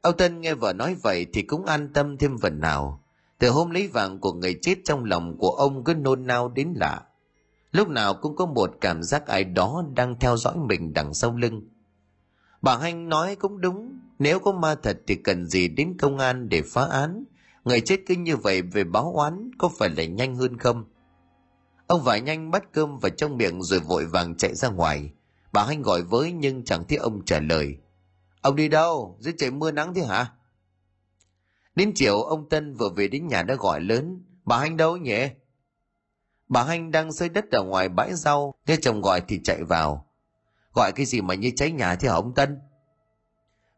Ông 0.00 0.16
Tân 0.16 0.40
nghe 0.40 0.54
vợ 0.54 0.72
nói 0.72 0.96
vậy 1.02 1.26
thì 1.32 1.42
cũng 1.42 1.64
an 1.64 1.92
tâm 1.92 2.16
thêm 2.18 2.38
phần 2.38 2.60
nào. 2.60 3.02
Từ 3.38 3.50
hôm 3.50 3.70
lấy 3.70 3.88
vàng 3.88 4.20
của 4.20 4.32
người 4.32 4.58
chết 4.62 4.74
trong 4.84 5.04
lòng 5.04 5.38
của 5.38 5.50
ông 5.50 5.84
cứ 5.84 5.94
nôn 5.94 6.26
nao 6.26 6.48
đến 6.48 6.72
lạ. 6.76 7.02
lúc 7.72 7.88
nào 7.88 8.14
cũng 8.14 8.36
có 8.36 8.46
một 8.46 8.70
cảm 8.80 9.02
giác 9.02 9.26
ai 9.26 9.44
đó 9.44 9.84
đang 9.94 10.18
theo 10.20 10.36
dõi 10.36 10.56
mình 10.56 10.92
đằng 10.94 11.14
sau 11.14 11.36
lưng. 11.36 11.68
Bà 12.62 12.76
hanh 12.76 13.08
nói 13.08 13.36
cũng 13.36 13.60
đúng, 13.60 14.00
nếu 14.18 14.38
có 14.38 14.52
ma 14.52 14.74
thật 14.74 14.98
thì 15.06 15.14
cần 15.14 15.46
gì 15.46 15.68
đến 15.68 15.94
công 15.98 16.18
an 16.18 16.48
để 16.48 16.62
phá 16.62 16.84
án? 16.84 17.24
Người 17.64 17.80
chết 17.80 18.00
cứ 18.06 18.14
như 18.14 18.36
vậy 18.36 18.62
về 18.62 18.84
báo 18.84 19.12
oán 19.14 19.50
có 19.58 19.68
phải 19.78 19.88
là 19.88 20.04
nhanh 20.04 20.36
hơn 20.36 20.58
không? 20.58 20.84
Ông 21.86 22.02
vải 22.02 22.20
nhanh 22.20 22.50
bắt 22.50 22.72
cơm 22.72 22.98
vào 22.98 23.10
trong 23.10 23.36
miệng 23.36 23.62
rồi 23.62 23.80
vội 23.80 24.06
vàng 24.06 24.36
chạy 24.36 24.54
ra 24.54 24.68
ngoài. 24.68 25.10
Bà 25.52 25.64
hanh 25.64 25.82
gọi 25.82 26.02
với 26.02 26.32
nhưng 26.32 26.64
chẳng 26.64 26.84
thấy 26.88 26.98
ông 26.98 27.24
trả 27.24 27.40
lời 27.40 27.76
ông 28.46 28.56
đi 28.56 28.68
đâu? 28.68 29.16
Dưới 29.20 29.34
trời 29.38 29.50
mưa 29.50 29.70
nắng 29.70 29.94
thế 29.94 30.02
hả? 30.02 30.32
Đến 31.74 31.92
chiều, 31.94 32.22
ông 32.22 32.48
tân 32.48 32.74
vừa 32.74 32.88
về 32.90 33.08
đến 33.08 33.26
nhà 33.26 33.42
đã 33.42 33.54
gọi 33.54 33.80
lớn, 33.80 34.24
bà 34.44 34.58
hanh 34.58 34.76
đâu 34.76 34.96
nhỉ? 34.96 35.28
Bà 36.48 36.64
hanh 36.64 36.90
đang 36.90 37.12
xây 37.12 37.28
đất 37.28 37.44
ở 37.50 37.62
ngoài 37.62 37.88
bãi 37.88 38.14
rau, 38.14 38.54
nghe 38.66 38.76
chồng 38.76 39.00
gọi 39.00 39.22
thì 39.28 39.40
chạy 39.44 39.64
vào. 39.64 40.06
Gọi 40.72 40.92
cái 40.92 41.06
gì 41.06 41.20
mà 41.20 41.34
như 41.34 41.52
cháy 41.56 41.70
nhà 41.72 41.94
thế 41.94 42.08
hả 42.08 42.14
ông 42.14 42.34
tân? 42.34 42.58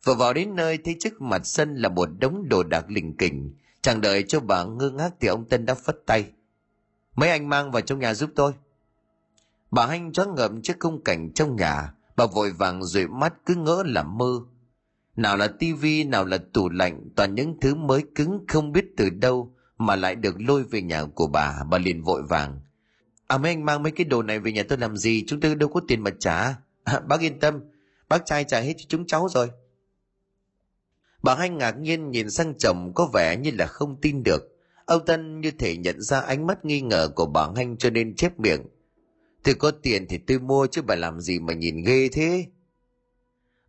Vừa 0.04 0.14
vào 0.14 0.32
đến 0.32 0.56
nơi, 0.56 0.78
thấy 0.84 0.96
trước 1.00 1.22
mặt 1.22 1.40
sân 1.44 1.74
là 1.74 1.88
một 1.88 2.08
đống 2.18 2.48
đồ 2.48 2.62
đạc 2.62 2.90
lình 2.90 3.16
kình, 3.16 3.56
chẳng 3.80 4.00
đợi 4.00 4.24
cho 4.28 4.40
bà 4.40 4.64
ngơ 4.64 4.90
ngác 4.90 5.14
thì 5.20 5.28
ông 5.28 5.48
tân 5.48 5.66
đã 5.66 5.74
phất 5.74 5.96
tay. 6.06 6.30
Mấy 7.14 7.30
anh 7.30 7.48
mang 7.48 7.70
vào 7.70 7.82
trong 7.82 7.98
nhà 7.98 8.14
giúp 8.14 8.30
tôi. 8.36 8.52
Bà 9.70 9.86
hanh 9.86 10.12
choáng 10.12 10.34
ngợm 10.34 10.62
trước 10.62 10.76
khung 10.80 11.04
cảnh 11.04 11.32
trong 11.34 11.56
nhà, 11.56 11.94
bà 12.16 12.26
vội 12.26 12.50
vàng 12.50 12.84
dụi 12.84 13.06
mắt 13.06 13.34
cứ 13.46 13.54
ngỡ 13.54 13.82
là 13.86 14.02
mơ 14.02 14.40
nào 15.18 15.36
là 15.36 15.46
tivi 15.46 16.04
nào 16.04 16.24
là 16.24 16.38
tủ 16.52 16.68
lạnh 16.68 17.08
toàn 17.16 17.34
những 17.34 17.60
thứ 17.60 17.74
mới 17.74 18.02
cứng 18.14 18.44
không 18.48 18.72
biết 18.72 18.84
từ 18.96 19.10
đâu 19.10 19.54
mà 19.78 19.96
lại 19.96 20.14
được 20.14 20.40
lôi 20.40 20.64
về 20.64 20.82
nhà 20.82 21.04
của 21.04 21.26
bà. 21.26 21.58
Bà 21.70 21.78
liền 21.78 22.02
vội 22.02 22.22
vàng. 22.22 22.60
À 23.26 23.38
mấy 23.38 23.50
anh 23.52 23.64
mang 23.64 23.82
mấy 23.82 23.92
cái 23.92 24.04
đồ 24.04 24.22
này 24.22 24.38
về 24.38 24.52
nhà 24.52 24.62
tôi 24.68 24.78
làm 24.78 24.96
gì? 24.96 25.24
Chúng 25.26 25.40
tôi 25.40 25.54
đâu 25.54 25.68
có 25.68 25.80
tiền 25.88 26.00
mà 26.00 26.10
trả. 26.20 26.54
À, 26.84 27.00
bác 27.08 27.20
yên 27.20 27.40
tâm. 27.40 27.60
Bác 28.08 28.26
trai 28.26 28.44
trả 28.44 28.60
hết 28.60 28.74
cho 28.76 28.84
chúng 28.88 29.06
cháu 29.06 29.28
rồi. 29.28 29.50
Bà 31.22 31.34
hai 31.34 31.50
ngạc 31.50 31.78
nhiên 31.78 32.10
nhìn 32.10 32.30
sang 32.30 32.54
chồng 32.58 32.92
có 32.94 33.10
vẻ 33.14 33.36
như 33.36 33.50
là 33.58 33.66
không 33.66 34.00
tin 34.00 34.22
được. 34.22 34.42
Âu 34.86 34.98
tân 34.98 35.40
như 35.40 35.50
thể 35.50 35.76
nhận 35.76 36.00
ra 36.00 36.20
ánh 36.20 36.46
mắt 36.46 36.64
nghi 36.64 36.80
ngờ 36.80 37.08
của 37.14 37.26
bà 37.26 37.48
hanh 37.56 37.76
cho 37.76 37.90
nên 37.90 38.16
chép 38.16 38.40
miệng. 38.40 38.62
Thì 39.44 39.54
có 39.54 39.70
tiền 39.70 40.06
thì 40.08 40.18
tôi 40.18 40.38
mua 40.38 40.66
chứ 40.66 40.82
bà 40.82 40.94
làm 40.94 41.20
gì 41.20 41.38
mà 41.38 41.54
nhìn 41.54 41.82
ghê 41.86 42.08
thế? 42.12 42.46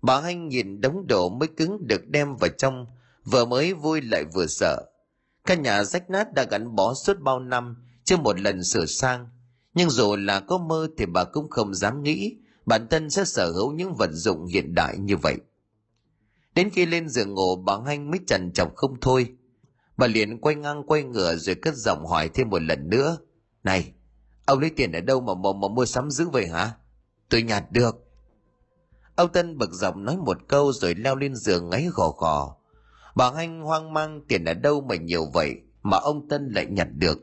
Bà 0.02 0.22
hanh 0.22 0.48
nhìn 0.48 0.82
đống 0.82 1.08
đổ 1.08 1.30
mới 1.30 1.48
cứng 1.48 1.88
được 1.88 2.08
đem 2.08 2.36
vào 2.36 2.50
trong 2.58 2.86
vừa 3.26 3.46
mới 3.46 3.74
vui 3.74 4.02
lại 4.02 4.24
vừa 4.34 4.48
sợ. 4.48 4.86
Căn 5.46 5.62
nhà 5.62 5.84
rách 5.84 6.10
nát 6.10 6.34
đã 6.34 6.44
gắn 6.44 6.76
bó 6.76 6.94
suốt 6.94 7.20
bao 7.20 7.40
năm 7.40 7.76
chưa 8.04 8.18
một 8.18 8.40
lần 8.40 8.64
sửa 8.64 8.86
sang. 8.86 9.30
Nhưng 9.74 9.90
dù 9.90 10.16
là 10.16 10.40
có 10.40 10.58
mơ 10.58 10.88
thì 10.98 11.06
bà 11.06 11.24
cũng 11.24 11.50
không 11.50 11.74
dám 11.74 12.04
nghĩ 12.04 12.38
bản 12.66 12.88
thân 12.88 13.10
sẽ 13.10 13.26
sở 13.26 13.52
hữu 13.52 13.72
những 13.72 13.96
vật 13.96 14.10
dụng 14.12 14.46
hiện 14.46 14.76
đại 14.76 14.98
như 14.98 15.18
vậy. 15.18 15.36
Đến 16.56 16.70
khi 16.70 16.86
lên 16.86 17.10
giường 17.10 17.34
ngủ 17.34 17.56
bà 17.56 17.74
hanh 17.86 18.12
mới 18.12 18.20
trần 18.28 18.52
trọng 18.54 18.76
không 18.76 19.00
thôi. 19.02 19.34
Bà 19.98 20.08
liền 20.08 20.42
quay 20.42 20.56
ngang 20.56 20.84
quay 20.88 21.04
ngửa 21.04 21.36
rồi 21.36 21.56
cất 21.56 21.76
giọng 21.76 22.06
hỏi 22.06 22.30
thêm 22.34 22.50
một 22.50 22.62
lần 22.62 22.90
nữa. 22.90 23.18
Này 23.64 23.94
ông 24.46 24.60
lấy 24.60 24.70
tiền 24.70 24.92
ở 24.92 25.02
đâu 25.02 25.22
mà 25.22 25.34
mà, 25.34 25.50
mà 25.62 25.68
mua 25.68 25.86
sắm 25.86 26.12
dữ 26.12 26.30
vậy 26.30 26.48
hả? 26.48 26.72
Tôi 27.30 27.42
nhặt 27.42 27.72
được 27.72 28.09
ông 29.20 29.32
tân 29.32 29.58
bực 29.58 29.72
giọng 29.72 30.06
nói 30.06 30.18
một 30.18 30.38
câu 30.48 30.72
rồi 30.72 30.96
leo 30.96 31.16
lên 31.16 31.36
giường 31.36 31.70
ngáy 31.70 31.88
gò 31.94 32.10
gò. 32.10 32.56
Bà 33.16 33.32
hanh 33.32 33.62
hoang 33.62 33.94
mang, 33.94 34.22
tiền 34.28 34.46
ở 34.46 34.54
đâu 34.54 34.82
mà 34.82 34.96
nhiều 34.96 35.26
vậy 35.34 35.56
mà 35.84 35.98
ông 35.98 36.28
tân 36.28 36.50
lại 36.50 36.66
nhặt 36.66 36.88
được. 36.94 37.20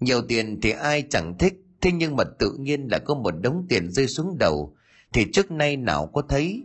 Nhiều 0.00 0.22
tiền 0.28 0.60
thì 0.62 0.70
ai 0.70 1.04
chẳng 1.10 1.38
thích, 1.38 1.54
thế 1.80 1.92
nhưng 1.92 2.16
mà 2.16 2.24
tự 2.38 2.52
nhiên 2.58 2.88
là 2.90 2.98
có 2.98 3.14
một 3.14 3.30
đống 3.30 3.66
tiền 3.68 3.92
rơi 3.92 4.06
xuống 4.06 4.38
đầu. 4.38 4.76
Thì 5.12 5.26
trước 5.32 5.50
nay 5.50 5.76
nào 5.76 6.06
có 6.06 6.22
thấy? 6.28 6.62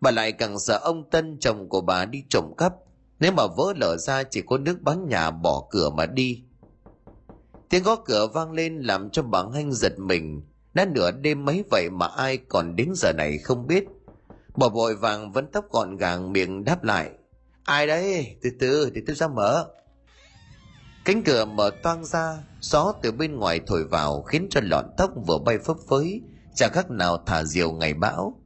Bà 0.00 0.10
lại 0.10 0.32
càng 0.32 0.58
sợ 0.58 0.80
ông 0.82 1.10
tân, 1.10 1.38
chồng 1.40 1.68
của 1.68 1.80
bà 1.80 2.04
đi 2.04 2.24
trộm 2.28 2.44
cắp. 2.58 2.74
Nếu 3.20 3.32
mà 3.32 3.42
vỡ 3.56 3.72
lở 3.76 3.96
ra 3.96 4.22
chỉ 4.22 4.42
có 4.46 4.58
nước 4.58 4.82
bán 4.82 5.08
nhà 5.08 5.30
bỏ 5.30 5.66
cửa 5.70 5.90
mà 5.90 6.06
đi. 6.06 6.42
Tiếng 7.68 7.82
gõ 7.82 7.96
cửa 7.96 8.26
vang 8.34 8.52
lên 8.52 8.78
làm 8.78 9.10
cho 9.10 9.22
bà 9.22 9.42
hanh 9.54 9.72
giật 9.72 9.98
mình 9.98 10.42
đã 10.74 10.84
nửa 10.84 11.10
đêm 11.10 11.44
mấy 11.44 11.64
vậy 11.70 11.90
mà 11.90 12.06
ai 12.06 12.36
còn 12.36 12.76
đến 12.76 12.92
giờ 12.94 13.12
này 13.12 13.38
không 13.38 13.66
biết. 13.66 13.84
Bỏ 14.56 14.68
vội 14.68 14.96
vàng 14.96 15.32
vẫn 15.32 15.46
tóc 15.52 15.64
gọn 15.70 15.96
gàng 15.96 16.32
miệng 16.32 16.64
đáp 16.64 16.84
lại. 16.84 17.10
Ai 17.64 17.86
đấy? 17.86 18.36
Từ 18.42 18.50
từ 18.60 18.90
thì 18.94 19.00
tôi 19.06 19.16
ra 19.16 19.28
mở. 19.28 19.66
Cánh 21.04 21.22
cửa 21.22 21.44
mở 21.44 21.70
toang 21.82 22.04
ra, 22.04 22.38
gió 22.60 22.92
từ 23.02 23.12
bên 23.12 23.36
ngoài 23.36 23.60
thổi 23.66 23.84
vào 23.84 24.22
khiến 24.22 24.46
cho 24.50 24.60
lọn 24.64 24.84
tóc 24.96 25.10
vừa 25.26 25.38
bay 25.38 25.58
phấp 25.58 25.76
phới 25.88 26.22
chả 26.54 26.68
khác 26.68 26.90
nào 26.90 27.22
thả 27.26 27.44
diều 27.44 27.72
ngày 27.72 27.94
bão. 27.94 28.40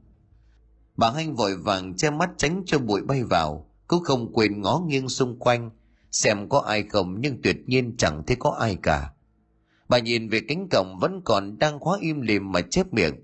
Bà 0.95 1.11
hanh 1.11 1.35
vội 1.35 1.57
vàng 1.57 1.97
che 1.97 2.09
mắt 2.09 2.29
tránh 2.37 2.63
cho 2.65 2.79
bụi 2.79 3.01
bay 3.01 3.23
vào, 3.23 3.69
cũng 3.87 4.03
không 4.03 4.33
quên 4.33 4.61
ngó 4.61 4.79
nghiêng 4.87 5.09
xung 5.09 5.39
quanh, 5.39 5.69
xem 6.11 6.49
có 6.49 6.59
ai 6.59 6.83
không 6.83 7.15
nhưng 7.19 7.41
tuyệt 7.41 7.57
nhiên 7.65 7.95
chẳng 7.97 8.23
thấy 8.27 8.37
có 8.39 8.49
ai 8.59 8.77
cả 8.83 9.11
bà 9.89 9.99
nhìn 9.99 10.29
về 10.29 10.41
cánh 10.47 10.67
cổng 10.71 10.99
vẫn 10.99 11.21
còn 11.25 11.59
đang 11.59 11.79
khóa 11.79 11.97
im 12.01 12.21
lìm 12.21 12.51
mà 12.51 12.61
chép 12.61 12.93
miệng. 12.93 13.15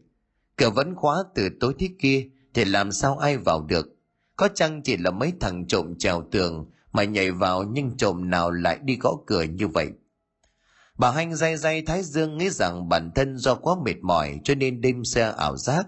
Cửa 0.58 0.69
vẫn 0.69 0.95
khóa 0.95 1.24
từ 1.36 1.50
tối 1.60 1.74
thế 1.80 1.89
kia 2.00 2.28
thì 2.54 2.65
làm 2.65 2.91
sao 2.91 3.17
ai 3.17 3.38
vào 3.38 3.62
được? 3.62 3.88
Có 4.36 4.47
chăng 4.47 4.82
chỉ 4.82 4.97
là 4.97 5.12
mấy 5.12 5.34
thằng 5.39 5.67
trộm 5.67 5.95
trèo 6.00 6.24
tường 6.32 6.71
mà 6.93 7.04
nhảy 7.04 7.32
vào 7.32 7.63
nhưng 7.63 7.97
trộm 7.97 8.30
nào 8.30 8.52
lại 8.52 8.80
đi 8.84 8.97
gõ 8.97 9.15
cửa 9.28 9.43
như 9.43 9.67
vậy? 9.67 9.89
Bà 10.97 11.12
hanh 11.12 11.36
day 11.36 11.58
day 11.58 11.82
thái 11.82 12.04
dương 12.04 12.38
nghĩ 12.38 12.50
rằng 12.50 12.89
bản 12.89 13.12
thân 13.15 13.38
do 13.38 13.56
quá 13.56 13.76
mệt 13.86 13.95
mỏi 14.02 14.39
cho 14.43 14.56
nên 14.56 14.82
đêm 14.82 15.06
xe 15.06 15.34
ảo 15.38 15.58
giác. 15.58 15.88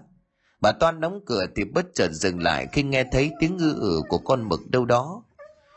Bà 0.60 0.72
toan 0.72 1.00
đóng 1.00 1.20
cửa 1.26 1.46
thì 1.56 1.64
bất 1.64 1.86
chợt 1.94 2.08
dừng 2.12 2.42
lại 2.42 2.66
khi 2.72 2.82
nghe 2.82 3.04
thấy 3.12 3.30
tiếng 3.40 3.58
ư 3.58 3.80
ử 3.80 4.02
của 4.08 4.18
con 4.18 4.48
mực 4.48 4.60
đâu 4.70 4.84
đó. 4.84 5.24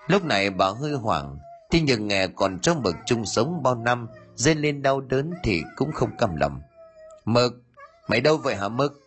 Lúc 0.08 0.26
này 0.26 0.50
bà 0.50 0.70
hơi 0.70 0.94
hoảng, 0.94 1.38
thế 1.72 1.82
nhưng 1.82 2.08
nghe 2.08 2.28
còn 2.28 2.60
trong 2.60 2.82
mực 2.82 2.96
chung 3.06 3.26
sống 3.26 3.64
bao 3.64 3.76
năm 3.76 4.08
dên 4.38 4.58
lên 4.58 4.82
đau 4.82 5.02
đớn 5.02 5.32
thì 5.44 5.62
cũng 5.76 5.92
không 5.92 6.10
căm 6.18 6.36
lòng. 6.36 6.62
Mực, 7.26 7.54
mày 8.08 8.22
đâu 8.22 8.38
vậy 8.38 8.56
hả 8.56 8.70
mực? 8.70 9.02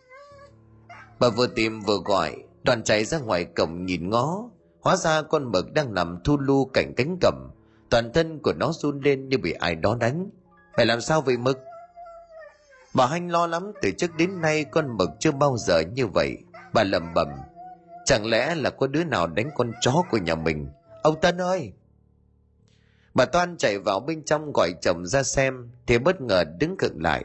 Bà 1.19 1.29
vừa 1.29 1.47
tìm 1.47 1.79
vừa 1.79 1.97
gọi 2.05 2.35
đoàn 2.63 2.83
chạy 2.83 3.05
ra 3.05 3.19
ngoài 3.19 3.45
cổng 3.45 3.85
nhìn 3.85 4.09
ngó. 4.09 4.49
Hóa 4.81 4.95
ra 4.95 5.21
con 5.21 5.51
mực 5.51 5.73
đang 5.73 5.93
nằm 5.93 6.19
thu 6.23 6.37
lu 6.37 6.65
cạnh 6.73 6.93
cánh 6.97 7.17
cẩm 7.21 7.51
toàn 7.91 8.13
thân 8.13 8.39
của 8.39 8.53
nó 8.53 8.71
run 8.71 9.01
lên 9.01 9.29
như 9.29 9.37
bị 9.37 9.51
ai 9.51 9.75
đó 9.75 9.97
đánh. 9.99 10.29
Phải 10.77 10.85
làm 10.85 11.01
sao 11.01 11.21
vậy 11.21 11.37
mực? 11.37 11.59
Bà 12.93 13.07
hanh 13.07 13.31
lo 13.31 13.47
lắm, 13.47 13.71
từ 13.81 13.91
trước 13.97 14.15
đến 14.17 14.41
nay 14.41 14.63
con 14.63 14.97
mực 14.97 15.09
chưa 15.19 15.31
bao 15.31 15.57
giờ 15.57 15.79
như 15.79 16.07
vậy. 16.07 16.37
Bà 16.73 16.83
lẩm 16.83 17.13
bẩm, 17.13 17.27
chẳng 18.05 18.25
lẽ 18.25 18.55
là 18.55 18.69
có 18.69 18.87
đứa 18.87 19.03
nào 19.03 19.27
đánh 19.27 19.49
con 19.55 19.71
chó 19.81 20.03
của 20.11 20.17
nhà 20.17 20.35
mình? 20.35 20.69
Ông 21.03 21.21
tân 21.21 21.41
ơi! 21.41 21.73
Bà 23.13 23.25
toan 23.25 23.57
chạy 23.57 23.79
vào 23.79 23.99
bên 23.99 24.23
trong 24.23 24.51
gọi 24.53 24.73
chồng 24.81 25.05
ra 25.05 25.23
xem, 25.23 25.69
thì 25.87 25.97
bất 25.97 26.21
ngờ 26.21 26.43
đứng 26.59 26.77
khựng 26.77 27.01
lại. 27.01 27.23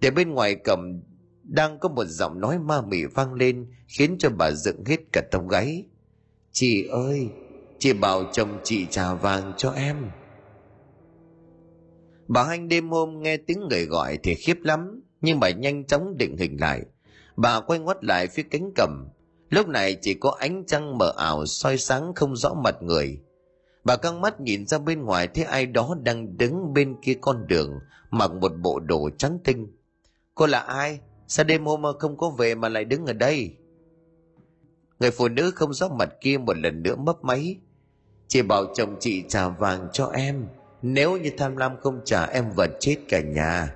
Để 0.00 0.10
bên 0.10 0.30
ngoài 0.30 0.54
cầm, 0.54 1.00
đang 1.42 1.78
có 1.78 1.88
một 1.88 2.04
giọng 2.04 2.40
nói 2.40 2.58
ma 2.58 2.82
mị 2.82 3.04
vang 3.04 3.34
lên, 3.34 3.66
khiến 3.88 4.16
cho 4.18 4.30
bà 4.30 4.50
dựng 4.50 4.84
hết 4.84 5.00
cả 5.12 5.22
tông 5.30 5.48
gáy. 5.48 5.84
Chị 6.52 6.86
ơi, 6.86 7.28
chị 7.78 7.92
bảo 7.92 8.24
chồng 8.32 8.58
chị 8.64 8.86
trả 8.90 9.14
vàng 9.14 9.52
cho 9.56 9.70
em. 9.70 9.96
Bà 12.28 12.44
hanh 12.44 12.68
đêm 12.68 12.88
hôm 12.88 13.22
nghe 13.22 13.36
tiếng 13.36 13.68
người 13.68 13.86
gọi 13.86 14.18
thì 14.22 14.34
khiếp 14.34 14.56
lắm, 14.62 15.02
nhưng 15.20 15.40
bà 15.40 15.50
nhanh 15.50 15.84
chóng 15.84 16.16
định 16.16 16.36
hình 16.36 16.60
lại. 16.60 16.82
Bà 17.36 17.60
quay 17.60 17.78
ngoắt 17.78 18.04
lại 18.04 18.26
phía 18.26 18.42
cánh 18.42 18.70
cầm. 18.74 19.08
Lúc 19.50 19.68
này 19.68 19.96
chỉ 20.00 20.14
có 20.14 20.36
ánh 20.38 20.64
trăng 20.66 20.98
mờ 20.98 21.12
ảo 21.16 21.46
soi 21.46 21.78
sáng 21.78 22.12
không 22.14 22.36
rõ 22.36 22.54
mặt 22.54 22.82
người 22.82 23.20
bà 23.88 23.96
căng 23.96 24.20
mắt 24.20 24.40
nhìn 24.40 24.66
ra 24.66 24.78
bên 24.78 25.02
ngoài 25.02 25.28
thấy 25.28 25.44
ai 25.44 25.66
đó 25.66 25.96
đang 26.02 26.38
đứng 26.38 26.74
bên 26.74 26.96
kia 27.02 27.14
con 27.20 27.46
đường, 27.46 27.80
mặc 28.10 28.32
một 28.32 28.52
bộ 28.62 28.80
đồ 28.80 29.10
trắng 29.18 29.38
tinh. 29.44 29.66
Cô 30.34 30.46
là 30.46 30.60
ai? 30.60 31.00
Sao 31.26 31.44
đêm 31.44 31.64
hôm 31.64 31.82
mà 31.82 31.88
không 31.98 32.16
có 32.16 32.30
về 32.30 32.54
mà 32.54 32.68
lại 32.68 32.84
đứng 32.84 33.06
ở 33.06 33.12
đây? 33.12 33.56
Người 35.00 35.10
phụ 35.10 35.28
nữ 35.28 35.50
không 35.50 35.72
rõ 35.72 35.88
mặt 35.88 36.08
kia 36.20 36.38
một 36.38 36.56
lần 36.56 36.82
nữa 36.82 36.96
mấp 36.96 37.24
máy. 37.24 37.56
Chị 38.26 38.42
bảo 38.42 38.64
chồng 38.74 38.96
chị 39.00 39.24
trả 39.28 39.48
vàng 39.48 39.88
cho 39.92 40.06
em. 40.06 40.46
Nếu 40.82 41.16
như 41.16 41.30
tham 41.38 41.56
lam 41.56 41.80
không 41.80 42.00
trả, 42.04 42.26
em 42.26 42.50
vẫn 42.50 42.70
chết 42.80 42.96
cả 43.08 43.20
nhà. 43.20 43.74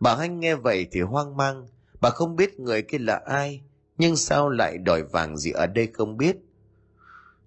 Bà 0.00 0.16
hanh 0.16 0.40
nghe 0.40 0.54
vậy 0.54 0.86
thì 0.90 1.00
hoang 1.00 1.36
mang. 1.36 1.66
Bà 2.00 2.10
không 2.10 2.36
biết 2.36 2.60
người 2.60 2.82
kia 2.82 2.98
là 2.98 3.20
ai, 3.26 3.60
nhưng 3.98 4.16
sao 4.16 4.48
lại 4.48 4.78
đòi 4.78 5.02
vàng 5.02 5.36
gì 5.36 5.50
ở 5.50 5.66
đây 5.66 5.88
không 5.92 6.16
biết 6.16 6.36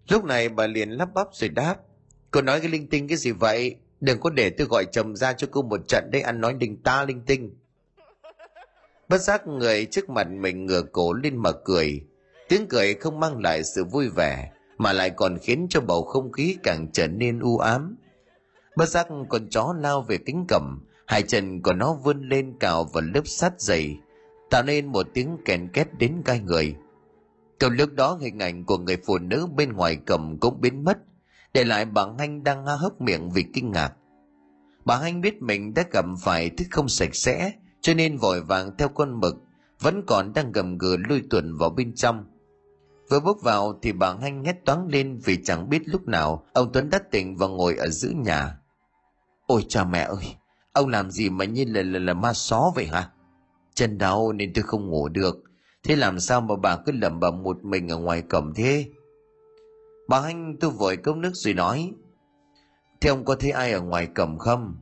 lúc 0.09 0.23
này 0.23 0.49
bà 0.49 0.67
liền 0.67 0.89
lắp 0.89 1.13
bắp 1.13 1.27
rồi 1.31 1.49
đáp. 1.49 1.75
Cô 2.31 2.41
nói 2.41 2.59
cái 2.59 2.69
linh 2.69 2.89
tinh 2.89 3.07
cái 3.07 3.17
gì 3.17 3.31
vậy? 3.31 3.75
Đừng 3.99 4.19
có 4.19 4.29
để 4.29 4.49
tôi 4.49 4.67
gọi 4.67 4.85
chồng 4.91 5.15
ra 5.15 5.33
cho 5.33 5.47
cô 5.51 5.61
một 5.61 5.87
trận 5.87 6.09
đấy, 6.11 6.21
ăn 6.21 6.41
nói 6.41 6.53
đình 6.53 6.83
ta 6.83 7.05
linh 7.05 7.21
tinh. 7.25 7.55
Bất 9.09 9.21
giác 9.21 9.47
người 9.47 9.85
trước 9.85 10.09
mặt 10.09 10.27
mình 10.29 10.65
ngửa 10.65 10.81
cổ 10.81 11.13
lên 11.13 11.37
mà 11.37 11.51
cười. 11.65 12.01
Tiếng 12.49 12.67
cười 12.69 12.93
không 12.93 13.19
mang 13.19 13.41
lại 13.41 13.63
sự 13.63 13.83
vui 13.83 14.09
vẻ, 14.09 14.51
mà 14.77 14.93
lại 14.93 15.09
còn 15.09 15.37
khiến 15.37 15.67
cho 15.69 15.81
bầu 15.81 16.03
không 16.03 16.31
khí 16.31 16.57
càng 16.63 16.87
trở 16.93 17.07
nên 17.07 17.39
u 17.39 17.57
ám. 17.57 17.97
Bất 18.75 18.89
giác 18.89 19.07
con 19.29 19.49
chó 19.49 19.75
lao 19.79 20.01
về 20.01 20.17
cánh 20.17 20.45
cầm 20.47 20.85
hai 21.07 21.21
chân 21.21 21.61
của 21.61 21.73
nó 21.73 21.93
vươn 21.93 22.29
lên 22.29 22.53
cào 22.59 22.83
vào 22.83 23.03
lớp 23.13 23.27
sắt 23.27 23.61
dày, 23.61 23.97
tạo 24.49 24.63
nên 24.63 24.85
một 24.85 25.07
tiếng 25.13 25.37
kèn 25.45 25.67
két 25.73 25.87
đến 25.97 26.21
gai 26.25 26.39
người. 26.39 26.75
Trong 27.59 27.73
lúc 27.73 27.93
đó 27.93 28.17
hình 28.21 28.39
ảnh 28.39 28.65
của 28.65 28.77
người 28.77 28.97
phụ 29.05 29.17
nữ 29.17 29.47
bên 29.55 29.73
ngoài 29.73 29.97
cầm 30.05 30.37
cũng 30.39 30.61
biến 30.61 30.83
mất, 30.83 30.97
để 31.53 31.63
lại 31.63 31.85
bà 31.85 32.05
Hanh 32.19 32.43
đang 32.43 32.65
há 32.65 32.73
hốc 32.73 33.01
miệng 33.01 33.29
vì 33.29 33.45
kinh 33.53 33.71
ngạc. 33.71 33.93
Bà 34.85 34.97
Hanh 34.97 35.21
biết 35.21 35.41
mình 35.41 35.73
đã 35.73 35.83
cầm 35.91 36.15
phải 36.21 36.49
thứ 36.49 36.65
không 36.71 36.89
sạch 36.89 37.15
sẽ, 37.15 37.51
cho 37.81 37.93
nên 37.93 38.17
vội 38.17 38.41
vàng 38.41 38.71
theo 38.77 38.89
con 38.89 39.19
mực, 39.19 39.35
vẫn 39.79 40.03
còn 40.07 40.33
đang 40.33 40.51
gầm 40.51 40.77
gừ 40.77 40.97
lui 41.09 41.23
tuần 41.29 41.57
vào 41.57 41.69
bên 41.69 41.95
trong. 41.95 42.25
Vừa 43.09 43.19
bước 43.19 43.41
vào 43.41 43.79
thì 43.81 43.91
bà 43.91 44.15
Hanh 44.21 44.43
hét 44.43 44.65
toáng 44.65 44.87
lên 44.87 45.19
vì 45.23 45.43
chẳng 45.43 45.69
biết 45.69 45.81
lúc 45.85 46.07
nào 46.07 46.45
ông 46.53 46.71
Tuấn 46.73 46.89
đã 46.89 46.99
tỉnh 47.11 47.37
và 47.37 47.47
ngồi 47.47 47.75
ở 47.75 47.87
giữa 47.87 48.09
nhà. 48.09 48.57
Ôi 49.45 49.65
cha 49.67 49.83
mẹ 49.83 49.99
ơi, 49.99 50.35
ông 50.73 50.87
làm 50.87 51.11
gì 51.11 51.29
mà 51.29 51.45
như 51.45 51.65
là, 51.67 51.81
là, 51.81 51.99
là 51.99 52.13
ma 52.13 52.33
só 52.33 52.71
vậy 52.75 52.87
hả? 52.87 53.09
Chân 53.73 53.97
đau 53.97 54.33
nên 54.33 54.53
tôi 54.53 54.63
không 54.63 54.89
ngủ 54.89 55.09
được, 55.09 55.43
Thế 55.87 55.95
làm 55.95 56.19
sao 56.19 56.41
mà 56.41 56.55
bà 56.55 56.77
cứ 56.85 56.91
lẩm 56.91 57.19
bẩm 57.19 57.43
một 57.43 57.65
mình 57.65 57.91
ở 57.91 57.97
ngoài 57.97 58.21
cổng 58.21 58.53
thế? 58.53 58.85
Bà 60.07 60.21
hanh 60.21 60.55
tôi 60.59 60.71
vội 60.71 60.97
cốc 60.97 61.17
nước 61.17 61.31
rồi 61.33 61.53
nói. 61.53 61.93
Thế 63.01 63.09
ông 63.09 63.25
có 63.25 63.35
thấy 63.35 63.51
ai 63.51 63.71
ở 63.71 63.81
ngoài 63.81 64.07
cổng 64.07 64.39
không? 64.39 64.75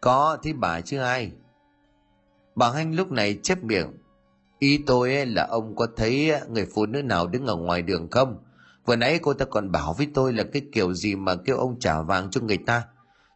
Có, 0.00 0.38
thấy 0.42 0.52
bà 0.52 0.80
chứ 0.80 0.98
ai? 0.98 1.32
Bà 2.54 2.70
hanh 2.70 2.94
lúc 2.94 3.12
này 3.12 3.38
chép 3.42 3.64
miệng. 3.64 3.86
Ý 4.58 4.78
tôi 4.86 5.26
là 5.26 5.46
ông 5.50 5.76
có 5.76 5.86
thấy 5.96 6.32
người 6.48 6.66
phụ 6.74 6.86
nữ 6.86 7.02
nào 7.02 7.26
đứng 7.26 7.46
ở 7.46 7.56
ngoài 7.56 7.82
đường 7.82 8.10
không? 8.10 8.44
Vừa 8.86 8.96
nãy 8.96 9.18
cô 9.22 9.34
ta 9.34 9.44
còn 9.44 9.72
bảo 9.72 9.94
với 9.98 10.06
tôi 10.14 10.32
là 10.32 10.44
cái 10.52 10.62
kiểu 10.72 10.94
gì 10.94 11.16
mà 11.16 11.36
kêu 11.36 11.56
ông 11.56 11.78
trả 11.78 12.02
vàng 12.02 12.30
cho 12.30 12.40
người 12.40 12.58
ta. 12.66 12.84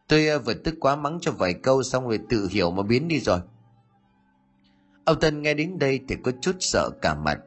Tôi 0.07 0.27
ờ, 0.27 0.39
vừa 0.39 0.53
tức 0.53 0.75
quá 0.79 0.95
mắng 0.95 1.17
cho 1.21 1.31
vài 1.31 1.53
câu 1.53 1.83
xong 1.83 2.07
rồi 2.07 2.19
tự 2.29 2.47
hiểu 2.51 2.71
mà 2.71 2.83
biến 2.83 3.07
đi 3.07 3.19
rồi. 3.19 3.39
Ông 5.07 5.19
Tân 5.19 5.41
nghe 5.41 5.53
đến 5.53 5.79
đây 5.79 5.99
thì 6.07 6.15
có 6.23 6.31
chút 6.41 6.55
sợ 6.59 6.89
cả 7.01 7.15
mặt. 7.15 7.39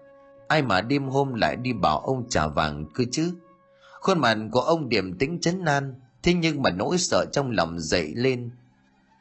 Ai 0.49 0.63
mà 0.63 0.81
đêm 0.81 1.09
hôm 1.09 1.35
lại 1.35 1.57
đi 1.57 1.73
bảo 1.73 1.99
ông 1.99 2.29
trả 2.29 2.47
vàng 2.47 2.85
cứ 2.95 3.05
chứ. 3.11 3.35
Khuôn 4.01 4.19
mặt 4.19 4.39
của 4.53 4.61
ông 4.61 4.89
điềm 4.89 5.19
tĩnh 5.19 5.41
chấn 5.41 5.65
nan, 5.65 5.95
thế 6.23 6.35
nhưng 6.35 6.63
mà 6.63 6.71
nỗi 6.71 6.99
sợ 6.99 7.25
trong 7.33 7.51
lòng 7.51 7.81
dậy 7.81 8.13
lên. 8.17 8.51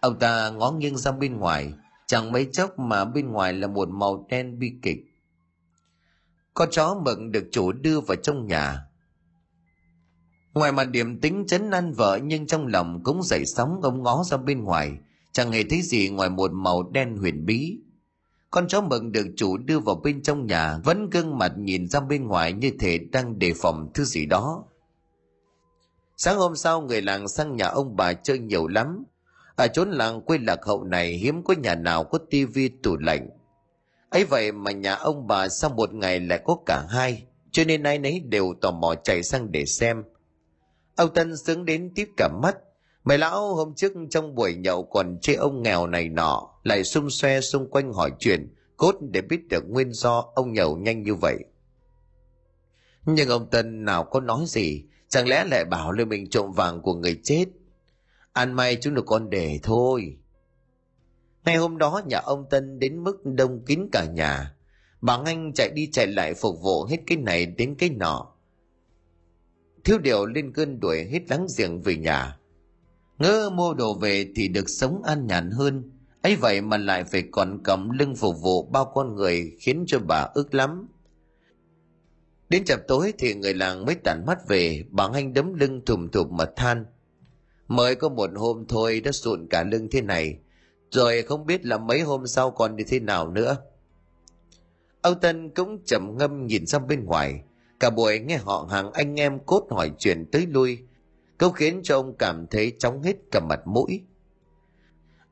Ông 0.02 0.20
ta 0.20 0.50
ngó 0.50 0.72
nghiêng 0.72 0.98
ra 0.98 1.12
bên 1.12 1.38
ngoài, 1.38 1.74
chẳng 2.08 2.32
mấy 2.32 2.48
chốc 2.52 2.80
mà 2.80 3.06
bên 3.06 3.32
ngoài 3.32 3.54
là 3.54 3.68
một 3.68 3.90
màu 3.90 4.26
đen 4.30 4.60
bi 4.60 4.72
kịch. 4.82 5.00
Con 6.54 6.70
chó 6.72 7.02
mừng 7.06 7.32
được 7.32 7.48
chủ 7.52 7.72
đưa 7.72 8.00
vào 8.00 8.16
trong 8.16 8.48
nhà. 8.48 8.82
Ngoài 10.54 10.72
mặt 10.72 10.86
điềm 10.86 11.22
tĩnh 11.22 11.46
chấn 11.48 11.70
nan 11.70 11.94
vợ 11.94 12.20
nhưng 12.24 12.48
trong 12.48 12.68
lòng 12.68 13.04
cũng 13.04 13.24
dậy 13.24 13.46
sóng 13.46 13.82
ông 13.82 14.04
ngó 14.04 14.24
ra 14.24 14.38
bên 14.38 14.64
ngoài, 14.64 14.98
chẳng 15.32 15.52
hề 15.52 15.64
thấy 15.64 15.82
gì 15.82 16.10
ngoài 16.10 16.30
một 16.30 16.52
màu 16.54 16.90
đen 16.92 17.18
huyền 17.18 17.46
bí 17.46 17.80
con 18.52 18.68
chó 18.68 18.82
mừng 18.82 19.12
được 19.12 19.28
chủ 19.36 19.58
đưa 19.58 19.80
vào 19.80 19.96
bên 19.96 20.22
trong 20.22 20.46
nhà, 20.46 20.78
vẫn 20.84 21.10
gương 21.10 21.38
mặt 21.38 21.52
nhìn 21.58 21.90
ra 21.90 22.00
bên 22.00 22.28
ngoài 22.28 22.54
như 22.54 22.72
thể 22.80 22.98
đang 23.12 23.40
đề 23.40 23.54
phòng 23.62 23.92
thứ 23.94 24.04
gì 24.04 24.26
đó. 24.26 24.64
Sáng 26.18 26.38
hôm 26.38 26.56
sau, 26.56 26.82
người 26.82 27.02
làng 27.02 27.28
sang 27.28 27.56
nhà 27.56 27.66
ông 27.66 27.96
bà 27.96 28.14
chơi 28.14 28.40
nhiều 28.40 28.68
lắm. 28.68 29.04
Ở 29.56 29.68
chốn 29.68 29.92
làng 29.92 30.22
quê 30.22 30.38
lạc 30.38 30.60
hậu 30.66 30.84
này, 30.84 31.14
hiếm 31.14 31.44
có 31.44 31.54
nhà 31.54 31.76
nào 31.76 32.04
có 32.04 32.20
tivi 32.30 32.70
tủ 32.70 32.98
lạnh. 32.98 33.30
Ấy 34.10 34.26
vậy 34.26 34.52
mà 34.52 34.72
nhà 34.72 34.96
ông 34.96 35.28
bà 35.28 35.50
sau 35.50 35.70
một 35.70 35.94
ngày 35.94 36.20
lại 36.20 36.42
có 36.46 36.58
cả 36.66 36.86
hai, 36.90 37.26
cho 37.52 37.64
nên 37.64 37.84
ai 37.84 38.00
nấy 38.00 38.20
đều 38.20 38.54
tò 38.62 38.72
mò 38.72 38.96
chạy 39.04 39.24
sang 39.24 39.52
để 39.52 39.66
xem. 39.66 40.04
Ông 40.96 41.14
tân 41.14 41.38
sướng 41.38 41.66
đến 41.66 41.92
tiếp 41.96 42.08
cả 42.18 42.30
mắt. 42.42 42.56
Mày 43.04 43.18
lão 43.18 43.56
hôm 43.56 43.74
trước 43.76 43.94
trong 44.10 44.36
buổi 44.36 44.56
nhậu 44.56 44.84
còn 44.84 45.20
chê 45.22 45.34
ông 45.34 45.64
nghèo 45.64 45.88
này 45.88 46.10
nọ, 46.10 46.60
lại 46.64 46.84
xung 46.84 47.10
xoe 47.10 47.42
xung 47.42 47.70
quanh 47.70 47.94
hỏi 47.94 48.12
chuyện, 48.20 48.56
cốt 48.78 48.96
để 49.12 49.22
biết 49.22 49.48
được 49.50 49.64
nguyên 49.70 49.94
do 49.94 50.32
ông 50.36 50.54
nhậu 50.54 50.78
nhanh 50.78 51.04
như 51.04 51.16
vậy. 51.16 51.38
Nhưng 53.06 53.30
ông 53.30 53.50
Tân 53.50 53.86
nào 53.86 54.04
có 54.04 54.20
nói 54.20 54.44
gì, 54.48 54.84
chẳng 55.08 55.28
lẽ 55.28 55.44
lại 55.52 55.66
bảo 55.66 55.92
là 55.92 56.06
mình 56.06 56.30
trộm 56.30 56.52
vàng 56.52 56.82
của 56.82 56.94
người 56.94 57.20
chết. 57.24 57.46
Ăn 58.34 58.54
may 58.54 58.76
chúng 58.82 58.94
được 58.94 59.06
con 59.06 59.30
để 59.30 59.60
thôi. 59.64 60.18
Ngày 61.46 61.58
hôm 61.58 61.78
đó 61.78 62.02
nhà 62.06 62.18
ông 62.18 62.46
Tân 62.50 62.80
đến 62.80 63.04
mức 63.04 63.26
đông 63.26 63.66
kín 63.66 63.90
cả 63.92 64.06
nhà. 64.06 64.56
Bà 65.02 65.20
Anh 65.26 65.52
chạy 65.56 65.70
đi 65.76 65.90
chạy 65.92 66.08
lại 66.08 66.34
phục 66.34 66.62
vụ 66.62 66.84
hết 66.84 66.98
cái 67.08 67.18
này 67.18 67.46
đến 67.46 67.76
cái 67.76 67.90
nọ. 67.90 68.34
Thiếu 69.84 69.98
điều 69.98 70.26
lên 70.26 70.54
cơn 70.54 70.80
đuổi 70.80 71.04
hết 71.12 71.20
láng 71.30 71.48
giềng 71.58 71.82
về 71.82 71.96
nhà 71.96 72.39
ngỡ 73.20 73.50
mua 73.50 73.74
đồ 73.74 73.94
về 73.94 74.32
thì 74.36 74.48
được 74.48 74.70
sống 74.70 75.02
an 75.04 75.28
nhàn 75.28 75.52
hơn. 75.52 75.92
Ấy 76.22 76.36
vậy 76.36 76.62
mà 76.62 76.78
lại 76.78 77.04
phải 77.04 77.24
còn 77.32 77.62
cầm 77.64 77.90
lưng 77.90 78.16
phục 78.16 78.36
vụ 78.42 78.66
bao 78.66 78.92
con 78.96 79.16
người 79.16 79.58
khiến 79.60 79.84
cho 79.88 80.00
bà 80.00 80.28
ức 80.34 80.54
lắm. 80.54 80.88
Đến 82.50 82.64
chập 82.66 82.80
tối 82.88 83.14
thì 83.18 83.34
người 83.34 83.54
làng 83.54 83.86
mới 83.86 83.96
tản 83.96 84.26
mắt 84.26 84.48
về, 84.48 84.84
bà 84.90 85.10
anh 85.14 85.34
đấm 85.34 85.54
lưng 85.54 85.82
thùm 85.86 86.10
thụp 86.10 86.32
mà 86.32 86.46
than. 86.56 86.86
Mới 87.68 87.96
có 87.96 88.10
một 88.10 88.30
hôm 88.36 88.66
thôi 88.68 89.02
đã 89.06 89.12
sụn 89.12 89.48
cả 89.50 89.64
lưng 89.64 89.88
thế 89.92 90.02
này, 90.02 90.40
rồi 90.92 91.22
không 91.22 91.46
biết 91.46 91.66
là 91.66 91.78
mấy 91.78 92.02
hôm 92.02 92.28
sau 92.28 92.52
còn 92.52 92.76
như 92.76 92.84
thế 92.88 93.00
nào 93.00 93.30
nữa. 93.32 93.58
Âu 95.02 95.14
tân 95.14 95.50
cũng 95.50 95.84
trầm 95.86 96.18
ngâm 96.18 96.48
nhìn 96.48 96.66
sang 96.66 96.88
bên 96.88 97.06
ngoài. 97.06 97.44
Cả 97.80 97.90
buổi 97.90 98.20
nghe 98.20 98.38
họ 98.38 98.68
hàng 98.72 98.92
anh 98.92 99.20
em 99.20 99.40
cốt 99.46 99.68
hỏi 99.72 99.92
chuyện 99.98 100.26
tới 100.32 100.48
lui 100.48 100.80
câu 101.40 101.52
khiến 101.52 101.80
cho 101.84 101.96
ông 101.96 102.16
cảm 102.18 102.48
thấy 102.48 102.74
chóng 102.80 103.02
hết 103.02 103.16
cả 103.32 103.40
mặt 103.40 103.60
mũi. 103.66 104.02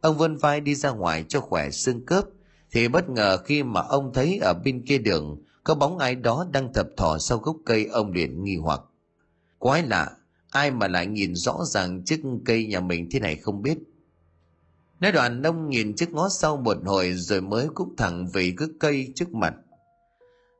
Ông 0.02 0.18
vươn 0.18 0.38
vai 0.38 0.62
đi 0.62 0.76
ra 0.76 0.90
ngoài 0.90 1.26
cho 1.28 1.40
khỏe 1.40 1.70
xương 1.70 2.06
cớp 2.06 2.24
thì 2.72 2.88
bất 2.88 3.10
ngờ 3.10 3.38
khi 3.38 3.64
mà 3.64 3.82
ông 3.82 4.14
thấy 4.14 4.40
ở 4.42 4.54
bên 4.54 4.86
kia 4.86 4.98
đường, 4.98 5.44
có 5.64 5.76
bóng 5.76 5.98
ai 5.98 6.16
đó 6.16 6.48
đang 6.52 6.74
thập 6.74 6.88
thò 6.98 7.18
sau 7.18 7.38
gốc 7.38 7.56
cây 7.66 7.86
ông 7.86 8.12
liền 8.12 8.44
nghi 8.44 8.58
hoặc. 8.58 8.82
Quái 9.60 9.84
lạ, 9.84 10.12
ai 10.52 10.72
mà 10.72 10.88
lại 10.88 11.08
nhìn 11.08 11.36
rõ 11.36 11.60
ràng 11.66 12.04
chiếc 12.06 12.22
cây 12.46 12.66
nhà 12.66 12.80
mình 12.80 13.08
thế 13.12 13.20
này 13.20 13.36
không 13.36 13.62
biết. 13.62 13.78
Nói 15.00 15.12
đoạn, 15.12 15.44
ông 15.44 15.70
nhìn 15.70 15.96
chiếc 15.96 16.12
ngó 16.14 16.30
sau 16.30 16.58
một 16.58 16.78
hồi 16.86 17.14
rồi 17.14 17.42
mới 17.42 17.68
cúc 17.74 17.88
thẳng 17.98 18.28
về 18.34 18.54
gốc 18.58 18.70
cây 18.80 19.12
trước 19.16 19.34
mặt. 19.34 19.54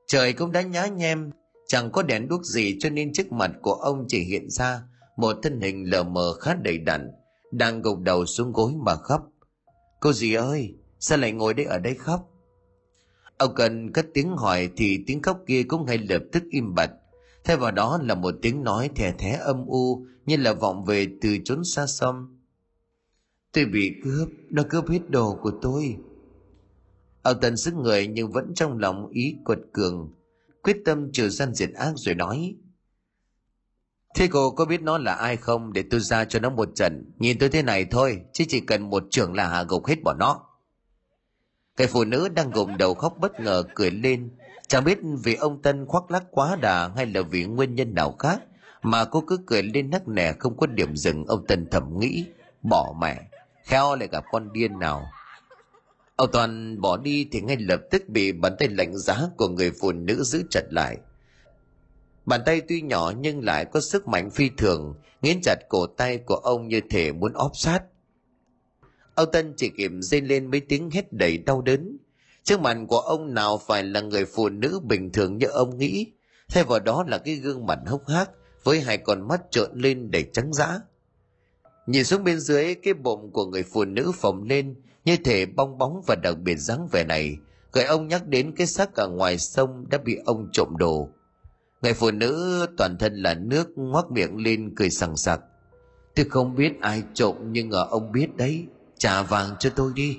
Trời 0.08 0.34
cũng 0.34 0.52
đã 0.52 0.62
nhá 0.62 0.88
nhem, 0.88 1.32
chẳng 1.68 1.92
có 1.92 2.04
đèn 2.04 2.28
đuốc 2.28 2.46
gì 2.46 2.78
cho 2.80 2.90
nên 2.90 3.14
trước 3.14 3.32
mặt 3.32 3.52
của 3.62 3.74
ông 3.74 4.06
chỉ 4.08 4.20
hiện 4.20 4.50
ra 4.50 4.84
một 5.18 5.38
thân 5.44 5.62
hình 5.62 5.90
lờ 5.90 6.04
mờ 6.04 6.34
khá 6.34 6.54
đầy 6.54 6.78
đặn, 6.78 7.12
đang 7.52 7.82
gục 7.82 8.00
đầu 8.00 8.26
xuống 8.26 8.52
gối 8.52 8.72
mà 8.86 8.96
khóc. 8.96 9.32
Cô 10.00 10.14
dì 10.14 10.34
ơi, 10.34 10.76
sao 11.00 11.18
lại 11.18 11.32
ngồi 11.32 11.54
đây 11.54 11.66
ở 11.66 11.80
đây 11.80 11.96
khóc? 11.96 12.30
Ông 13.38 13.56
cần 13.56 13.92
cất 13.92 14.06
tiếng 14.14 14.38
hỏi 14.38 14.70
thì 14.78 15.04
tiếng 15.08 15.22
khóc 15.22 15.40
kia 15.48 15.64
cũng 15.64 15.86
ngay 15.86 15.98
lập 15.98 16.22
tức 16.32 16.44
im 16.50 16.76
bặt. 16.76 16.92
Thay 17.44 17.58
vào 17.58 17.72
đó 17.72 18.00
là 18.04 18.16
một 18.16 18.36
tiếng 18.42 18.64
nói 18.64 18.90
thè 18.96 19.12
thé 19.12 19.32
âm 19.32 19.66
u 19.66 20.06
như 20.26 20.38
là 20.38 20.54
vọng 20.54 20.86
về 20.86 21.08
từ 21.22 21.38
chốn 21.46 21.64
xa 21.64 21.88
xăm. 21.88 22.40
Tôi 23.54 23.66
bị 23.66 23.92
cướp, 24.04 24.30
nó 24.50 24.64
cướp 24.70 24.90
hết 24.90 25.10
đồ 25.10 25.40
của 25.42 25.52
tôi. 25.62 25.98
Ông 27.22 27.38
tần 27.42 27.58
sức 27.58 27.74
người 27.74 28.08
nhưng 28.08 28.32
vẫn 28.32 28.54
trong 28.56 28.78
lòng 28.78 29.08
ý 29.10 29.36
quật 29.46 29.60
cường, 29.74 30.14
quyết 30.64 30.78
tâm 30.86 31.12
trừ 31.12 31.30
gian 31.30 31.54
diệt 31.54 31.74
ác 31.74 31.94
rồi 31.96 32.16
nói 32.16 32.56
Thế 34.18 34.28
cô 34.32 34.52
có 34.52 34.66
biết 34.66 34.82
nó 34.82 34.98
là 34.98 35.14
ai 35.14 35.38
không 35.38 35.74
để 35.74 35.84
tôi 35.90 36.00
ra 36.00 36.26
cho 36.26 36.40
nó 36.40 36.50
một 36.50 36.70
trận. 36.76 37.12
Nhìn 37.20 37.38
tôi 37.40 37.50
thế 37.50 37.62
này 37.62 37.86
thôi, 37.86 38.22
chứ 38.34 38.44
chỉ 38.48 38.60
cần 38.60 38.90
một 38.90 39.04
trưởng 39.10 39.34
là 39.34 39.48
hạ 39.48 39.64
gục 39.64 39.88
hết 39.88 39.96
bọn 40.04 40.18
nó. 40.20 40.40
Cái 41.76 41.88
phụ 41.88 42.04
nữ 42.04 42.30
đang 42.30 42.52
gồng 42.52 42.78
đầu 42.78 42.94
khóc 42.94 43.14
bất 43.20 43.40
ngờ 43.40 43.64
cười 43.76 43.92
lên. 43.92 44.30
Chẳng 44.68 44.84
biết 44.84 44.98
vì 45.24 45.36
ông 45.36 45.62
Tân 45.62 45.86
khoác 45.86 46.12
lác 46.12 46.24
quá 46.32 46.58
đà 46.62 46.90
hay 46.96 47.06
là 47.06 47.22
vì 47.22 47.46
nguyên 47.46 47.76
nhân 47.76 47.96
nào 47.96 48.16
khác 48.20 48.42
mà 48.82 49.06
cô 49.06 49.24
cứ 49.28 49.38
cười 49.46 49.64
lên 49.64 49.90
nắc 49.90 50.08
nẻ 50.08 50.34
không 50.40 50.58
có 50.58 50.68
điểm 50.68 50.96
dừng 50.96 51.26
ông 51.26 51.48
Tân 51.48 51.68
thầm 51.72 52.00
nghĩ. 52.00 52.26
Bỏ 52.70 52.94
mẹ, 53.02 53.22
khéo 53.64 53.96
lại 53.96 54.08
gặp 54.12 54.24
con 54.32 54.54
điên 54.54 54.80
nào. 54.80 55.08
Ông 56.16 56.30
Toàn 56.32 56.82
bỏ 56.82 56.98
đi 56.98 57.28
thì 57.32 57.42
ngay 57.42 57.58
lập 57.60 57.80
tức 57.92 58.10
bị 58.10 58.32
bàn 58.32 58.56
tay 58.60 58.68
lạnh 58.68 58.98
giá 58.98 59.18
của 59.38 59.48
người 59.48 59.72
phụ 59.82 59.92
nữ 59.92 60.24
giữ 60.24 60.44
chặt 60.50 60.64
lại 60.70 60.98
Bàn 62.28 62.42
tay 62.46 62.62
tuy 62.68 62.82
nhỏ 62.82 63.14
nhưng 63.20 63.44
lại 63.44 63.66
có 63.66 63.80
sức 63.80 64.08
mạnh 64.08 64.30
phi 64.30 64.50
thường, 64.58 64.96
nghiến 65.22 65.42
chặt 65.44 65.56
cổ 65.70 65.88
tay 65.88 66.18
của 66.18 66.36
ông 66.36 66.68
như 66.68 66.82
thể 66.90 67.12
muốn 67.12 67.34
óp 67.34 67.52
sát. 67.54 67.82
Âu 69.16 69.26
Tân 69.26 69.54
chỉ 69.58 69.70
kịp 69.78 69.92
dây 70.02 70.22
lên 70.22 70.52
mấy 70.52 70.60
tiếng 70.60 70.90
hét 70.92 71.14
đầy 71.14 71.38
đau 71.38 71.62
đớn. 71.62 71.98
Trước 72.44 72.60
mặt 72.60 72.78
của 72.88 73.00
ông 73.00 73.34
nào 73.34 73.58
phải 73.68 73.84
là 73.84 74.02
người 74.02 74.26
phụ 74.26 74.50
nữ 74.50 74.80
bình 74.84 75.12
thường 75.12 75.38
như 75.38 75.48
ông 75.48 75.78
nghĩ, 75.78 76.12
thay 76.50 76.64
vào 76.64 76.80
đó 76.80 77.06
là 77.08 77.18
cái 77.18 77.36
gương 77.36 77.66
mặt 77.66 77.80
hốc 77.88 78.08
hác 78.08 78.30
với 78.64 78.82
hai 78.82 78.98
con 78.98 79.28
mắt 79.28 79.42
trợn 79.52 79.72
lên 79.74 80.12
đầy 80.12 80.26
trắng 80.34 80.54
dã. 80.54 80.80
Nhìn 81.88 82.04
xuống 82.04 82.24
bên 82.24 82.40
dưới 82.40 82.76
cái 82.76 82.94
bụng 82.94 83.32
của 83.32 83.46
người 83.46 83.64
phụ 83.64 83.86
nữ 83.86 84.12
phồng 84.16 84.44
lên 84.44 84.76
như 85.06 85.18
thể 85.24 85.46
bong 85.46 85.78
bóng 85.78 86.02
và 86.08 86.16
đặc 86.16 86.38
biệt 86.40 86.56
dáng 86.56 86.88
vẻ 86.92 87.04
này, 87.04 87.38
gợi 87.72 87.86
ông 87.86 88.08
nhắc 88.08 88.28
đến 88.28 88.56
cái 88.56 88.68
xác 88.68 88.96
ở 88.96 89.08
ngoài 89.08 89.38
sông 89.38 89.86
đã 89.90 89.98
bị 89.98 90.18
ông 90.26 90.50
trộm 90.54 90.78
đồ 90.78 91.10
Người 91.82 91.94
phụ 91.94 92.12
nữ 92.12 92.66
toàn 92.78 92.98
thân 93.00 93.16
là 93.16 93.34
nước 93.34 93.68
ngoác 93.76 94.12
miệng 94.12 94.38
lên 94.38 94.74
cười 94.76 94.90
sằng 94.90 95.18
sặc. 95.18 95.40
Tôi 96.16 96.26
không 96.30 96.56
biết 96.56 96.82
ai 96.82 97.04
trộm 97.14 97.36
nhưng 97.52 97.72
ở 97.72 97.88
ông 97.92 98.12
biết 98.12 98.36
đấy. 98.38 98.66
trả 98.98 99.22
vàng 99.22 99.56
cho 99.60 99.70
tôi 99.70 99.92
đi 99.96 100.18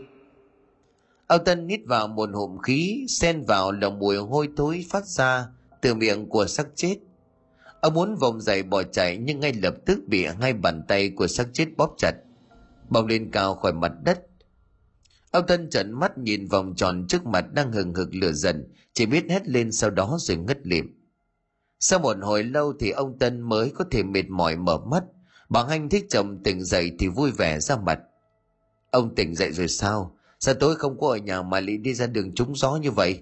Âu 1.27 1.39
tân 1.39 1.67
nít 1.67 1.81
vào 1.87 2.09
một 2.09 2.31
hộm 2.33 2.59
khí, 2.59 3.07
xen 3.09 3.45
vào 3.45 3.73
lồng 3.73 3.99
mùi 3.99 4.17
hôi 4.17 4.49
thối 4.57 4.85
phát 4.91 5.07
ra 5.07 5.47
từ 5.81 5.95
miệng 5.95 6.29
của 6.29 6.47
xác 6.47 6.67
chết 6.75 6.97
ông 7.81 7.95
muốn 7.95 8.15
vòng 8.15 8.41
dậy 8.41 8.63
bỏ 8.63 8.83
chạy 8.83 9.17
nhưng 9.17 9.41
ngay 9.41 9.53
lập 9.53 9.75
tức 9.87 9.99
bị 10.07 10.27
hai 10.41 10.53
bàn 10.53 10.83
tay 10.89 11.11
của 11.11 11.27
xác 11.27 11.49
chết 11.53 11.67
bóp 11.77 11.95
chặt 11.99 12.13
bồng 12.89 13.07
lên 13.07 13.31
cao 13.31 13.55
khỏi 13.55 13.73
mặt 13.73 13.93
đất 14.05 14.21
ông 15.31 15.47
tân 15.47 15.71
trợn 15.71 15.93
mắt 15.93 16.19
nhìn 16.19 16.47
vòng 16.47 16.75
tròn 16.77 17.07
trước 17.09 17.27
mặt 17.27 17.45
đang 17.53 17.73
hừng 17.73 17.95
hực 17.95 18.15
lửa 18.15 18.33
dần 18.33 18.73
chỉ 18.95 19.07
biết 19.07 19.25
hét 19.29 19.49
lên 19.49 19.73
sau 19.73 19.91
đó 19.91 20.17
rồi 20.21 20.37
ngất 20.37 20.67
lịm 20.67 20.98
sau 21.81 21.99
một 21.99 22.17
hồi 22.23 22.45
lâu 22.45 22.73
thì 22.81 22.91
ông 22.91 23.19
tân 23.19 23.41
mới 23.41 23.71
có 23.71 23.85
thể 23.91 24.03
mệt 24.03 24.29
mỏi 24.29 24.57
mở 24.57 24.79
mắt. 24.79 25.05
Bà 25.49 25.65
hanh 25.65 25.89
thích 25.89 26.07
chồng 26.11 26.43
tỉnh 26.43 26.65
dậy 26.65 26.93
thì 26.99 27.09
vui 27.09 27.31
vẻ 27.31 27.61
ra 27.61 27.77
mặt. 27.77 28.01
Ông 28.91 29.15
tỉnh 29.15 29.35
dậy 29.35 29.53
rồi 29.53 29.69
sao? 29.69 30.17
Sao 30.41 30.55
tối 30.55 30.77
không 30.77 31.01
có 31.01 31.09
ở 31.09 31.17
nhà 31.17 31.43
mà 31.43 31.61
lại 31.61 31.77
đi 31.77 31.95
ra 31.95 32.07
đường 32.07 32.35
trúng 32.35 32.57
gió 32.57 32.77
như 32.77 32.91
vậy? 32.91 33.21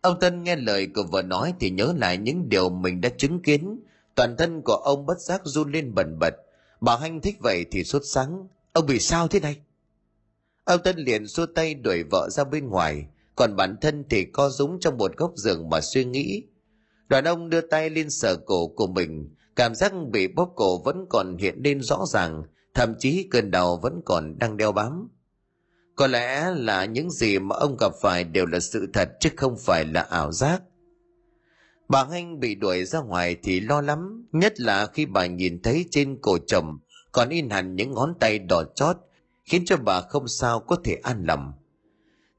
Ông 0.00 0.20
tân 0.20 0.44
nghe 0.44 0.56
lời 0.56 0.88
của 0.94 1.02
vợ 1.02 1.22
nói 1.22 1.54
thì 1.60 1.70
nhớ 1.70 1.94
lại 1.96 2.18
những 2.18 2.48
điều 2.48 2.68
mình 2.68 3.00
đã 3.00 3.08
chứng 3.08 3.42
kiến. 3.42 3.80
Toàn 4.14 4.36
thân 4.36 4.62
của 4.62 4.74
ông 4.74 5.06
bất 5.06 5.20
giác 5.20 5.40
run 5.44 5.72
lên 5.72 5.94
bần 5.94 6.18
bật. 6.18 6.34
Bà 6.80 6.96
hanh 6.96 7.20
thích 7.20 7.36
vậy 7.40 7.66
thì 7.70 7.84
sốt 7.84 8.02
sáng. 8.04 8.48
Ông 8.72 8.86
bị 8.86 8.98
sao 8.98 9.28
thế 9.28 9.40
này? 9.40 9.56
Ông 10.64 10.82
tân 10.82 10.96
liền 10.96 11.28
xua 11.28 11.46
tay 11.46 11.74
đuổi 11.74 12.02
vợ 12.10 12.28
ra 12.30 12.44
bên 12.44 12.68
ngoài. 12.68 13.06
Còn 13.34 13.56
bản 13.56 13.76
thân 13.80 14.04
thì 14.10 14.24
co 14.24 14.48
rúm 14.48 14.78
trong 14.80 14.98
một 14.98 15.16
góc 15.16 15.32
giường 15.36 15.70
mà 15.70 15.80
suy 15.80 16.04
nghĩ 16.04 16.42
đoàn 17.08 17.24
ông 17.24 17.50
đưa 17.50 17.60
tay 17.60 17.90
lên 17.90 18.10
sờ 18.10 18.36
cổ 18.36 18.68
của 18.68 18.86
mình. 18.86 19.34
Cảm 19.56 19.74
giác 19.74 19.92
bị 20.12 20.28
bóp 20.28 20.52
cổ 20.56 20.82
vẫn 20.84 21.06
còn 21.10 21.36
hiện 21.36 21.60
lên 21.64 21.80
rõ 21.82 22.04
ràng, 22.08 22.42
thậm 22.74 22.94
chí 22.98 23.28
cơn 23.30 23.50
đau 23.50 23.76
vẫn 23.76 24.00
còn 24.04 24.38
đang 24.38 24.56
đeo 24.56 24.72
bám. 24.72 25.08
Có 25.96 26.06
lẽ 26.06 26.50
là 26.56 26.84
những 26.84 27.10
gì 27.10 27.38
mà 27.38 27.56
ông 27.56 27.76
gặp 27.80 27.92
phải 28.02 28.24
đều 28.24 28.46
là 28.46 28.60
sự 28.60 28.86
thật 28.92 29.08
chứ 29.20 29.30
không 29.36 29.56
phải 29.58 29.84
là 29.84 30.02
ảo 30.02 30.32
giác. 30.32 30.62
Bà 31.88 32.06
anh 32.10 32.40
bị 32.40 32.54
đuổi 32.54 32.84
ra 32.84 33.00
ngoài 33.00 33.36
thì 33.42 33.60
lo 33.60 33.80
lắm, 33.80 34.26
nhất 34.32 34.60
là 34.60 34.86
khi 34.86 35.06
bà 35.06 35.26
nhìn 35.26 35.62
thấy 35.62 35.84
trên 35.90 36.18
cổ 36.22 36.38
chồng 36.46 36.78
còn 37.12 37.28
in 37.28 37.50
hẳn 37.50 37.76
những 37.76 37.94
ngón 37.94 38.14
tay 38.20 38.38
đỏ 38.38 38.64
chót, 38.74 38.96
khiến 39.44 39.64
cho 39.66 39.76
bà 39.76 40.00
không 40.00 40.28
sao 40.28 40.60
có 40.60 40.76
thể 40.84 40.94
an 41.02 41.24
lòng. 41.24 41.52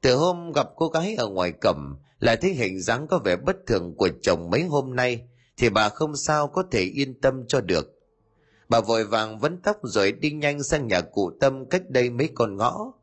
Từ 0.01 0.15
hôm 0.15 0.51
gặp 0.51 0.67
cô 0.75 0.87
gái 0.87 1.15
ở 1.15 1.27
ngoài 1.27 1.51
cổng 1.51 1.95
lại 2.19 2.37
thấy 2.37 2.53
hình 2.53 2.79
dáng 2.79 3.07
có 3.07 3.19
vẻ 3.19 3.35
bất 3.35 3.55
thường 3.67 3.95
của 3.97 4.09
chồng 4.21 4.49
mấy 4.49 4.63
hôm 4.63 4.95
nay, 4.95 5.27
thì 5.57 5.69
bà 5.69 5.89
không 5.89 6.15
sao 6.15 6.47
có 6.47 6.63
thể 6.71 6.81
yên 6.81 7.21
tâm 7.21 7.47
cho 7.47 7.61
được. 7.61 7.93
Bà 8.69 8.81
vội 8.81 9.05
vàng 9.05 9.39
vấn 9.39 9.61
tóc 9.61 9.77
rồi 9.83 10.11
đi 10.11 10.31
nhanh 10.31 10.63
sang 10.63 10.87
nhà 10.87 11.01
cụ 11.01 11.31
tâm 11.39 11.65
cách 11.69 11.89
đây 11.89 12.09
mấy 12.09 12.29
con 12.35 12.57
ngõ. 12.57 12.93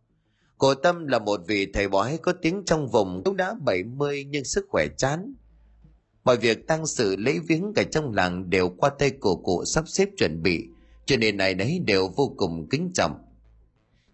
Cụ 0.59 0.75
tâm 0.75 1.07
là 1.07 1.19
một 1.19 1.41
vị 1.47 1.67
thầy 1.75 1.89
bói 1.89 2.19
có 2.23 2.33
tiếng 2.43 2.63
trong 2.67 2.89
vùng 2.89 3.23
cũng 3.25 3.37
đã 3.37 3.55
70 3.61 4.25
nhưng 4.25 4.45
sức 4.45 4.67
khỏe 4.69 4.87
chán. 4.97 5.35
Mọi 6.25 6.37
việc 6.37 6.67
tăng 6.67 6.87
sự 6.87 7.17
lễ 7.17 7.39
viếng 7.47 7.73
cả 7.75 7.83
trong 7.91 8.13
làng 8.13 8.51
đều 8.51 8.69
qua 8.69 8.91
tay 8.99 9.11
của 9.11 9.37
cụ 9.37 9.65
sắp 9.65 9.89
xếp 9.89 10.09
chuẩn 10.17 10.43
bị, 10.43 10.69
cho 11.07 11.17
nên 11.17 11.37
này 11.37 11.55
đấy 11.55 11.81
đều 11.87 12.09
vô 12.17 12.35
cùng 12.37 12.69
kính 12.71 12.91
trọng. 12.95 13.19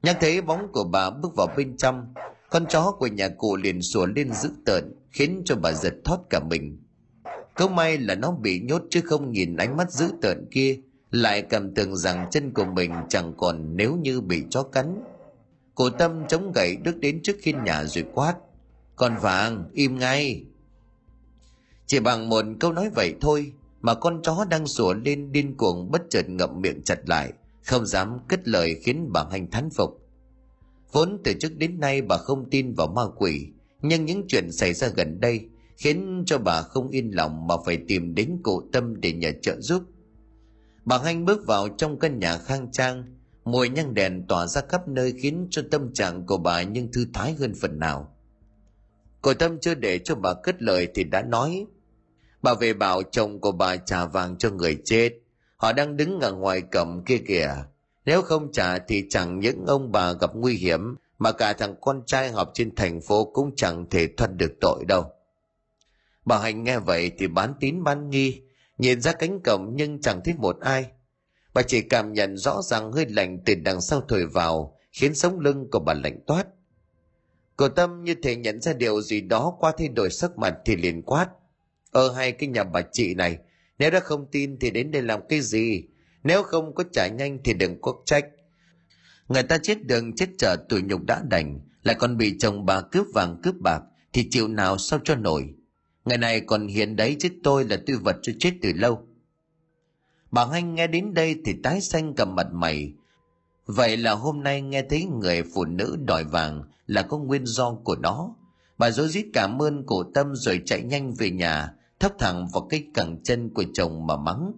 Nhắc 0.02 0.16
thấy 0.20 0.40
bóng 0.40 0.72
của 0.72 0.84
bà 0.84 1.10
bước 1.10 1.34
vào 1.36 1.46
bên 1.56 1.76
trong 1.76 2.14
con 2.50 2.66
chó 2.66 2.92
của 2.98 3.06
nhà 3.06 3.28
cụ 3.28 3.56
liền 3.56 3.82
sủa 3.82 4.06
lên 4.06 4.32
dữ 4.32 4.50
tợn, 4.64 4.94
khiến 5.10 5.42
cho 5.44 5.56
bà 5.56 5.72
giật 5.72 5.94
thót 6.04 6.18
cả 6.30 6.40
mình. 6.40 6.78
Câu 7.54 7.68
may 7.68 7.98
là 7.98 8.14
nó 8.14 8.30
bị 8.30 8.60
nhốt 8.60 8.82
chứ 8.90 9.00
không 9.04 9.32
nhìn 9.32 9.56
ánh 9.56 9.76
mắt 9.76 9.92
dữ 9.92 10.12
tợn 10.22 10.46
kia, 10.50 10.80
lại 11.10 11.42
cảm 11.42 11.74
tưởng 11.74 11.96
rằng 11.96 12.26
chân 12.30 12.52
của 12.52 12.64
mình 12.64 12.92
chẳng 13.08 13.34
còn 13.36 13.76
nếu 13.76 13.96
như 13.96 14.20
bị 14.20 14.42
chó 14.50 14.62
cắn. 14.62 15.04
Cô 15.74 15.90
tâm 15.90 16.22
chống 16.28 16.52
gậy 16.52 16.76
bước 16.84 16.96
đến 16.96 17.20
trước 17.22 17.36
khi 17.40 17.54
nhà 17.64 17.84
rồi 17.84 18.04
quát, 18.14 18.34
con 18.96 19.16
vàng, 19.20 19.64
im 19.72 19.98
ngay. 19.98 20.44
Chỉ 21.86 22.00
bằng 22.00 22.28
một 22.28 22.44
câu 22.60 22.72
nói 22.72 22.90
vậy 22.94 23.14
thôi 23.20 23.52
mà 23.80 23.94
con 23.94 24.22
chó 24.22 24.44
đang 24.50 24.66
sủa 24.66 24.94
lên 24.94 25.32
điên 25.32 25.56
cuồng 25.56 25.90
bất 25.90 26.02
chợt 26.10 26.28
ngậm 26.28 26.60
miệng 26.60 26.82
chặt 26.84 27.08
lại, 27.08 27.32
không 27.64 27.86
dám 27.86 28.18
cất 28.28 28.48
lời 28.48 28.80
khiến 28.82 29.12
bà 29.12 29.24
hành 29.30 29.50
thán 29.50 29.70
phục 29.70 30.00
vốn 30.92 31.18
từ 31.24 31.32
trước 31.40 31.56
đến 31.56 31.80
nay 31.80 32.02
bà 32.02 32.16
không 32.16 32.50
tin 32.50 32.74
vào 32.74 32.86
ma 32.86 33.02
quỷ, 33.16 33.46
nhưng 33.82 34.04
những 34.04 34.24
chuyện 34.28 34.52
xảy 34.52 34.74
ra 34.74 34.88
gần 34.88 35.20
đây 35.20 35.48
khiến 35.76 36.22
cho 36.26 36.38
bà 36.38 36.62
không 36.62 36.88
yên 36.88 37.10
lòng 37.10 37.46
mà 37.46 37.54
phải 37.66 37.78
tìm 37.88 38.14
đến 38.14 38.40
cụ 38.42 38.62
tâm 38.72 39.00
để 39.00 39.12
nhờ 39.12 39.32
trợ 39.42 39.60
giúp. 39.60 39.82
Bà 40.84 40.98
hanh 40.98 41.24
bước 41.24 41.46
vào 41.46 41.68
trong 41.68 41.98
căn 41.98 42.18
nhà 42.18 42.38
khang 42.38 42.72
trang, 42.72 43.04
mùi 43.44 43.68
nhang 43.68 43.94
đèn 43.94 44.26
tỏa 44.28 44.46
ra 44.46 44.60
khắp 44.68 44.88
nơi 44.88 45.14
khiến 45.22 45.46
cho 45.50 45.62
tâm 45.70 45.92
trạng 45.94 46.26
của 46.26 46.36
bà 46.36 46.62
nhưng 46.62 46.92
thư 46.92 47.06
thái 47.12 47.32
hơn 47.32 47.54
phần 47.60 47.78
nào. 47.78 48.16
Cụ 49.22 49.34
tâm 49.34 49.58
chưa 49.60 49.74
để 49.74 49.98
cho 49.98 50.14
bà 50.14 50.34
cất 50.34 50.62
lời 50.62 50.88
thì 50.94 51.04
đã 51.04 51.22
nói, 51.22 51.66
bà 52.42 52.54
về 52.54 52.74
bảo 52.74 53.02
chồng 53.02 53.40
của 53.40 53.52
bà 53.52 53.76
trả 53.76 54.06
vàng 54.06 54.36
cho 54.38 54.50
người 54.50 54.78
chết. 54.84 55.10
Họ 55.56 55.72
đang 55.72 55.96
đứng 55.96 56.20
ở 56.20 56.32
ngoài 56.32 56.60
cổng 56.60 57.02
kia 57.06 57.18
kìa 57.18 57.54
nếu 58.10 58.22
không 58.22 58.52
trả 58.52 58.78
thì 58.78 59.04
chẳng 59.10 59.40
những 59.40 59.66
ông 59.66 59.92
bà 59.92 60.12
gặp 60.12 60.30
nguy 60.34 60.54
hiểm, 60.54 60.96
mà 61.18 61.32
cả 61.32 61.52
thằng 61.52 61.74
con 61.80 62.02
trai 62.06 62.30
học 62.30 62.50
trên 62.54 62.74
thành 62.74 63.00
phố 63.00 63.24
cũng 63.24 63.56
chẳng 63.56 63.86
thể 63.90 64.08
thoát 64.16 64.26
được 64.36 64.52
tội 64.60 64.84
đâu. 64.88 65.04
Bà 66.24 66.38
hạnh 66.38 66.64
nghe 66.64 66.78
vậy 66.78 67.12
thì 67.18 67.26
bán 67.26 67.54
tín 67.60 67.84
bán 67.84 68.10
nghi, 68.10 68.42
nhìn 68.78 69.00
ra 69.00 69.12
cánh 69.12 69.40
cổng 69.40 69.70
nhưng 69.74 70.00
chẳng 70.00 70.20
thấy 70.24 70.34
một 70.34 70.60
ai. 70.60 70.86
Bà 71.54 71.62
chỉ 71.62 71.82
cảm 71.82 72.12
nhận 72.12 72.36
rõ 72.36 72.62
ràng 72.62 72.92
hơi 72.92 73.06
lạnh 73.08 73.38
từ 73.44 73.54
đằng 73.54 73.80
sau 73.80 74.00
thổi 74.08 74.26
vào, 74.26 74.78
khiến 74.92 75.14
sống 75.14 75.40
lưng 75.40 75.68
của 75.72 75.80
bà 75.80 75.94
lạnh 75.94 76.20
toát. 76.26 76.46
Cô 77.56 77.68
tâm 77.68 78.04
như 78.04 78.14
thể 78.22 78.36
nhận 78.36 78.60
ra 78.60 78.72
điều 78.72 79.00
gì 79.00 79.20
đó 79.20 79.56
qua 79.60 79.72
thay 79.78 79.88
đổi 79.88 80.10
sắc 80.10 80.38
mặt 80.38 80.54
thì 80.64 80.76
liền 80.76 81.02
quát. 81.02 81.28
Ơ 81.90 82.12
hay 82.12 82.32
cái 82.32 82.48
nhà 82.48 82.64
bà 82.64 82.80
chị 82.92 83.14
này, 83.14 83.38
nếu 83.78 83.90
đã 83.90 84.00
không 84.00 84.26
tin 84.32 84.58
thì 84.58 84.70
đến 84.70 84.90
đây 84.90 85.02
làm 85.02 85.20
cái 85.28 85.40
gì? 85.40 85.84
Nếu 86.24 86.42
không 86.42 86.74
có 86.74 86.84
trả 86.92 87.06
nhanh 87.06 87.38
thì 87.44 87.54
đừng 87.54 87.80
có 87.80 87.94
trách. 88.06 88.24
Người 89.28 89.42
ta 89.42 89.58
chết 89.58 89.86
đường, 89.86 90.16
chết 90.16 90.28
chở 90.38 90.56
tuổi 90.68 90.82
nhục 90.82 91.04
đã 91.06 91.22
đành. 91.30 91.60
Lại 91.82 91.96
còn 91.98 92.16
bị 92.16 92.38
chồng 92.38 92.66
bà 92.66 92.80
cướp 92.80 93.06
vàng, 93.14 93.40
cướp 93.42 93.54
bạc, 93.60 93.80
thì 94.12 94.28
chịu 94.30 94.48
nào 94.48 94.78
sao 94.78 95.00
cho 95.04 95.14
nổi? 95.14 95.54
Ngày 96.04 96.18
này 96.18 96.40
còn 96.40 96.66
hiền 96.66 96.96
đấy 96.96 97.16
chứ 97.20 97.28
tôi 97.42 97.64
là 97.64 97.76
tư 97.86 97.98
vật 98.04 98.16
cho 98.22 98.32
chết 98.38 98.52
từ 98.62 98.72
lâu. 98.74 99.06
Bà 100.30 100.46
hanh 100.46 100.74
nghe 100.74 100.86
đến 100.86 101.14
đây 101.14 101.36
thì 101.44 101.54
tái 101.62 101.80
xanh 101.80 102.14
cầm 102.14 102.34
mặt 102.34 102.46
mày. 102.52 102.92
Vậy 103.66 103.96
là 103.96 104.12
hôm 104.12 104.42
nay 104.42 104.62
nghe 104.62 104.82
thấy 104.82 105.04
người 105.04 105.42
phụ 105.54 105.64
nữ 105.64 105.96
đòi 106.06 106.24
vàng 106.24 106.62
là 106.86 107.02
có 107.02 107.18
nguyên 107.18 107.46
do 107.46 107.74
của 107.74 107.96
nó. 107.96 108.34
Bà 108.78 108.90
dối 108.90 109.08
rít 109.08 109.26
cảm 109.32 109.62
ơn 109.62 109.86
cổ 109.86 110.02
tâm 110.14 110.34
rồi 110.34 110.62
chạy 110.66 110.82
nhanh 110.82 111.14
về 111.14 111.30
nhà, 111.30 111.74
thấp 112.00 112.12
thẳng 112.18 112.48
vào 112.52 112.66
cái 112.70 112.84
cẳng 112.94 113.22
chân 113.22 113.50
của 113.54 113.64
chồng 113.74 114.06
mà 114.06 114.16
mắng 114.16 114.52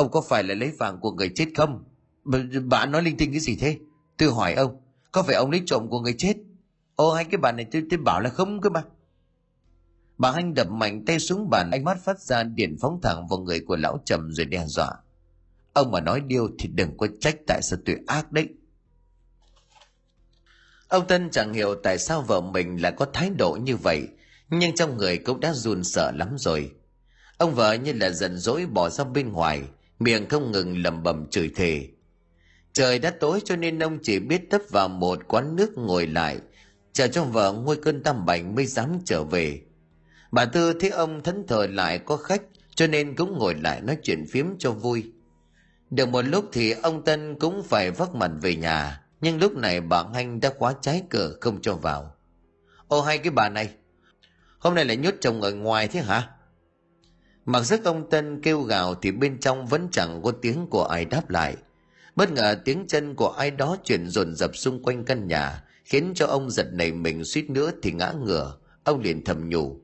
ông 0.00 0.10
có 0.10 0.20
phải 0.20 0.44
là 0.44 0.54
lấy 0.54 0.72
vàng 0.78 1.00
của 1.00 1.12
người 1.12 1.30
chết 1.34 1.46
không? 1.56 1.84
Bà 2.64 2.86
nói 2.86 3.02
linh 3.02 3.16
tinh 3.16 3.30
cái 3.30 3.40
gì 3.40 3.56
thế? 3.56 3.78
Tôi 4.18 4.32
hỏi 4.32 4.54
ông 4.54 4.80
có 5.12 5.22
phải 5.22 5.34
ông 5.34 5.50
lấy 5.50 5.62
trộm 5.66 5.88
của 5.90 6.00
người 6.00 6.14
chết? 6.18 6.34
Ô 6.96 7.12
hai 7.12 7.24
cái 7.24 7.38
bà 7.38 7.52
này 7.52 7.66
tôi, 7.72 7.82
tôi 7.90 7.98
bảo 7.98 8.20
là 8.20 8.30
không 8.30 8.60
cơ 8.60 8.70
mà. 8.70 8.82
Bà 10.18 10.32
hanh 10.32 10.54
đập 10.54 10.70
mạnh 10.70 11.04
tay 11.04 11.18
xuống 11.18 11.50
bàn 11.50 11.70
ánh 11.70 11.84
mắt 11.84 11.98
phát 12.04 12.20
ra 12.20 12.42
điện 12.42 12.76
phóng 12.80 13.00
thẳng 13.02 13.28
vào 13.28 13.38
người 13.38 13.60
của 13.60 13.76
lão 13.76 13.98
trầm 14.04 14.32
rồi 14.32 14.46
đe 14.46 14.64
dọa. 14.66 14.90
Ông 15.72 15.90
mà 15.90 16.00
nói 16.00 16.20
điêu 16.20 16.48
thì 16.58 16.68
đừng 16.68 16.96
có 16.96 17.06
trách 17.20 17.36
tại 17.46 17.62
sao 17.62 17.78
tôi 17.86 17.96
ác 18.06 18.32
đấy. 18.32 18.48
Ông 20.88 21.06
tân 21.06 21.30
chẳng 21.30 21.52
hiểu 21.52 21.74
tại 21.82 21.98
sao 21.98 22.22
vợ 22.22 22.40
mình 22.40 22.82
lại 22.82 22.92
có 22.92 23.06
thái 23.12 23.30
độ 23.30 23.58
như 23.62 23.76
vậy 23.76 24.08
nhưng 24.50 24.74
trong 24.74 24.96
người 24.96 25.18
cũng 25.18 25.40
đã 25.40 25.52
run 25.52 25.84
sợ 25.84 26.12
lắm 26.14 26.36
rồi. 26.38 26.72
Ông 27.38 27.54
vợ 27.54 27.72
như 27.72 27.92
là 27.92 28.10
giận 28.10 28.38
dỗi 28.38 28.66
bỏ 28.66 28.88
ra 28.90 29.04
bên 29.04 29.32
ngoài 29.32 29.62
miệng 30.00 30.28
không 30.28 30.52
ngừng 30.52 30.82
lẩm 30.82 31.02
bẩm 31.02 31.26
chửi 31.30 31.50
thề. 31.56 31.88
Trời 32.72 32.98
đã 32.98 33.10
tối 33.20 33.40
cho 33.44 33.56
nên 33.56 33.78
ông 33.78 33.98
chỉ 34.02 34.18
biết 34.18 34.50
tấp 34.50 34.60
vào 34.70 34.88
một 34.88 35.28
quán 35.28 35.56
nước 35.56 35.78
ngồi 35.78 36.06
lại, 36.06 36.38
chờ 36.92 37.08
cho 37.08 37.24
vợ 37.24 37.52
nguôi 37.52 37.76
cơn 37.76 38.02
tâm 38.02 38.26
bệnh 38.26 38.54
mới 38.54 38.66
dám 38.66 38.98
trở 39.04 39.24
về. 39.24 39.60
Bà 40.32 40.44
tư 40.44 40.72
thấy 40.80 40.90
ông 40.90 41.22
thẫn 41.22 41.46
thờ 41.46 41.66
lại 41.70 41.98
có 41.98 42.16
khách, 42.16 42.42
cho 42.74 42.86
nên 42.86 43.16
cũng 43.16 43.38
ngồi 43.38 43.54
lại 43.54 43.80
nói 43.80 43.98
chuyện 44.02 44.24
phiếm 44.30 44.46
cho 44.58 44.72
vui. 44.72 45.12
Được 45.90 46.08
một 46.08 46.22
lúc 46.22 46.48
thì 46.52 46.70
ông 46.70 47.04
tân 47.04 47.38
cũng 47.38 47.62
phải 47.62 47.90
vác 47.90 48.14
mặt 48.14 48.30
về 48.42 48.56
nhà, 48.56 49.00
nhưng 49.20 49.38
lúc 49.38 49.56
này 49.56 49.80
bà 49.80 50.04
hanh 50.14 50.40
đã 50.40 50.50
khóa 50.58 50.74
trái 50.82 51.02
cửa 51.10 51.36
không 51.40 51.62
cho 51.62 51.74
vào. 51.74 52.16
Ô, 52.88 53.00
hay 53.02 53.18
cái 53.18 53.30
bà 53.30 53.48
này, 53.48 53.70
hôm 54.58 54.74
nay 54.74 54.84
lại 54.84 54.96
nhốt 54.96 55.14
chồng 55.20 55.40
ở 55.42 55.52
ngoài 55.52 55.88
thế 55.88 56.00
hả? 56.00 56.28
Mặc 57.50 57.64
sức 57.64 57.84
ông 57.84 58.10
tân 58.10 58.40
kêu 58.42 58.62
gào 58.62 58.94
thì 58.94 59.12
bên 59.12 59.40
trong 59.40 59.66
vẫn 59.66 59.88
chẳng 59.92 60.22
có 60.22 60.32
tiếng 60.42 60.66
của 60.66 60.84
ai 60.84 61.04
đáp 61.04 61.30
lại. 61.30 61.56
Bất 62.16 62.32
ngờ 62.32 62.56
tiếng 62.64 62.84
chân 62.88 63.14
của 63.14 63.28
ai 63.28 63.50
đó 63.50 63.76
chuyển 63.84 64.08
dồn 64.08 64.34
dập 64.34 64.56
xung 64.56 64.82
quanh 64.82 65.04
căn 65.04 65.28
nhà, 65.28 65.62
khiến 65.84 66.12
cho 66.14 66.26
ông 66.26 66.50
giật 66.50 66.66
nảy 66.72 66.92
mình 66.92 67.24
suýt 67.24 67.50
nữa 67.50 67.70
thì 67.82 67.92
ngã 67.92 68.12
ngửa. 68.24 68.56
Ông 68.84 69.00
liền 69.00 69.24
thầm 69.24 69.48
nhủ, 69.48 69.76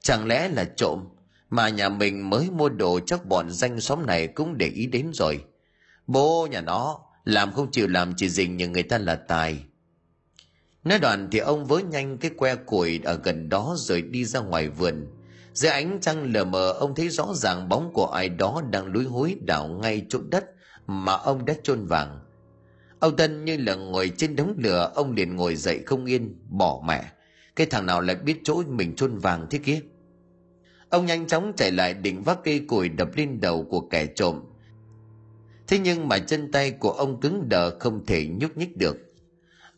chẳng 0.00 0.26
lẽ 0.26 0.48
là 0.48 0.64
trộm 0.64 1.08
mà 1.50 1.68
nhà 1.68 1.88
mình 1.88 2.30
mới 2.30 2.50
mua 2.50 2.68
đồ 2.68 3.00
chắc 3.06 3.26
bọn 3.26 3.50
danh 3.50 3.80
xóm 3.80 4.06
này 4.06 4.26
cũng 4.26 4.58
để 4.58 4.66
ý 4.66 4.86
đến 4.86 5.10
rồi. 5.12 5.44
Bố 6.06 6.48
nhà 6.50 6.60
nó 6.60 6.98
làm 7.24 7.52
không 7.52 7.70
chịu 7.70 7.88
làm 7.88 8.12
chỉ 8.16 8.28
dình 8.28 8.56
như 8.56 8.68
người 8.68 8.82
ta 8.82 8.98
là 8.98 9.14
tài. 9.14 9.64
Nói 10.84 10.98
đoạn 10.98 11.28
thì 11.32 11.38
ông 11.38 11.66
với 11.66 11.82
nhanh 11.82 12.18
cái 12.18 12.30
que 12.36 12.54
củi 12.54 13.00
ở 13.04 13.20
gần 13.24 13.48
đó 13.48 13.74
rồi 13.78 14.02
đi 14.02 14.24
ra 14.24 14.40
ngoài 14.40 14.68
vườn 14.68 15.06
dưới 15.54 15.72
ánh 15.72 15.98
trăng 16.00 16.32
lờ 16.32 16.44
mờ, 16.44 16.72
ông 16.72 16.94
thấy 16.94 17.08
rõ 17.08 17.32
ràng 17.34 17.68
bóng 17.68 17.92
của 17.92 18.06
ai 18.06 18.28
đó 18.28 18.62
đang 18.70 18.86
lúi 18.86 19.04
húi 19.04 19.36
đào 19.46 19.68
ngay 19.68 20.06
chỗ 20.08 20.18
đất 20.30 20.44
mà 20.86 21.12
ông 21.12 21.44
đã 21.44 21.54
chôn 21.62 21.86
vàng. 21.86 22.20
Ông 22.98 23.16
tân 23.16 23.44
như 23.44 23.56
là 23.56 23.74
ngồi 23.74 24.12
trên 24.16 24.36
đống 24.36 24.54
lửa, 24.58 24.92
ông 24.94 25.12
liền 25.12 25.36
ngồi 25.36 25.56
dậy 25.56 25.82
không 25.86 26.04
yên, 26.04 26.34
bỏ 26.48 26.82
mẹ. 26.86 27.04
Cái 27.56 27.66
thằng 27.66 27.86
nào 27.86 28.00
lại 28.00 28.16
biết 28.16 28.40
chỗ 28.44 28.62
mình 28.68 28.96
chôn 28.96 29.18
vàng 29.18 29.46
thế 29.50 29.58
kia? 29.58 29.80
Ông 30.88 31.06
nhanh 31.06 31.26
chóng 31.26 31.52
chạy 31.56 31.72
lại 31.72 31.94
định 31.94 32.22
vác 32.22 32.38
cây 32.44 32.64
củi 32.68 32.88
đập 32.88 33.08
lên 33.16 33.40
đầu 33.40 33.64
của 33.70 33.80
kẻ 33.80 34.06
trộm. 34.06 34.40
Thế 35.66 35.78
nhưng 35.78 36.08
mà 36.08 36.18
chân 36.18 36.52
tay 36.52 36.70
của 36.70 36.90
ông 36.90 37.20
cứng 37.20 37.48
đờ 37.48 37.78
không 37.78 38.06
thể 38.06 38.26
nhúc 38.26 38.56
nhích 38.56 38.76
được 38.76 38.96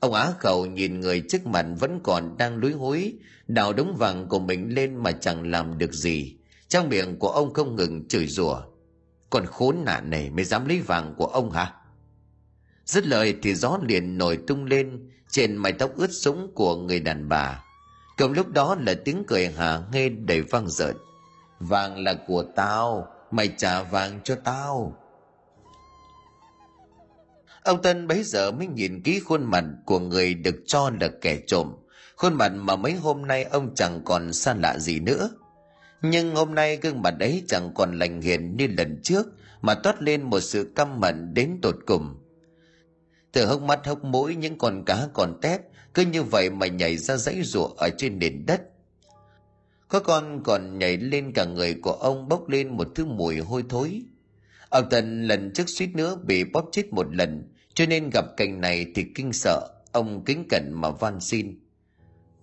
ông 0.05 0.15
á 0.15 0.33
khẩu 0.39 0.67
nhìn 0.67 1.01
người 1.01 1.23
trước 1.29 1.47
mặt 1.47 1.67
vẫn 1.79 2.01
còn 2.03 2.37
đang 2.39 2.57
lúi 2.57 2.73
húi, 2.73 3.15
đào 3.47 3.73
đống 3.73 3.97
vàng 3.99 4.29
của 4.29 4.39
mình 4.39 4.75
lên 4.75 4.97
mà 4.97 5.13
chẳng 5.13 5.51
làm 5.51 5.79
được 5.79 5.93
gì. 5.93 6.37
Trong 6.69 6.89
miệng 6.89 7.19
của 7.19 7.29
ông 7.29 7.53
không 7.53 7.77
ngừng 7.77 8.09
chửi 8.09 8.27
rủa 8.27 8.63
còn 9.35 9.47
khốn 9.47 9.77
nạn 9.85 10.11
này 10.11 10.31
mới 10.31 10.45
dám 10.45 10.69
lấy 10.69 10.81
vàng 10.81 11.15
của 11.19 11.27
ông 11.27 11.51
hả? 11.51 11.73
Dứt 12.85 13.07
lời 13.07 13.37
thì 13.43 13.55
gió 13.55 13.79
liền 13.83 14.19
nổi 14.19 14.39
tung 14.47 14.65
lên, 14.65 15.11
trên 15.31 15.57
mái 15.57 15.73
tóc 15.73 15.91
ướt 15.97 16.11
sũng 16.13 16.53
của 16.55 16.77
người 16.77 17.01
đàn 17.01 17.29
bà. 17.29 17.65
Cùng 18.19 18.33
lúc 18.33 18.49
đó 18.49 18.77
là 18.81 18.95
tiếng 19.05 19.25
cười 19.27 19.49
hà 19.49 19.83
nghe 19.93 20.09
đầy 20.09 20.41
vang 20.41 20.69
rợn. 20.69 20.97
vàng 21.61 21.99
là 21.99 22.15
của 22.27 22.45
tao, 22.57 23.09
mày 23.31 23.55
trả 23.57 23.83
vàng 23.83 24.21
cho 24.25 24.37
tao 24.45 24.97
ông 27.65 27.83
tân 27.83 28.07
bấy 28.07 28.23
giờ 28.23 28.51
mới 28.51 28.67
nhìn 28.67 29.03
kỹ 29.03 29.21
khuôn 29.21 29.45
mặt 29.45 29.65
của 29.85 29.99
người 29.99 30.35
được 30.35 30.57
cho 30.67 30.91
là 31.01 31.09
kẻ 31.21 31.39
trộm. 31.47 31.73
Khuôn 32.17 32.35
mặt 32.35 32.53
mà 32.55 32.77
mấy 32.77 32.93
hôm 32.93 33.27
nay 33.27 33.45
ông 33.45 33.75
chẳng 33.75 34.03
còn 34.05 34.33
xa 34.33 34.55
lạ 34.55 34.79
gì 34.79 35.01
nữa. 35.01 35.31
Nhưng 36.03 36.35
hôm 36.35 36.55
nay 36.55 36.77
gương 36.77 37.03
mặt 37.03 37.15
ấy 37.21 37.43
chẳng 37.49 37.71
còn 37.75 37.99
lành 37.99 38.21
hiền 38.21 38.57
như 38.57 38.67
lần 38.79 39.01
trước, 39.03 39.27
mà 39.63 39.75
toát 39.75 40.03
lên 40.03 40.23
một 40.23 40.41
sự 40.41 40.73
căm 40.77 41.01
mận 41.01 41.35
đến 41.35 41.59
tột 41.63 41.77
cùng. 41.87 42.17
Từ 43.33 43.47
hốc 43.47 43.63
mắt 43.63 43.81
hốc 43.87 44.05
mũi 44.05 44.37
những 44.37 44.59
con 44.59 44.85
cá 44.85 45.09
còn 45.15 45.39
tép, 45.43 45.61
cứ 45.95 46.03
như 46.03 46.23
vậy 46.23 46.51
mà 46.51 46.67
nhảy 46.67 46.97
ra 46.97 47.17
dãy 47.17 47.43
ruộng 47.43 47.77
ở 47.77 47.89
trên 47.99 48.19
nền 48.19 48.47
đất. 48.47 48.63
Có 49.89 50.01
con 50.01 50.43
còn 50.45 50.79
nhảy 50.79 50.97
lên 50.97 51.33
cả 51.33 51.45
người 51.45 51.75
của 51.83 51.93
ông 51.93 52.29
bốc 52.29 52.49
lên 52.49 52.77
một 52.77 52.89
thứ 52.95 53.05
mùi 53.05 53.39
hôi 53.39 53.65
thối. 53.69 54.03
Ông 54.69 54.89
tần 54.91 55.23
lần 55.23 55.53
trước 55.53 55.69
suýt 55.69 55.89
nữa 55.95 56.17
bị 56.27 56.45
bóp 56.45 56.69
chết 56.73 56.93
một 56.93 57.15
lần 57.15 57.54
cho 57.75 57.87
nên 57.87 58.11
gặp 58.11 58.25
cảnh 58.37 58.61
này 58.61 58.87
thì 58.95 59.05
kinh 59.15 59.33
sợ, 59.33 59.69
ông 59.93 60.25
kính 60.25 60.47
cẩn 60.49 60.71
mà 60.73 60.91
van 60.91 61.21
xin. 61.21 61.59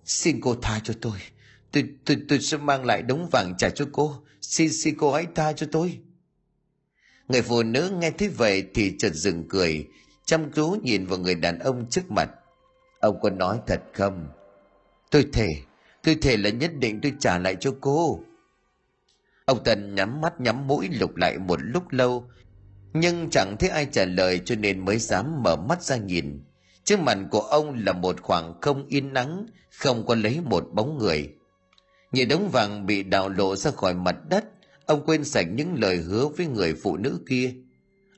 Xin 0.04 0.40
cô 0.40 0.54
tha 0.62 0.80
cho 0.84 0.94
tôi. 1.00 1.18
Tôi 1.72 1.84
tôi 2.04 2.16
tôi 2.28 2.40
sẽ 2.40 2.56
mang 2.56 2.84
lại 2.84 3.02
đống 3.02 3.28
vàng 3.32 3.54
trả 3.58 3.70
cho 3.70 3.88
cô. 3.92 4.22
Xin 4.40 4.72
xin 4.72 4.94
cô 4.98 5.12
hãy 5.12 5.26
tha 5.34 5.52
cho 5.52 5.66
tôi. 5.72 5.98
Người 7.28 7.42
phụ 7.42 7.62
nữ 7.62 7.90
nghe 7.90 8.10
thấy 8.10 8.28
vậy 8.28 8.64
thì 8.74 8.96
chợt 8.98 9.14
dừng 9.14 9.48
cười, 9.48 9.88
chăm 10.24 10.52
chú 10.52 10.76
nhìn 10.82 11.06
vào 11.06 11.18
người 11.18 11.34
đàn 11.34 11.58
ông 11.58 11.90
trước 11.90 12.10
mặt. 12.10 12.30
Ông 13.00 13.20
có 13.20 13.30
nói 13.30 13.60
thật 13.66 13.82
không? 13.94 14.28
Tôi 15.10 15.26
thề 15.32 15.48
tôi 16.02 16.14
thề 16.22 16.36
là 16.36 16.50
nhất 16.50 16.70
định 16.74 17.00
tôi 17.00 17.12
trả 17.20 17.38
lại 17.38 17.56
cho 17.60 17.74
cô. 17.80 18.20
Ông 19.44 19.64
tần 19.64 19.94
nhắm 19.94 20.20
mắt 20.20 20.40
nhắm 20.40 20.66
mũi 20.66 20.88
lục 20.92 21.16
lại 21.16 21.38
một 21.38 21.58
lúc 21.62 21.90
lâu 21.90 22.30
nhưng 22.94 23.30
chẳng 23.30 23.56
thấy 23.58 23.68
ai 23.68 23.86
trả 23.92 24.04
lời 24.04 24.40
cho 24.44 24.54
nên 24.54 24.84
mới 24.84 24.98
dám 24.98 25.42
mở 25.42 25.56
mắt 25.56 25.82
ra 25.82 25.96
nhìn. 25.96 26.44
Trước 26.84 27.00
mặt 27.00 27.18
của 27.30 27.40
ông 27.40 27.74
là 27.84 27.92
một 27.92 28.22
khoảng 28.22 28.60
không 28.60 28.86
yên 28.88 29.12
nắng, 29.12 29.46
không 29.70 30.06
có 30.06 30.14
lấy 30.14 30.40
một 30.44 30.64
bóng 30.72 30.98
người. 30.98 31.30
Nhìn 32.12 32.28
đống 32.28 32.48
vàng 32.48 32.86
bị 32.86 33.02
đào 33.02 33.28
lộ 33.28 33.56
ra 33.56 33.70
khỏi 33.70 33.94
mặt 33.94 34.16
đất, 34.28 34.44
ông 34.86 35.06
quên 35.06 35.24
sạch 35.24 35.46
những 35.52 35.74
lời 35.74 35.96
hứa 35.96 36.28
với 36.28 36.46
người 36.46 36.74
phụ 36.74 36.96
nữ 36.96 37.20
kia. 37.28 37.54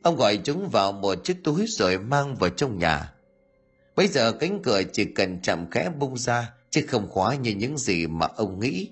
Ông 0.03 0.17
gọi 0.17 0.37
chúng 0.45 0.69
vào 0.69 0.93
một 0.93 1.25
chiếc 1.25 1.45
túi 1.45 1.67
rồi 1.69 1.99
mang 1.99 2.35
vào 2.35 2.51
trong 2.51 2.79
nhà. 2.79 3.13
Bây 3.97 4.09
giờ 4.09 4.33
cánh 4.33 4.63
cửa 4.63 4.83
chỉ 4.93 5.05
cần 5.05 5.41
chạm 5.43 5.71
khẽ 5.71 5.91
bung 5.99 6.17
ra, 6.17 6.53
chứ 6.71 6.85
không 6.89 7.09
khóa 7.11 7.35
như 7.35 7.51
những 7.51 7.79
gì 7.79 8.07
mà 8.07 8.27
ông 8.27 8.61
nghĩ. 8.61 8.91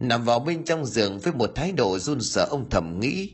Nằm 0.00 0.24
vào 0.24 0.40
bên 0.40 0.64
trong 0.64 0.86
giường 0.86 1.18
với 1.18 1.32
một 1.32 1.50
thái 1.54 1.72
độ 1.72 1.98
run 1.98 2.20
sợ, 2.20 2.46
ông 2.50 2.70
thầm 2.70 3.00
nghĩ 3.00 3.32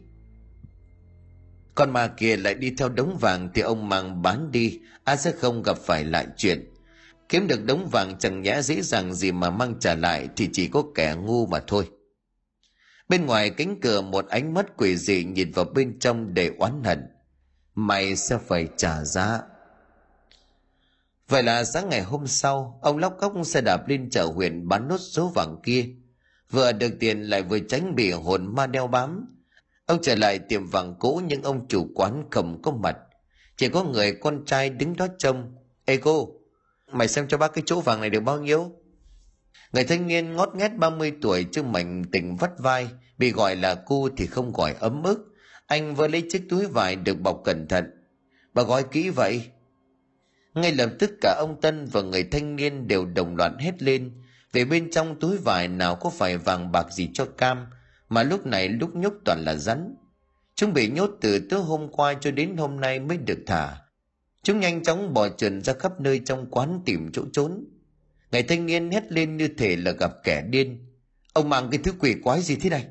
con 1.76 1.90
ma 1.90 2.08
kia 2.08 2.36
lại 2.36 2.54
đi 2.54 2.74
theo 2.78 2.88
đống 2.88 3.18
vàng 3.20 3.50
thì 3.54 3.62
ông 3.62 3.88
mang 3.88 4.22
bán 4.22 4.52
đi, 4.52 4.80
a 5.04 5.16
sẽ 5.16 5.32
không 5.32 5.62
gặp 5.62 5.78
phải 5.78 6.04
lại 6.04 6.26
chuyện. 6.36 6.72
Kiếm 7.28 7.46
được 7.46 7.64
đống 7.64 7.88
vàng 7.92 8.18
chẳng 8.18 8.42
nhẽ 8.42 8.62
dễ 8.62 8.82
dàng 8.82 9.14
gì 9.14 9.32
mà 9.32 9.50
mang 9.50 9.74
trả 9.80 9.94
lại 9.94 10.28
thì 10.36 10.48
chỉ 10.52 10.68
có 10.68 10.82
kẻ 10.94 11.14
ngu 11.14 11.46
mà 11.46 11.60
thôi. 11.66 11.88
Bên 13.08 13.26
ngoài 13.26 13.50
cánh 13.50 13.80
cửa 13.80 14.00
một 14.00 14.26
ánh 14.28 14.54
mắt 14.54 14.66
quỷ 14.76 14.96
dị 14.96 15.24
nhìn 15.24 15.52
vào 15.52 15.64
bên 15.64 15.98
trong 15.98 16.34
để 16.34 16.50
oán 16.58 16.84
hận. 16.84 17.06
Mày 17.74 18.16
sẽ 18.16 18.38
phải 18.38 18.68
trả 18.76 19.04
giá. 19.04 19.40
Vậy 21.28 21.42
là 21.42 21.64
sáng 21.64 21.88
ngày 21.88 22.02
hôm 22.02 22.26
sau, 22.26 22.78
ông 22.82 22.98
lóc 22.98 23.16
cóc 23.20 23.32
xe 23.44 23.60
đạp 23.60 23.88
lên 23.88 24.10
chợ 24.10 24.24
huyện 24.24 24.68
bán 24.68 24.88
nốt 24.88 24.98
số 24.98 25.32
vàng 25.34 25.56
kia. 25.62 25.86
Vừa 26.50 26.72
được 26.72 26.92
tiền 27.00 27.22
lại 27.22 27.42
vừa 27.42 27.58
tránh 27.58 27.94
bị 27.94 28.10
hồn 28.10 28.54
ma 28.54 28.66
đeo 28.66 28.86
bám 28.86 29.35
ông 29.86 29.98
trở 30.02 30.14
lại 30.14 30.38
tiệm 30.38 30.66
vàng 30.66 30.94
cũ 30.98 31.20
nhưng 31.26 31.42
ông 31.42 31.68
chủ 31.68 31.88
quán 31.94 32.24
không 32.30 32.62
có 32.62 32.70
mặt. 32.70 32.96
Chỉ 33.56 33.68
có 33.68 33.84
người 33.84 34.12
con 34.12 34.44
trai 34.44 34.70
đứng 34.70 34.96
đó 34.96 35.06
trông. 35.18 35.54
Ê 35.84 35.96
cô, 35.96 36.28
mày 36.92 37.08
xem 37.08 37.28
cho 37.28 37.38
bác 37.38 37.54
cái 37.54 37.62
chỗ 37.66 37.80
vàng 37.80 38.00
này 38.00 38.10
được 38.10 38.20
bao 38.20 38.40
nhiêu? 38.40 38.72
Người 39.72 39.84
thanh 39.84 40.06
niên 40.06 40.36
ngót 40.36 40.54
nghét 40.54 40.68
30 40.76 41.12
tuổi, 41.22 41.46
chứ 41.52 41.62
mảnh 41.62 42.04
tình 42.12 42.36
vắt 42.36 42.50
vai. 42.58 42.88
Bị 43.18 43.30
gọi 43.30 43.56
là 43.56 43.74
cu 43.74 44.08
thì 44.16 44.26
không 44.26 44.52
gọi 44.52 44.74
ấm 44.80 45.02
ức. 45.02 45.34
Anh 45.66 45.94
vừa 45.94 46.08
lấy 46.08 46.24
chiếc 46.28 46.42
túi 46.48 46.66
vải 46.66 46.96
được 46.96 47.20
bọc 47.20 47.40
cẩn 47.44 47.68
thận. 47.68 47.90
Bà 48.54 48.62
gói 48.62 48.82
kỹ 48.82 49.10
vậy? 49.10 49.42
Ngay 50.54 50.72
lập 50.72 50.90
tức 50.98 51.10
cả 51.20 51.36
ông 51.38 51.60
tân 51.60 51.86
và 51.86 52.02
người 52.02 52.24
thanh 52.24 52.56
niên 52.56 52.88
đều 52.88 53.06
đồng 53.06 53.36
loạt 53.36 53.52
hét 53.58 53.82
lên. 53.82 54.22
Về 54.52 54.64
bên 54.64 54.90
trong 54.90 55.20
túi 55.20 55.38
vải 55.38 55.68
nào 55.68 55.96
có 55.96 56.10
phải 56.10 56.38
vàng 56.38 56.72
bạc 56.72 56.86
gì 56.92 57.10
cho 57.14 57.24
cam 57.24 57.66
mà 58.08 58.22
lúc 58.22 58.46
này 58.46 58.68
lúc 58.68 58.90
nhúc 58.94 59.14
toàn 59.24 59.44
là 59.44 59.56
rắn. 59.56 59.94
Chúng 60.54 60.72
bị 60.72 60.88
nhốt 60.88 61.10
từ 61.20 61.38
tối 61.50 61.62
hôm 61.62 61.88
qua 61.92 62.14
cho 62.14 62.30
đến 62.30 62.56
hôm 62.56 62.80
nay 62.80 63.00
mới 63.00 63.16
được 63.16 63.38
thả. 63.46 63.76
Chúng 64.42 64.60
nhanh 64.60 64.82
chóng 64.82 65.14
bỏ 65.14 65.28
trần 65.28 65.62
ra 65.62 65.72
khắp 65.72 66.00
nơi 66.00 66.20
trong 66.24 66.50
quán 66.50 66.80
tìm 66.84 67.12
chỗ 67.12 67.22
trốn. 67.32 67.64
Ngày 68.30 68.42
thanh 68.42 68.66
niên 68.66 68.90
hét 68.90 69.12
lên 69.12 69.36
như 69.36 69.48
thể 69.58 69.76
là 69.76 69.92
gặp 69.92 70.12
kẻ 70.24 70.42
điên. 70.42 70.86
Ông 71.32 71.48
mang 71.48 71.70
cái 71.70 71.80
thứ 71.84 71.92
quỷ 71.98 72.14
quái 72.24 72.42
gì 72.42 72.56
thế 72.56 72.70
này? 72.70 72.86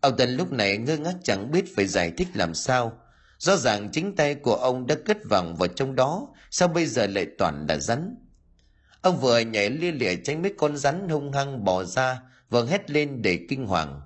Ông 0.00 0.16
tân 0.16 0.36
lúc 0.36 0.52
này 0.52 0.76
ngơ 0.76 0.96
ngác 0.96 1.14
chẳng 1.22 1.50
biết 1.50 1.64
phải 1.76 1.86
giải 1.86 2.10
thích 2.10 2.28
làm 2.34 2.54
sao. 2.54 2.98
Rõ 3.38 3.56
ràng 3.56 3.88
chính 3.92 4.16
tay 4.16 4.34
của 4.34 4.54
ông 4.54 4.86
đã 4.86 4.94
cất 5.04 5.18
vàng 5.30 5.56
vào 5.56 5.68
trong 5.68 5.94
đó, 5.94 6.28
sao 6.50 6.68
bây 6.68 6.86
giờ 6.86 7.06
lại 7.06 7.26
toàn 7.38 7.66
là 7.68 7.78
rắn? 7.78 8.16
Ông 9.00 9.20
vừa 9.20 9.38
nhảy 9.38 9.70
lia 9.70 9.92
lịa 9.92 10.14
tránh 10.24 10.42
mấy 10.42 10.54
con 10.58 10.76
rắn 10.76 11.08
hung 11.08 11.32
hăng 11.32 11.64
bỏ 11.64 11.84
ra 11.84 12.20
vâng 12.54 12.66
hét 12.66 12.90
lên 12.90 13.22
để 13.22 13.46
kinh 13.48 13.66
hoàng. 13.66 14.00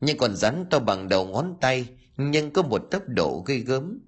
Nhưng 0.00 0.18
còn 0.18 0.36
rắn 0.36 0.64
to 0.70 0.78
bằng 0.78 1.08
đầu 1.08 1.26
ngón 1.26 1.54
tay, 1.60 1.88
nhưng 2.16 2.50
có 2.50 2.62
một 2.62 2.78
tốc 2.78 3.02
độ 3.08 3.42
gây 3.46 3.58
gớm. 3.58 3.98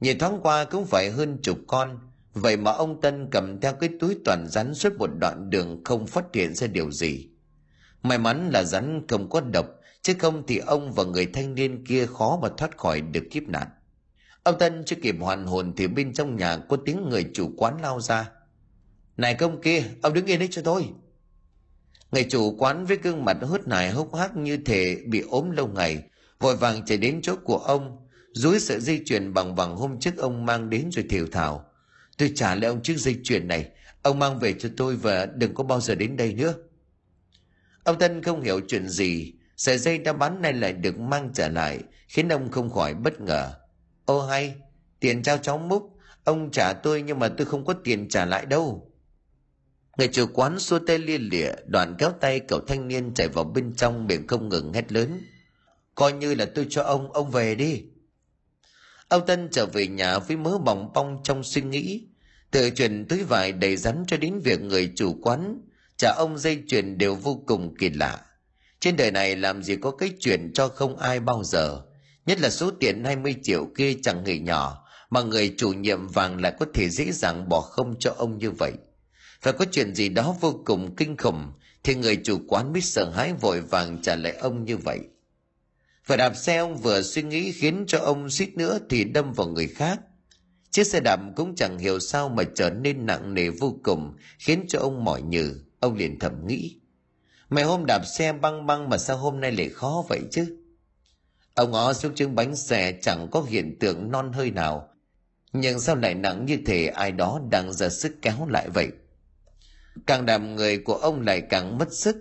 Nhìn 0.00 0.18
thoáng 0.18 0.40
qua 0.42 0.64
cũng 0.64 0.86
phải 0.86 1.10
hơn 1.10 1.38
chục 1.42 1.58
con. 1.66 1.98
Vậy 2.32 2.56
mà 2.56 2.70
ông 2.70 3.00
tân 3.00 3.28
cầm 3.30 3.60
theo 3.60 3.72
cái 3.72 3.90
túi 4.00 4.16
toàn 4.24 4.46
rắn 4.48 4.74
suốt 4.74 4.92
một 4.98 5.10
đoạn 5.20 5.50
đường 5.50 5.84
không 5.84 6.06
phát 6.06 6.24
hiện 6.34 6.54
ra 6.54 6.66
điều 6.66 6.90
gì. 6.90 7.28
May 8.02 8.18
mắn 8.18 8.50
là 8.52 8.64
rắn 8.64 9.06
không 9.08 9.30
có 9.30 9.40
độc, 9.40 9.66
chứ 10.02 10.14
không 10.18 10.46
thì 10.46 10.58
ông 10.58 10.92
và 10.92 11.04
người 11.04 11.26
thanh 11.26 11.54
niên 11.54 11.84
kia 11.84 12.06
khó 12.06 12.38
mà 12.42 12.48
thoát 12.58 12.78
khỏi 12.78 13.00
được 13.00 13.24
kiếp 13.30 13.42
nạn. 13.42 13.68
Ông 14.42 14.58
tân 14.58 14.84
chưa 14.86 14.96
kịp 15.02 15.16
hoàn 15.20 15.46
hồn 15.46 15.72
thì 15.76 15.86
bên 15.86 16.12
trong 16.12 16.36
nhà 16.36 16.56
có 16.56 16.76
tiếng 16.84 17.08
người 17.08 17.30
chủ 17.34 17.50
quán 17.56 17.80
lao 17.82 18.00
ra. 18.00 18.30
Này, 19.16 19.34
công 19.34 19.60
kia, 19.60 19.82
ông 20.02 20.12
đứng 20.14 20.26
yên 20.26 20.38
đấy 20.38 20.48
cho 20.50 20.62
tôi 20.62 20.88
người 22.16 22.26
chủ 22.30 22.56
quán 22.58 22.86
với 22.86 22.98
gương 23.02 23.24
mặt 23.24 23.36
hớt 23.42 23.68
nải 23.68 23.90
hốc 23.90 24.14
hác 24.14 24.36
như 24.36 24.56
thể 24.56 24.96
bị 25.06 25.20
ốm 25.30 25.50
lâu 25.50 25.66
ngày, 25.66 26.02
vội 26.40 26.56
vàng 26.56 26.84
chạy 26.86 26.98
đến 26.98 27.20
chỗ 27.22 27.36
của 27.44 27.56
ông 27.56 28.08
dúi 28.32 28.60
sợi 28.60 28.80
dây 28.80 29.02
chuyền 29.04 29.34
bằng 29.34 29.54
vàng 29.54 29.76
hôm 29.76 30.00
trước 30.00 30.16
ông 30.16 30.46
mang 30.46 30.70
đến 30.70 30.88
rồi 30.92 31.04
thều 31.10 31.26
thào 31.26 31.64
tôi 32.18 32.32
trả 32.34 32.54
lại 32.54 32.64
ông 32.70 32.82
chiếc 32.82 32.98
dây 32.98 33.16
chuyền 33.24 33.48
này, 33.48 33.68
ông 34.02 34.18
mang 34.18 34.38
về 34.38 34.52
cho 34.52 34.68
tôi 34.76 34.96
và 34.96 35.26
đừng 35.26 35.54
có 35.54 35.64
bao 35.64 35.80
giờ 35.80 35.94
đến 35.94 36.16
đây 36.16 36.34
nữa. 36.34 36.54
Ông 37.84 37.98
tân 37.98 38.22
không 38.22 38.42
hiểu 38.42 38.60
chuyện 38.68 38.88
gì, 38.88 39.34
sợi 39.56 39.78
dây 39.78 39.98
đã 39.98 40.12
bán 40.12 40.42
này 40.42 40.52
lại 40.52 40.72
được 40.72 40.98
mang 40.98 41.30
trở 41.34 41.48
lại, 41.48 41.80
khiến 42.08 42.28
ông 42.28 42.50
không 42.50 42.70
khỏi 42.70 42.94
bất 42.94 43.20
ngờ. 43.20 43.52
Ô 44.04 44.26
hay, 44.26 44.54
tiền 45.00 45.22
trao 45.22 45.38
cháu 45.38 45.58
múc, 45.58 45.98
ông 46.24 46.50
trả 46.50 46.72
tôi 46.72 47.02
nhưng 47.02 47.18
mà 47.18 47.28
tôi 47.28 47.46
không 47.46 47.64
có 47.64 47.74
tiền 47.84 48.08
trả 48.08 48.24
lại 48.24 48.46
đâu 48.46 48.92
người 49.96 50.08
chủ 50.08 50.26
quán 50.34 50.58
xua 50.58 50.78
tay 50.78 50.98
lia 50.98 51.18
lịa, 51.18 51.52
đoạn 51.66 51.94
kéo 51.98 52.12
tay 52.20 52.40
cậu 52.40 52.60
thanh 52.60 52.88
niên 52.88 53.14
chạy 53.14 53.28
vào 53.28 53.44
bên 53.44 53.74
trong 53.76 54.06
miệng 54.06 54.26
không 54.26 54.48
ngừng 54.48 54.72
hét 54.72 54.92
lớn. 54.92 55.20
Coi 55.94 56.12
như 56.12 56.34
là 56.34 56.46
tôi 56.54 56.66
cho 56.70 56.82
ông 56.82 57.12
ông 57.12 57.30
về 57.30 57.54
đi. 57.54 57.82
Ông 59.08 59.26
tân 59.26 59.48
trở 59.52 59.66
về 59.66 59.86
nhà 59.86 60.18
với 60.18 60.36
mớ 60.36 60.58
bỏng 60.58 60.92
bong 60.94 61.20
trong 61.24 61.44
suy 61.44 61.62
nghĩ. 61.62 62.08
Từ 62.50 62.70
chuyện 62.70 63.06
túi 63.08 63.24
vải 63.24 63.52
đầy 63.52 63.76
rắn 63.76 64.04
cho 64.06 64.16
đến 64.16 64.40
việc 64.44 64.60
người 64.60 64.92
chủ 64.96 65.16
quán 65.22 65.60
trả 65.96 66.14
ông 66.16 66.38
dây 66.38 66.62
chuyền 66.68 66.98
đều 66.98 67.14
vô 67.14 67.42
cùng 67.46 67.74
kỳ 67.78 67.90
lạ. 67.90 68.20
Trên 68.80 68.96
đời 68.96 69.10
này 69.10 69.36
làm 69.36 69.62
gì 69.62 69.76
có 69.76 69.90
cái 69.90 70.10
chuyện 70.20 70.50
cho 70.54 70.68
không 70.68 70.96
ai 70.96 71.20
bao 71.20 71.44
giờ. 71.44 71.82
Nhất 72.26 72.40
là 72.40 72.50
số 72.50 72.70
tiền 72.80 73.04
20 73.04 73.34
triệu 73.42 73.66
kia 73.76 73.94
chẳng 74.02 74.24
hề 74.24 74.38
nhỏ, 74.38 74.86
mà 75.10 75.22
người 75.22 75.54
chủ 75.56 75.72
nhiệm 75.72 76.08
vàng 76.08 76.40
lại 76.40 76.52
có 76.58 76.66
thể 76.74 76.88
dễ 76.88 77.12
dàng 77.12 77.48
bỏ 77.48 77.60
không 77.60 77.94
cho 77.98 78.14
ông 78.18 78.38
như 78.38 78.50
vậy 78.50 78.72
phải 79.46 79.52
có 79.52 79.64
chuyện 79.72 79.94
gì 79.94 80.08
đó 80.08 80.36
vô 80.40 80.60
cùng 80.64 80.96
kinh 80.96 81.16
khủng, 81.16 81.52
thì 81.84 81.94
người 81.94 82.16
chủ 82.24 82.38
quán 82.48 82.72
biết 82.72 82.84
sợ 82.84 83.10
hãi 83.10 83.32
vội 83.32 83.60
vàng 83.60 84.02
trả 84.02 84.16
lại 84.16 84.32
ông 84.32 84.64
như 84.64 84.76
vậy. 84.76 85.00
Và 86.06 86.16
đạp 86.16 86.36
xe 86.36 86.56
ông 86.56 86.76
vừa 86.76 87.02
suy 87.02 87.22
nghĩ 87.22 87.52
khiến 87.52 87.84
cho 87.86 87.98
ông 87.98 88.30
suýt 88.30 88.56
nữa 88.56 88.78
thì 88.90 89.04
đâm 89.04 89.32
vào 89.32 89.48
người 89.48 89.66
khác. 89.66 90.00
Chiếc 90.70 90.86
xe 90.86 91.00
đạp 91.00 91.20
cũng 91.36 91.54
chẳng 91.54 91.78
hiểu 91.78 91.98
sao 91.98 92.28
mà 92.28 92.42
trở 92.54 92.70
nên 92.70 93.06
nặng 93.06 93.34
nề 93.34 93.48
vô 93.48 93.78
cùng, 93.82 94.16
khiến 94.38 94.64
cho 94.68 94.78
ông 94.78 95.04
mỏi 95.04 95.22
nhừ. 95.22 95.60
Ông 95.80 95.94
liền 95.94 96.18
thầm 96.18 96.46
nghĩ, 96.46 96.76
mày 97.50 97.64
hôm 97.64 97.84
đạp 97.86 98.02
xe 98.18 98.32
băng 98.32 98.66
băng 98.66 98.88
mà 98.88 98.98
sao 98.98 99.16
hôm 99.16 99.40
nay 99.40 99.52
lại 99.52 99.68
khó 99.68 100.04
vậy 100.08 100.20
chứ? 100.30 100.58
Ông 101.54 101.70
ngó 101.70 101.92
xuống 101.92 102.14
chứng 102.14 102.34
bánh 102.34 102.56
xe 102.56 102.98
chẳng 103.02 103.28
có 103.30 103.42
hiện 103.42 103.78
tượng 103.80 104.10
non 104.10 104.32
hơi 104.32 104.50
nào, 104.50 104.88
nhưng 105.52 105.80
sao 105.80 105.96
lại 105.96 106.14
nặng 106.14 106.46
như 106.46 106.58
thể 106.66 106.86
ai 106.86 107.12
đó 107.12 107.40
đang 107.50 107.72
ra 107.72 107.88
sức 107.88 108.16
kéo 108.22 108.46
lại 108.48 108.68
vậy? 108.68 108.90
Càng 110.06 110.26
đạp 110.26 110.38
người 110.38 110.78
của 110.78 110.94
ông 110.94 111.20
lại 111.20 111.40
càng 111.40 111.78
mất 111.78 111.92
sức. 111.92 112.16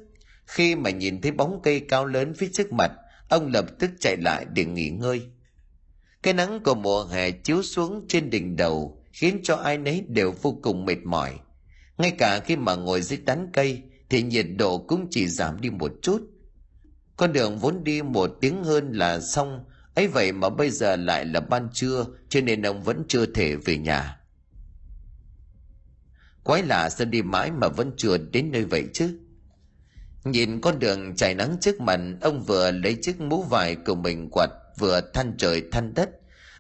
Khi 0.45 0.75
mà 0.75 0.89
nhìn 0.89 1.21
thấy 1.21 1.31
bóng 1.31 1.59
cây 1.63 1.79
cao 1.79 2.05
lớn 2.05 2.33
phía 2.37 2.49
trước 2.53 2.73
mặt, 2.73 2.91
ông 3.29 3.51
lập 3.53 3.65
tức 3.79 3.91
chạy 3.99 4.17
lại 4.17 4.45
để 4.53 4.65
nghỉ 4.65 4.89
ngơi. 4.89 5.21
Cái 6.23 6.33
nắng 6.33 6.59
của 6.63 6.75
mùa 6.75 7.05
hè 7.05 7.31
chiếu 7.31 7.63
xuống 7.63 8.05
trên 8.07 8.29
đỉnh 8.29 8.55
đầu 8.55 9.03
khiến 9.11 9.39
cho 9.43 9.55
ai 9.55 9.77
nấy 9.77 10.03
đều 10.07 10.33
vô 10.41 10.59
cùng 10.63 10.85
mệt 10.85 10.97
mỏi. 11.03 11.33
Ngay 11.97 12.11
cả 12.11 12.39
khi 12.39 12.55
mà 12.55 12.75
ngồi 12.75 13.01
dưới 13.01 13.19
tán 13.25 13.49
cây, 13.53 13.81
thì 14.09 14.23
nhiệt 14.23 14.45
độ 14.57 14.77
cũng 14.77 15.07
chỉ 15.11 15.27
giảm 15.27 15.61
đi 15.61 15.69
một 15.69 15.91
chút. 16.01 16.21
Con 17.17 17.33
đường 17.33 17.57
vốn 17.57 17.83
đi 17.83 18.01
một 18.01 18.31
tiếng 18.41 18.63
hơn 18.63 18.91
là 18.91 19.19
xong, 19.19 19.63
ấy 19.95 20.07
vậy 20.07 20.31
mà 20.31 20.49
bây 20.49 20.69
giờ 20.69 20.95
lại 20.95 21.25
là 21.25 21.39
ban 21.39 21.69
trưa, 21.73 22.05
cho 22.29 22.41
nên 22.41 22.61
ông 22.61 22.83
vẫn 22.83 23.03
chưa 23.07 23.25
thể 23.25 23.55
về 23.55 23.77
nhà 23.77 24.19
quái 26.45 26.63
lạ 26.63 26.89
sao 26.89 27.05
đi 27.05 27.21
mãi 27.21 27.51
mà 27.51 27.67
vẫn 27.67 27.91
chưa 27.97 28.17
đến 28.17 28.51
nơi 28.51 28.65
vậy 28.65 28.83
chứ. 28.93 29.19
Nhìn 30.23 30.61
con 30.61 30.79
đường 30.79 31.15
chảy 31.15 31.35
nắng 31.35 31.57
trước 31.61 31.81
mặt, 31.81 31.99
ông 32.21 32.43
vừa 32.43 32.71
lấy 32.71 32.97
chiếc 33.01 33.21
mũ 33.21 33.43
vải 33.43 33.75
của 33.75 33.95
mình 33.95 34.29
quạt, 34.31 34.49
vừa 34.79 35.01
than 35.13 35.35
trời 35.37 35.63
than 35.71 35.93
đất. 35.93 36.09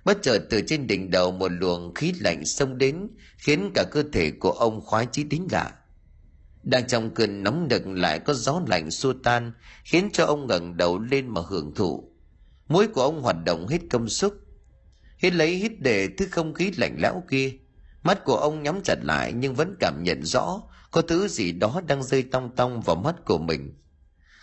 Bất 0.05 0.17
chợt 0.21 0.39
từ 0.49 0.61
trên 0.67 0.87
đỉnh 0.87 1.11
đầu 1.11 1.31
một 1.31 1.51
luồng 1.51 1.93
khí 1.93 2.13
lạnh 2.19 2.45
xông 2.45 2.77
đến, 2.77 3.07
khiến 3.37 3.71
cả 3.75 3.83
cơ 3.91 4.03
thể 4.13 4.31
của 4.31 4.51
ông 4.51 4.81
khoái 4.81 5.07
chí 5.11 5.23
tính 5.23 5.47
lạ. 5.51 5.71
Đang 6.63 6.87
trong 6.87 7.13
cơn 7.13 7.43
nóng 7.43 7.67
nực 7.69 7.87
lại 7.87 8.19
có 8.19 8.33
gió 8.33 8.61
lạnh 8.67 8.91
xua 8.91 9.13
tan, 9.23 9.51
khiến 9.83 10.09
cho 10.13 10.25
ông 10.25 10.47
ngẩng 10.47 10.77
đầu 10.77 10.99
lên 10.99 11.27
mà 11.27 11.41
hưởng 11.47 11.73
thụ. 11.75 12.11
Mũi 12.67 12.87
của 12.87 13.01
ông 13.01 13.21
hoạt 13.21 13.35
động 13.45 13.67
hết 13.67 13.79
công 13.89 14.09
suất 14.09 14.31
hít 15.17 15.33
lấy 15.33 15.55
hít 15.55 15.71
để 15.79 16.07
thứ 16.17 16.27
không 16.31 16.53
khí 16.53 16.71
lạnh 16.77 16.95
lẽo 16.99 17.23
kia 17.29 17.51
mắt 18.05 18.25
của 18.25 18.35
ông 18.35 18.63
nhắm 18.63 18.81
chặt 18.83 18.95
lại 19.03 19.33
nhưng 19.33 19.55
vẫn 19.55 19.75
cảm 19.79 20.03
nhận 20.03 20.23
rõ 20.23 20.61
có 20.91 21.01
thứ 21.01 21.27
gì 21.27 21.51
đó 21.51 21.81
đang 21.87 22.03
rơi 22.03 22.23
tong 22.23 22.55
tong 22.55 22.81
vào 22.81 22.95
mắt 22.95 23.15
của 23.25 23.37
mình. 23.37 23.73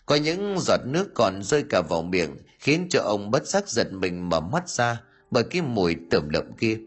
Có 0.07 0.15
những 0.15 0.57
giọt 0.61 0.81
nước 0.87 1.09
còn 1.15 1.43
rơi 1.43 1.65
cả 1.71 1.83
vào 1.89 2.03
miệng, 2.03 2.37
khiến 2.59 2.87
cho 2.91 3.03
ông 3.03 3.31
bất 3.31 3.47
giác 3.47 3.69
giật 3.69 3.93
mình 3.93 4.29
mở 4.29 4.41
mắt 4.41 4.69
ra 4.69 5.01
bởi 5.31 5.45
cái 5.45 5.63
mùi 5.63 5.97
tẩm 6.11 6.29
lợm 6.29 6.53
kia. 6.53 6.79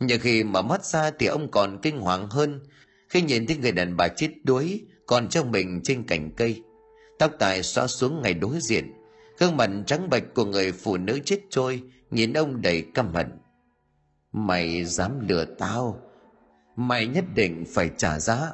Nhưng 0.00 0.20
khi 0.20 0.44
mở 0.44 0.62
mắt 0.62 0.84
ra 0.84 1.10
thì 1.18 1.26
ông 1.26 1.50
còn 1.50 1.78
kinh 1.82 2.00
hoàng 2.00 2.28
hơn 2.30 2.60
khi 3.08 3.22
nhìn 3.22 3.46
thấy 3.46 3.56
người 3.56 3.72
đàn 3.72 3.96
bà 3.96 4.08
chết 4.08 4.30
đuối 4.44 4.80
còn 5.06 5.28
trong 5.28 5.50
mình 5.50 5.80
trên 5.84 6.06
cành 6.06 6.30
cây. 6.36 6.62
Tóc 7.18 7.32
tài 7.38 7.62
xóa 7.62 7.86
xuống 7.86 8.22
ngay 8.22 8.34
đối 8.34 8.60
diện, 8.60 8.92
gương 9.38 9.56
mặt 9.56 9.70
trắng 9.86 10.10
bệch 10.10 10.34
của 10.34 10.44
người 10.44 10.72
phụ 10.72 10.96
nữ 10.96 11.18
chết 11.24 11.40
trôi, 11.50 11.82
nhìn 12.10 12.32
ông 12.32 12.62
đầy 12.62 12.84
căm 12.94 13.14
hận 13.14 13.41
mày 14.32 14.84
dám 14.84 15.28
lừa 15.28 15.44
tao. 15.44 16.00
Mày 16.76 17.06
nhất 17.06 17.24
định 17.34 17.64
phải 17.68 17.90
trả 17.96 18.18
giá. 18.18 18.52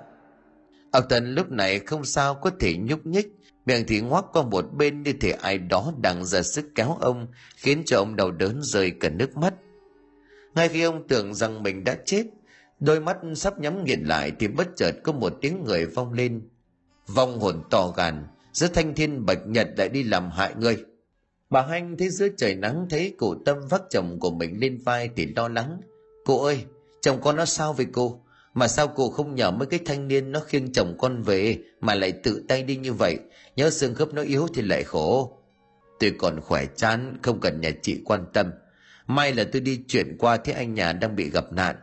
Ông 0.92 1.04
tân 1.08 1.34
lúc 1.34 1.50
này 1.50 1.78
không 1.78 2.04
sao 2.04 2.34
có 2.34 2.50
thể 2.60 2.76
nhúc 2.76 3.06
nhích. 3.06 3.28
Miệng 3.66 3.84
thì 3.88 4.00
ngoác 4.00 4.24
qua 4.32 4.42
một 4.42 4.64
bên 4.72 5.02
như 5.02 5.12
thể 5.12 5.30
ai 5.30 5.58
đó 5.58 5.92
đang 6.00 6.24
ra 6.24 6.42
sức 6.42 6.66
kéo 6.74 6.96
ông, 7.00 7.26
khiến 7.56 7.82
cho 7.86 7.96
ông 7.96 8.16
đau 8.16 8.30
đớn 8.30 8.62
rơi 8.62 8.90
cả 9.00 9.08
nước 9.08 9.36
mắt. 9.36 9.54
Ngay 10.54 10.68
khi 10.68 10.82
ông 10.82 11.08
tưởng 11.08 11.34
rằng 11.34 11.62
mình 11.62 11.84
đã 11.84 11.96
chết, 12.04 12.26
đôi 12.80 13.00
mắt 13.00 13.16
sắp 13.36 13.60
nhắm 13.60 13.84
nghiền 13.84 14.00
lại 14.00 14.32
thì 14.38 14.48
bất 14.48 14.68
chợt 14.76 14.92
có 15.02 15.12
một 15.12 15.32
tiếng 15.40 15.64
người 15.64 15.86
vong 15.86 16.12
lên. 16.12 16.48
Vong 17.06 17.40
hồn 17.40 17.62
to 17.70 17.92
gàn 17.96 18.26
giữa 18.52 18.68
thanh 18.68 18.94
thiên 18.94 19.26
bạch 19.26 19.46
nhật 19.46 19.68
lại 19.76 19.88
đi 19.88 20.02
làm 20.02 20.30
hại 20.30 20.54
ngươi 20.58 20.84
bà 21.50 21.62
hanh 21.62 21.96
thấy 21.96 22.08
giữa 22.10 22.28
trời 22.36 22.54
nắng 22.54 22.86
thấy 22.90 23.14
cụ 23.18 23.34
tâm 23.44 23.56
vác 23.68 23.82
chồng 23.90 24.18
của 24.20 24.30
mình 24.30 24.60
lên 24.60 24.78
vai 24.84 25.10
thì 25.16 25.26
lo 25.36 25.48
lắng. 25.48 25.80
Cô 26.24 26.44
ơi, 26.44 26.64
chồng 27.00 27.20
con 27.20 27.36
nó 27.36 27.44
sao 27.44 27.72
vậy 27.72 27.86
cô 27.92 28.20
mà 28.54 28.68
sao 28.68 28.88
cô 28.88 29.10
không 29.10 29.34
nhờ 29.34 29.50
mấy 29.50 29.66
cái 29.66 29.80
thanh 29.86 30.08
niên 30.08 30.32
nó 30.32 30.40
khiêng 30.40 30.72
chồng 30.72 30.96
con 30.98 31.22
về 31.22 31.58
mà 31.80 31.94
lại 31.94 32.12
tự 32.12 32.44
tay 32.48 32.62
đi 32.62 32.76
như 32.76 32.92
vậy? 32.92 33.18
Nhớ 33.56 33.70
xương 33.70 33.94
khớp 33.94 34.14
nó 34.14 34.22
yếu 34.22 34.48
thì 34.54 34.62
lại 34.62 34.84
khổ. 34.84 35.38
Tôi 36.00 36.12
còn 36.18 36.40
khỏe 36.40 36.66
chán, 36.76 37.18
không 37.22 37.40
cần 37.40 37.60
nhà 37.60 37.70
chị 37.82 38.02
quan 38.04 38.26
tâm. 38.32 38.52
May 39.06 39.34
là 39.34 39.44
tôi 39.52 39.60
đi 39.60 39.82
chuyển 39.88 40.16
qua 40.18 40.36
thấy 40.36 40.54
anh 40.54 40.74
nhà 40.74 40.92
đang 40.92 41.16
bị 41.16 41.30
gặp 41.30 41.52
nạn. 41.52 41.76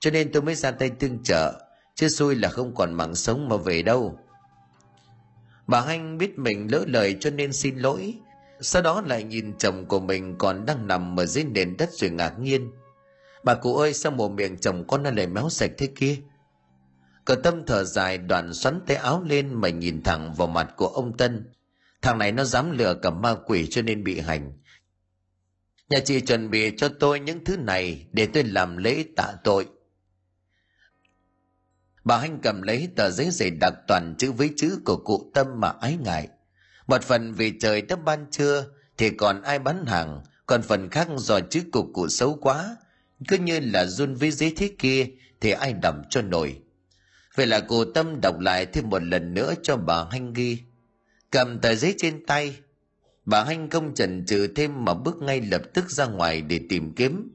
Cho 0.00 0.10
nên 0.10 0.32
tôi 0.32 0.42
mới 0.42 0.54
ra 0.54 0.70
tay 0.70 0.90
tương 0.90 1.22
trợ, 1.22 1.52
chứ 1.94 2.08
xui 2.08 2.34
là 2.34 2.48
không 2.48 2.74
còn 2.74 2.94
mạng 2.94 3.14
sống 3.14 3.48
mà 3.48 3.56
về 3.56 3.82
đâu. 3.82 4.18
Bà 5.66 5.80
hanh 5.80 6.18
biết 6.18 6.38
mình 6.38 6.68
lỡ 6.70 6.84
lời 6.86 7.16
cho 7.20 7.30
nên 7.30 7.52
xin 7.52 7.76
lỗi 7.76 8.14
sau 8.60 8.82
đó 8.82 9.02
lại 9.06 9.24
nhìn 9.24 9.58
chồng 9.58 9.86
của 9.86 10.00
mình 10.00 10.38
còn 10.38 10.66
đang 10.66 10.86
nằm 10.86 11.20
ở 11.20 11.26
dưới 11.26 11.44
nền 11.44 11.76
đất 11.76 11.90
rồi 11.92 12.10
ngạc 12.10 12.38
nhiên. 12.38 12.70
Bà 13.44 13.54
cụ 13.54 13.76
ơi, 13.76 13.94
sao 13.94 14.12
mồm 14.12 14.36
miệng 14.36 14.58
chồng 14.58 14.84
con 14.88 15.02
nó 15.02 15.10
lại 15.10 15.26
méo 15.26 15.48
sạch 15.50 15.70
thế 15.78 15.86
kia? 15.86 16.16
Cờ 17.24 17.34
tâm 17.34 17.66
thở 17.66 17.84
dài, 17.84 18.18
đoạn 18.18 18.54
xoắn 18.54 18.80
tay 18.86 18.96
áo 18.96 19.22
lên 19.26 19.54
mà 19.54 19.68
nhìn 19.68 20.02
thẳng 20.02 20.34
vào 20.34 20.48
mặt 20.48 20.74
của 20.76 20.86
ông 20.86 21.16
tân. 21.16 21.52
Thằng 22.02 22.18
này 22.18 22.32
nó 22.32 22.44
dám 22.44 22.70
lừa 22.70 22.94
cả 22.94 23.10
ma 23.10 23.34
quỷ 23.46 23.66
cho 23.70 23.82
nên 23.82 24.04
bị 24.04 24.20
hành. 24.20 24.52
Nhà 25.88 25.98
chị 26.04 26.20
chuẩn 26.20 26.50
bị 26.50 26.72
cho 26.76 26.88
tôi 26.88 27.20
những 27.20 27.44
thứ 27.44 27.56
này 27.56 28.06
để 28.12 28.26
tôi 28.26 28.44
làm 28.44 28.76
lễ 28.76 29.04
tạ 29.16 29.32
tội. 29.44 29.66
Bà 32.04 32.18
hanh 32.18 32.38
cầm 32.42 32.62
lấy 32.62 32.88
tờ 32.96 33.10
giấy 33.10 33.30
dày 33.30 33.50
đặc 33.50 33.74
toàn 33.88 34.14
chữ 34.18 34.32
với 34.32 34.50
chữ 34.56 34.78
của 34.84 34.96
cụ 34.96 35.30
tâm 35.34 35.46
mà 35.60 35.68
ái 35.80 35.98
ngại 36.04 36.28
một 36.88 37.02
phần 37.02 37.32
vì 37.32 37.58
trời 37.60 37.82
đã 37.82 37.96
ban 37.96 38.26
trưa, 38.30 38.64
thì 38.96 39.10
còn 39.10 39.42
ai 39.42 39.58
bán 39.58 39.86
hàng. 39.86 40.20
Còn 40.46 40.62
phần 40.62 40.90
khác 40.90 41.08
do 41.16 41.40
chữ 41.40 41.62
cục 41.72 41.86
cụ 41.94 42.08
xấu 42.08 42.34
quá. 42.40 42.76
Cứ 43.28 43.38
như 43.38 43.60
là 43.60 43.86
run 43.86 44.14
với 44.14 44.30
giấy 44.30 44.52
thế 44.56 44.70
kia, 44.78 45.06
thì 45.40 45.50
ai 45.50 45.72
đầm 45.72 46.02
cho 46.10 46.22
nổi. 46.22 46.58
Vậy 47.34 47.46
là 47.46 47.60
cô 47.60 47.84
tâm 47.84 48.20
đọc 48.20 48.38
lại 48.40 48.66
thêm 48.66 48.90
một 48.90 49.02
lần 49.02 49.34
nữa 49.34 49.54
cho 49.62 49.76
bà 49.76 50.04
hanh 50.10 50.32
ghi. 50.32 50.58
Cầm 51.30 51.58
tờ 51.60 51.74
giấy 51.74 51.94
trên 51.98 52.26
tay. 52.26 52.56
Bà 53.24 53.44
hanh 53.44 53.70
không 53.70 53.94
chần 53.94 54.26
chừ 54.26 54.48
thêm 54.56 54.84
mà 54.84 54.94
bước 54.94 55.16
ngay 55.16 55.40
lập 55.40 55.62
tức 55.74 55.90
ra 55.90 56.06
ngoài 56.06 56.42
để 56.42 56.60
tìm 56.68 56.94
kiếm. 56.94 57.30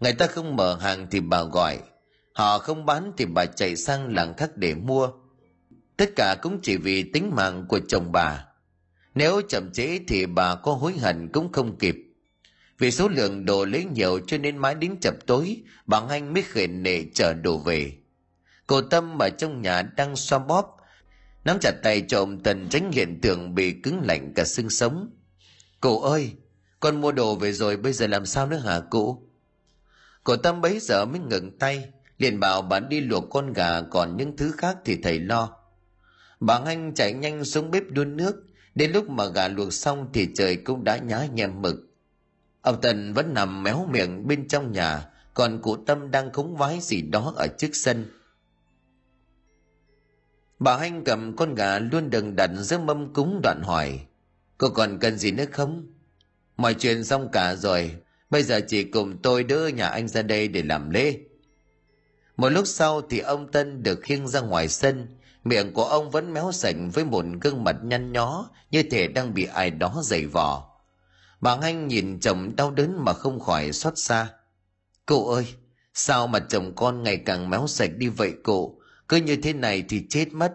Người 0.00 0.12
ta 0.12 0.26
không 0.26 0.56
mở 0.56 0.76
hàng 0.76 1.06
thì 1.10 1.20
bà 1.20 1.42
gọi. 1.42 1.78
Họ 2.32 2.58
không 2.58 2.86
bán 2.86 3.12
thì 3.16 3.24
bà 3.24 3.46
chạy 3.46 3.76
sang 3.76 4.14
làng 4.14 4.34
khác 4.36 4.56
để 4.56 4.74
mua. 4.74 5.08
Tất 5.96 6.10
cả 6.16 6.36
cũng 6.42 6.58
chỉ 6.62 6.76
vì 6.76 7.02
tính 7.02 7.30
mạng 7.34 7.66
của 7.68 7.80
chồng 7.88 8.12
bà 8.12 8.46
nếu 9.20 9.42
chậm 9.48 9.72
trễ 9.72 9.98
thì 10.08 10.26
bà 10.26 10.54
có 10.54 10.72
hối 10.72 10.98
hận 10.98 11.28
cũng 11.32 11.52
không 11.52 11.78
kịp. 11.78 11.96
Vì 12.78 12.90
số 12.90 13.08
lượng 13.08 13.44
đồ 13.44 13.64
lấy 13.64 13.84
nhiều 13.84 14.20
cho 14.26 14.38
nên 14.38 14.56
mãi 14.56 14.74
đến 14.74 14.96
chập 15.00 15.14
tối, 15.26 15.62
bà 15.86 16.02
anh 16.08 16.32
mới 16.34 16.42
khền 16.42 16.82
nệ 16.82 17.04
chở 17.14 17.34
đồ 17.34 17.58
về. 17.58 17.92
Cô 18.66 18.82
tâm 18.82 19.18
ở 19.18 19.30
trong 19.30 19.62
nhà 19.62 19.82
đang 19.82 20.16
xoa 20.16 20.38
bóp, 20.38 20.76
nắm 21.44 21.58
chặt 21.60 21.72
tay 21.82 22.00
trộm 22.00 22.40
tần 22.40 22.68
tránh 22.68 22.92
hiện 22.92 23.20
tượng 23.20 23.54
bị 23.54 23.72
cứng 23.72 24.00
lạnh 24.06 24.32
cả 24.36 24.44
xương 24.44 24.70
sống. 24.70 25.10
Cụ 25.80 26.00
ơi, 26.00 26.32
con 26.80 27.00
mua 27.00 27.12
đồ 27.12 27.34
về 27.34 27.52
rồi 27.52 27.76
bây 27.76 27.92
giờ 27.92 28.06
làm 28.06 28.26
sao 28.26 28.46
nữa 28.46 28.62
hả 28.66 28.80
cụ? 28.80 29.22
Cô 30.24 30.36
tâm 30.36 30.60
bấy 30.60 30.78
giờ 30.80 31.04
mới 31.04 31.20
ngừng 31.20 31.58
tay, 31.58 31.84
liền 32.18 32.40
bảo 32.40 32.62
bà 32.62 32.80
đi 32.80 33.00
luộc 33.00 33.24
con 33.30 33.52
gà 33.52 33.80
còn 33.80 34.16
những 34.16 34.36
thứ 34.36 34.52
khác 34.58 34.76
thì 34.84 34.98
thầy 35.02 35.18
lo. 35.18 35.56
Bà 36.40 36.60
anh 36.64 36.94
chạy 36.94 37.12
nhanh 37.12 37.44
xuống 37.44 37.70
bếp 37.70 37.82
đun 37.90 38.16
nước 38.16 38.46
đến 38.74 38.92
lúc 38.92 39.10
mà 39.10 39.26
gà 39.26 39.48
luộc 39.48 39.72
xong 39.72 40.08
thì 40.12 40.28
trời 40.34 40.56
cũng 40.56 40.84
đã 40.84 40.96
nhá 40.96 41.26
nhem 41.34 41.62
mực. 41.62 41.76
Ông 42.62 42.80
tần 42.80 43.12
vẫn 43.12 43.34
nằm 43.34 43.62
méo 43.62 43.86
miệng 43.90 44.26
bên 44.28 44.48
trong 44.48 44.72
nhà 44.72 45.06
còn 45.34 45.62
cụ 45.62 45.76
tâm 45.76 46.10
đang 46.10 46.32
khống 46.32 46.56
vái 46.56 46.78
gì 46.80 47.02
đó 47.02 47.32
ở 47.36 47.46
trước 47.58 47.70
sân. 47.72 48.06
Bà 50.58 50.76
hanh 50.76 51.04
cầm 51.04 51.36
con 51.36 51.54
gà 51.54 51.78
luôn 51.78 52.10
đừng 52.10 52.36
đặt 52.36 52.50
giữa 52.54 52.78
mâm 52.78 53.12
cúng 53.12 53.40
đoạn 53.42 53.62
hỏi 53.64 54.00
cô 54.58 54.68
còn 54.68 54.98
cần 54.98 55.18
gì 55.18 55.30
nữa 55.30 55.44
không? 55.52 55.86
Mọi 56.56 56.74
chuyện 56.74 57.04
xong 57.04 57.28
cả 57.32 57.54
rồi 57.54 58.00
Bây 58.30 58.42
giờ 58.42 58.60
chỉ 58.68 58.84
cùng 58.84 59.22
tôi 59.22 59.44
đưa 59.44 59.66
nhà 59.66 59.88
anh 59.88 60.08
ra 60.08 60.22
đây 60.22 60.48
để 60.48 60.62
làm 60.62 60.90
lễ. 60.90 61.18
Một 62.36 62.48
lúc 62.48 62.66
sau 62.66 63.02
thì 63.10 63.18
ông 63.18 63.52
Tân 63.52 63.82
được 63.82 64.00
khiêng 64.02 64.28
ra 64.28 64.40
ngoài 64.40 64.68
sân, 64.68 65.06
miệng 65.44 65.72
của 65.72 65.84
ông 65.84 66.10
vẫn 66.10 66.32
méo 66.32 66.52
sạch 66.52 66.76
với 66.94 67.04
một 67.04 67.24
gương 67.40 67.64
mặt 67.64 67.76
nhăn 67.82 68.12
nhó 68.12 68.50
như 68.70 68.82
thể 68.82 69.08
đang 69.08 69.34
bị 69.34 69.44
ai 69.44 69.70
đó 69.70 70.00
giày 70.04 70.26
vò. 70.26 70.70
Bà 71.40 71.56
Anh 71.62 71.88
nhìn 71.88 72.20
chồng 72.20 72.56
đau 72.56 72.70
đớn 72.70 73.04
mà 73.04 73.12
không 73.12 73.40
khỏi 73.40 73.72
xót 73.72 73.92
xa. 73.96 74.28
cụ 75.06 75.28
ơi, 75.28 75.46
sao 75.94 76.26
mà 76.26 76.38
chồng 76.38 76.72
con 76.76 77.02
ngày 77.02 77.16
càng 77.16 77.50
méo 77.50 77.66
sạch 77.66 77.90
đi 77.96 78.08
vậy 78.08 78.32
cụ 78.42 78.80
Cứ 79.08 79.16
như 79.16 79.36
thế 79.36 79.52
này 79.52 79.84
thì 79.88 80.06
chết 80.08 80.32
mất. 80.32 80.52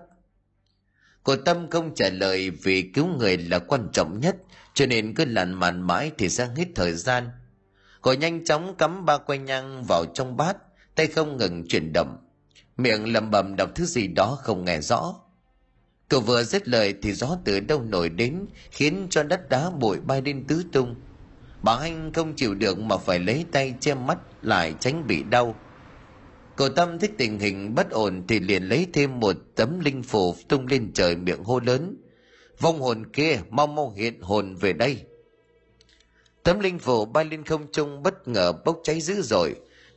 Cô 1.23 1.35
Tâm 1.35 1.69
không 1.69 1.95
trả 1.95 2.09
lời 2.09 2.49
vì 2.49 2.81
cứu 2.81 3.07
người 3.07 3.37
là 3.37 3.59
quan 3.59 3.87
trọng 3.93 4.19
nhất, 4.19 4.35
cho 4.73 4.85
nên 4.85 5.15
cứ 5.15 5.25
lặn 5.25 5.53
màn 5.53 5.81
mãi 5.81 6.11
thì 6.17 6.29
sẽ 6.29 6.47
hết 6.55 6.65
thời 6.75 6.93
gian. 6.93 7.29
Cô 8.01 8.13
nhanh 8.13 8.45
chóng 8.45 8.75
cắm 8.77 9.05
ba 9.05 9.17
que 9.17 9.37
nhang 9.37 9.83
vào 9.83 10.05
trong 10.13 10.37
bát, 10.37 10.57
tay 10.95 11.07
không 11.07 11.37
ngừng 11.37 11.67
chuyển 11.67 11.93
động. 11.93 12.24
Miệng 12.77 13.13
lẩm 13.13 13.31
bẩm 13.31 13.55
đọc 13.55 13.69
thứ 13.75 13.85
gì 13.85 14.07
đó 14.07 14.37
không 14.41 14.65
nghe 14.65 14.81
rõ. 14.81 15.15
Cậu 16.09 16.21
vừa 16.21 16.43
dứt 16.43 16.67
lời 16.67 16.93
thì 17.01 17.13
gió 17.13 17.37
từ 17.45 17.59
đâu 17.59 17.81
nổi 17.81 18.09
đến, 18.09 18.45
khiến 18.71 19.07
cho 19.09 19.23
đất 19.23 19.49
đá 19.49 19.69
bụi 19.69 19.99
bay 19.99 20.21
lên 20.21 20.45
tứ 20.47 20.63
tung. 20.71 20.95
Bà 21.63 21.75
Anh 21.75 22.13
không 22.13 22.35
chịu 22.35 22.55
được 22.55 22.79
mà 22.79 22.97
phải 22.97 23.19
lấy 23.19 23.45
tay 23.51 23.73
che 23.79 23.93
mắt 23.93 24.17
lại 24.41 24.75
tránh 24.79 25.07
bị 25.07 25.23
đau. 25.23 25.55
Cậu 26.55 26.69
Tâm 26.69 26.99
thích 26.99 27.11
tình 27.17 27.39
hình 27.39 27.75
bất 27.75 27.89
ổn 27.89 28.23
thì 28.27 28.39
liền 28.39 28.63
lấy 28.63 28.87
thêm 28.93 29.19
một 29.19 29.35
tấm 29.55 29.79
linh 29.79 30.03
phủ 30.03 30.35
tung 30.47 30.67
lên 30.67 30.91
trời 30.93 31.15
miệng 31.15 31.43
hô 31.43 31.59
lớn. 31.59 31.97
Vong 32.59 32.81
hồn 32.81 33.05
kia 33.13 33.39
mau 33.49 33.67
mau 33.67 33.93
hiện 33.97 34.21
hồn 34.21 34.55
về 34.55 34.73
đây. 34.73 35.01
Tấm 36.43 36.59
linh 36.59 36.79
phủ 36.79 37.05
bay 37.05 37.25
lên 37.25 37.43
không 37.43 37.71
trung 37.71 38.03
bất 38.03 38.27
ngờ 38.27 38.53
bốc 38.65 38.79
cháy 38.83 39.01
dữ 39.01 39.21
dội. 39.21 39.55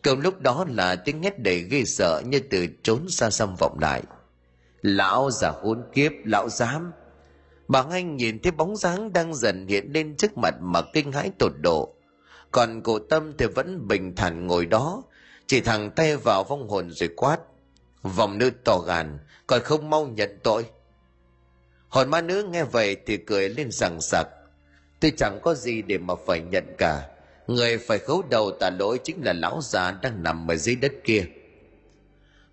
Cậu 0.09 0.17
lúc 0.17 0.41
đó 0.41 0.65
là 0.69 0.97
tiếng 0.97 1.23
hét 1.23 1.39
đầy 1.39 1.61
ghê 1.61 1.85
sợ 1.85 2.23
như 2.27 2.41
từ 2.51 2.67
trốn 2.83 3.09
xa 3.09 3.31
xăm 3.31 3.55
vọng 3.59 3.79
lại. 3.81 4.03
Lão 4.83 5.31
già 5.31 5.51
hôn 5.51 5.83
kiếp, 5.95 6.13
lão 6.25 6.49
dám. 6.49 6.93
Bà 7.69 7.85
Anh 7.91 8.17
nhìn 8.17 8.43
thấy 8.43 8.53
bóng 8.53 8.77
dáng 8.77 9.13
đang 9.13 9.35
dần 9.35 9.67
hiện 9.67 9.91
lên 9.93 10.17
trước 10.17 10.39
mặt 10.39 10.55
mà 10.61 10.83
kinh 10.93 11.13
hãi 11.13 11.31
tột 11.39 11.53
độ. 11.63 11.95
Còn 12.51 12.83
cổ 12.83 12.99
Tâm 12.99 13.33
thì 13.39 13.47
vẫn 13.47 13.89
bình 13.89 14.17
thản 14.17 14.47
ngồi 14.47 14.67
đó, 14.67 15.03
chỉ 15.47 15.61
thẳng 15.61 15.91
tay 15.91 16.17
vào 16.17 16.45
vong 16.45 16.69
hồn 16.69 16.91
rồi 16.91 17.11
quát. 17.17 17.39
Vòng 18.03 18.39
nữ 18.39 18.51
to 18.65 18.79
gàn, 18.87 19.19
còn 19.47 19.63
không 19.63 19.91
mau 19.91 20.07
nhận 20.07 20.39
tội. 20.43 20.67
Hồn 21.89 22.11
ma 22.11 22.21
nữ 22.21 22.43
nghe 22.43 22.65
vậy 22.65 22.97
thì 23.07 23.17
cười 23.17 23.49
lên 23.49 23.71
rằng 23.71 24.01
sặc. 24.01 24.27
Tôi 25.01 25.13
chẳng 25.17 25.41
có 25.43 25.55
gì 25.55 25.83
để 25.83 25.99
mà 25.99 26.15
phải 26.27 26.41
nhận 26.41 26.65
cả. 26.79 27.09
Người 27.49 27.79
phải 27.79 27.99
khấu 27.99 28.23
đầu 28.31 28.51
tà 28.61 28.71
lỗi 28.71 28.99
chính 29.05 29.25
là 29.25 29.33
lão 29.33 29.61
già 29.63 29.91
đang 29.91 30.23
nằm 30.23 30.51
ở 30.51 30.57
dưới 30.57 30.75
đất 30.75 30.93
kia. 31.05 31.25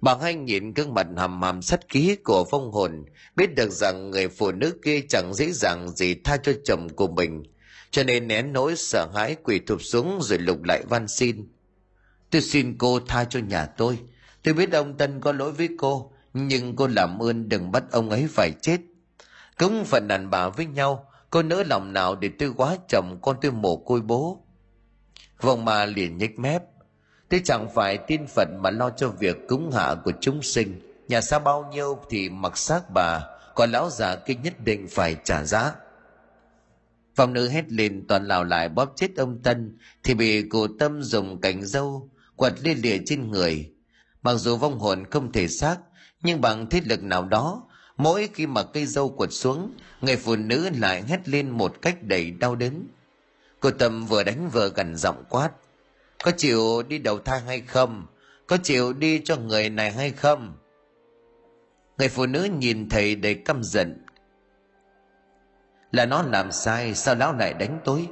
Bà 0.01 0.15
hai 0.21 0.35
nhìn 0.35 0.73
gương 0.73 0.93
mặt 0.93 1.07
hầm 1.17 1.41
hầm 1.41 1.61
sắt 1.61 1.89
ký 1.89 2.15
của 2.15 2.45
phong 2.51 2.71
hồn, 2.71 3.05
biết 3.35 3.55
được 3.55 3.71
rằng 3.71 4.11
người 4.11 4.27
phụ 4.27 4.51
nữ 4.51 4.73
kia 4.83 5.01
chẳng 5.09 5.33
dễ 5.33 5.51
dàng 5.51 5.89
gì 5.89 6.15
tha 6.23 6.37
cho 6.37 6.51
chồng 6.65 6.89
của 6.95 7.07
mình, 7.07 7.43
cho 7.91 8.03
nên 8.03 8.27
nén 8.27 8.53
nỗi 8.53 8.75
sợ 8.75 9.07
hãi 9.15 9.35
quỳ 9.43 9.59
thụp 9.59 9.81
xuống 9.81 10.19
rồi 10.21 10.39
lục 10.39 10.63
lại 10.63 10.83
van 10.89 11.07
xin. 11.07 11.47
Tôi 12.29 12.41
xin 12.41 12.77
cô 12.77 12.99
tha 12.99 13.23
cho 13.23 13.39
nhà 13.39 13.65
tôi. 13.65 13.99
Tôi 14.43 14.53
biết 14.53 14.71
ông 14.71 14.97
Tân 14.97 15.21
có 15.21 15.31
lỗi 15.31 15.51
với 15.51 15.69
cô, 15.77 16.11
nhưng 16.33 16.75
cô 16.75 16.87
làm 16.87 17.19
ơn 17.19 17.49
đừng 17.49 17.71
bắt 17.71 17.83
ông 17.91 18.09
ấy 18.09 18.27
phải 18.29 18.51
chết. 18.61 18.77
Cũng 19.57 19.85
phần 19.85 20.07
đàn 20.07 20.29
bà 20.29 20.49
với 20.49 20.65
nhau, 20.65 21.07
cô 21.29 21.41
nỡ 21.43 21.63
lòng 21.63 21.93
nào 21.93 22.15
để 22.15 22.29
tôi 22.39 22.53
quá 22.57 22.77
chồng 22.89 23.19
con 23.21 23.35
tôi 23.41 23.51
mồ 23.51 23.77
côi 23.77 24.01
bố. 24.01 24.44
Vòng 25.41 25.65
mà 25.65 25.85
liền 25.85 26.17
nhếch 26.17 26.39
mép, 26.39 26.63
Thế 27.29 27.41
chẳng 27.45 27.69
phải 27.75 27.97
tin 27.97 28.27
Phật 28.27 28.47
mà 28.59 28.69
lo 28.69 28.89
cho 28.89 29.09
việc 29.09 29.47
cúng 29.47 29.71
hạ 29.71 29.95
của 30.03 30.11
chúng 30.21 30.41
sinh. 30.41 30.81
Nhà 31.07 31.21
xa 31.21 31.39
bao 31.39 31.69
nhiêu 31.73 31.99
thì 32.09 32.29
mặc 32.29 32.57
xác 32.57 32.81
bà, 32.93 33.19
còn 33.55 33.71
lão 33.71 33.89
già 33.89 34.15
kia 34.15 34.33
nhất 34.43 34.53
định 34.65 34.87
phải 34.89 35.15
trả 35.23 35.43
giá. 35.43 35.71
Phòng 37.15 37.33
nữ 37.33 37.49
hét 37.49 37.71
lên 37.71 38.05
toàn 38.07 38.27
lào 38.27 38.43
lại 38.43 38.69
bóp 38.69 38.93
chết 38.95 39.15
ông 39.17 39.39
Tân 39.43 39.77
thì 40.03 40.13
bị 40.13 40.49
cụ 40.49 40.67
Tâm 40.79 41.03
dùng 41.03 41.41
cành 41.41 41.65
dâu 41.65 42.09
quật 42.35 42.53
liên 42.63 42.77
lịa 42.81 42.97
trên 43.05 43.31
người. 43.31 43.71
Mặc 44.21 44.33
dù 44.33 44.57
vong 44.57 44.79
hồn 44.79 45.03
không 45.11 45.31
thể 45.31 45.47
xác 45.47 45.77
nhưng 46.23 46.41
bằng 46.41 46.69
thiết 46.69 46.87
lực 46.87 47.03
nào 47.03 47.25
đó 47.25 47.63
mỗi 47.97 48.29
khi 48.33 48.47
mà 48.47 48.63
cây 48.63 48.85
dâu 48.85 49.09
quật 49.09 49.29
xuống 49.33 49.73
người 50.01 50.15
phụ 50.15 50.35
nữ 50.35 50.69
lại 50.77 51.03
hét 51.07 51.29
lên 51.29 51.49
một 51.49 51.81
cách 51.81 52.03
đầy 52.03 52.31
đau 52.31 52.55
đớn. 52.55 52.87
Cô 53.65 53.71
Tâm 53.71 54.05
vừa 54.05 54.23
đánh 54.23 54.49
vừa 54.49 54.69
gần 54.69 54.95
giọng 54.95 55.23
quát. 55.29 55.49
Có 56.23 56.31
chịu 56.37 56.83
đi 56.87 56.97
đầu 56.97 57.19
thai 57.19 57.39
hay 57.39 57.61
không? 57.61 58.05
Có 58.47 58.57
chịu 58.63 58.93
đi 58.93 59.21
cho 59.25 59.37
người 59.37 59.69
này 59.69 59.91
hay 59.91 60.11
không? 60.11 60.57
Người 61.97 62.07
phụ 62.07 62.25
nữ 62.25 62.47
nhìn 62.59 62.89
thầy 62.89 63.15
đầy 63.15 63.35
căm 63.35 63.63
giận. 63.63 64.05
Là 65.91 66.05
nó 66.05 66.21
làm 66.21 66.51
sai, 66.51 66.95
sao 66.95 67.15
lão 67.15 67.33
lại 67.33 67.53
đánh 67.53 67.79
tôi? 67.83 68.07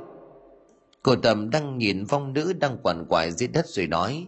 Cô 1.04 1.16
tâm 1.16 1.50
đang 1.50 1.78
nhìn 1.78 2.06
vong 2.06 2.34
nữ 2.34 2.54
đang 2.54 2.78
quằn 2.84 3.06
quại 3.10 3.32
dưới 3.32 3.48
đất 3.48 3.66
rồi 3.68 3.88
nói. 3.88 4.28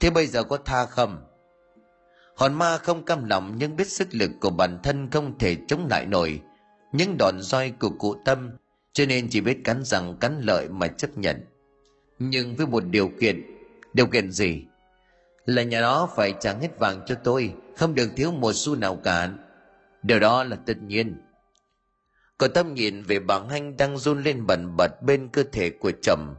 Thế 0.00 0.10
bây 0.10 0.26
giờ 0.26 0.42
có 0.42 0.56
tha 0.56 0.86
không? 0.86 1.22
Hòn 2.36 2.54
ma 2.54 2.78
không 2.78 3.04
cam 3.04 3.24
lòng 3.24 3.54
nhưng 3.56 3.76
biết 3.76 3.88
sức 3.88 4.08
lực 4.10 4.30
của 4.40 4.50
bản 4.50 4.78
thân 4.82 5.10
không 5.10 5.38
thể 5.38 5.56
chống 5.68 5.86
lại 5.90 6.06
nổi. 6.06 6.40
Những 6.92 7.16
đòn 7.18 7.40
roi 7.40 7.70
của 7.70 7.90
cụ 7.90 8.16
tâm 8.24 8.50
cho 8.92 9.06
nên 9.06 9.28
chỉ 9.30 9.40
biết 9.40 9.58
cắn 9.64 9.84
răng, 9.84 10.16
cắn 10.20 10.40
lợi 10.40 10.68
mà 10.68 10.88
chấp 10.88 11.18
nhận. 11.18 11.44
Nhưng 12.18 12.56
với 12.56 12.66
một 12.66 12.84
điều 12.90 13.10
kiện 13.20 13.42
điều 13.92 14.06
kiện 14.06 14.30
gì? 14.30 14.64
Là 15.46 15.62
nhà 15.62 15.80
đó 15.80 16.08
phải 16.16 16.34
trả 16.40 16.52
hết 16.52 16.78
vàng 16.78 17.00
cho 17.06 17.14
tôi, 17.14 17.54
không 17.76 17.94
được 17.94 18.08
thiếu 18.16 18.32
một 18.32 18.52
xu 18.52 18.74
nào 18.74 18.96
cả. 18.96 19.30
Điều 20.02 20.18
đó 20.18 20.44
là 20.44 20.56
tất 20.66 20.82
nhiên. 20.82 21.16
Có 22.38 22.48
tâm 22.48 22.74
nhìn 22.74 23.02
về 23.02 23.18
bà 23.18 23.40
hanh 23.50 23.76
đang 23.76 23.98
run 23.98 24.22
lên 24.22 24.46
bần 24.46 24.76
bật 24.76 25.02
bên 25.02 25.28
cơ 25.28 25.42
thể 25.52 25.70
của 25.70 25.92
chồng 26.02 26.34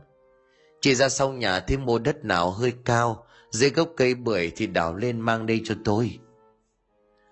chỉ 0.82 0.96
ra 0.96 1.10
sau 1.10 1.34
nhà 1.34 1.60
thấy 1.60 1.78
mua 1.78 2.00
đất 2.00 2.26
nào 2.26 2.52
hơi 2.52 2.74
cao, 2.86 3.26
dưới 3.52 3.70
gốc 3.70 3.90
cây 3.98 4.16
bưởi 4.16 4.52
thì 4.56 4.68
đào 4.68 4.96
lên 4.96 5.22
mang 5.22 5.46
đây 5.46 5.62
cho 5.64 5.76
tôi. 5.86 6.20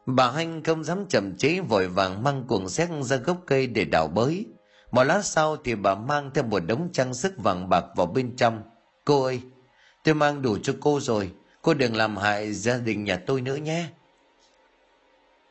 Bà 0.06 0.32
hanh 0.32 0.64
không 0.64 0.84
dám 0.84 1.06
chậm 1.10 1.38
chế 1.38 1.60
vội 1.60 1.88
vàng 1.88 2.24
mang 2.24 2.44
cuồng 2.48 2.70
xét 2.70 2.90
ra 3.02 3.16
gốc 3.16 3.44
cây 3.46 3.68
để 3.68 3.86
đào 3.86 4.08
bới 4.08 4.46
một 4.92 5.04
lát 5.04 5.26
sau 5.26 5.58
thì 5.58 5.76
bà 5.76 5.96
mang 5.96 6.32
theo 6.34 6.44
một 6.44 6.60
đống 6.60 6.90
trang 6.94 7.14
sức 7.14 7.34
vàng 7.38 7.70
bạc 7.70 7.86
vào 7.96 8.06
bên 8.06 8.36
trong. 8.36 8.62
Cô 9.06 9.24
ơi, 9.24 9.42
tôi 10.04 10.14
mang 10.14 10.42
đủ 10.42 10.58
cho 10.64 10.74
cô 10.80 11.00
rồi, 11.00 11.32
cô 11.62 11.74
đừng 11.74 11.96
làm 11.96 12.18
hại 12.18 12.54
gia 12.54 12.78
đình 12.78 13.04
nhà 13.04 13.16
tôi 13.28 13.42
nữa 13.42 13.56
nhé. 13.56 13.86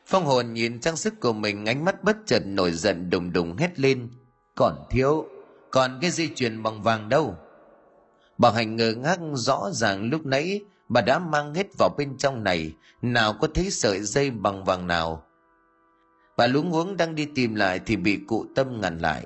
Phong 0.05 0.25
hồn 0.25 0.53
nhìn 0.53 0.79
trang 0.79 0.95
sức 0.95 1.19
của 1.19 1.33
mình 1.33 1.65
ánh 1.65 1.85
mắt 1.85 2.03
bất 2.03 2.17
chợt 2.25 2.39
nổi 2.45 2.71
giận 2.71 3.09
đùng 3.09 3.33
đùng 3.33 3.57
hét 3.57 3.79
lên. 3.79 4.09
Còn 4.55 4.75
thiếu, 4.89 5.25
còn 5.71 5.99
cái 6.01 6.11
dây 6.11 6.29
chuyền 6.35 6.63
bằng 6.63 6.81
vàng 6.83 7.09
đâu? 7.09 7.35
Bà 8.37 8.51
hành 8.51 8.75
ngờ 8.75 8.93
ngác 8.97 9.19
rõ 9.33 9.69
ràng 9.73 10.09
lúc 10.09 10.25
nãy 10.25 10.61
bà 10.89 11.01
đã 11.01 11.19
mang 11.19 11.53
hết 11.53 11.67
vào 11.79 11.89
bên 11.97 12.17
trong 12.17 12.43
này, 12.43 12.73
nào 13.01 13.33
có 13.41 13.47
thấy 13.53 13.71
sợi 13.71 14.01
dây 14.01 14.31
bằng 14.31 14.63
vàng 14.63 14.87
nào 14.87 15.26
Bà 16.37 16.47
luống 16.47 16.71
uống 16.71 16.97
đang 16.97 17.15
đi 17.15 17.27
tìm 17.35 17.55
lại 17.55 17.79
thì 17.85 17.95
bị 17.95 18.19
cụ 18.27 18.45
tâm 18.55 18.81
ngăn 18.81 18.97
lại. 18.97 19.25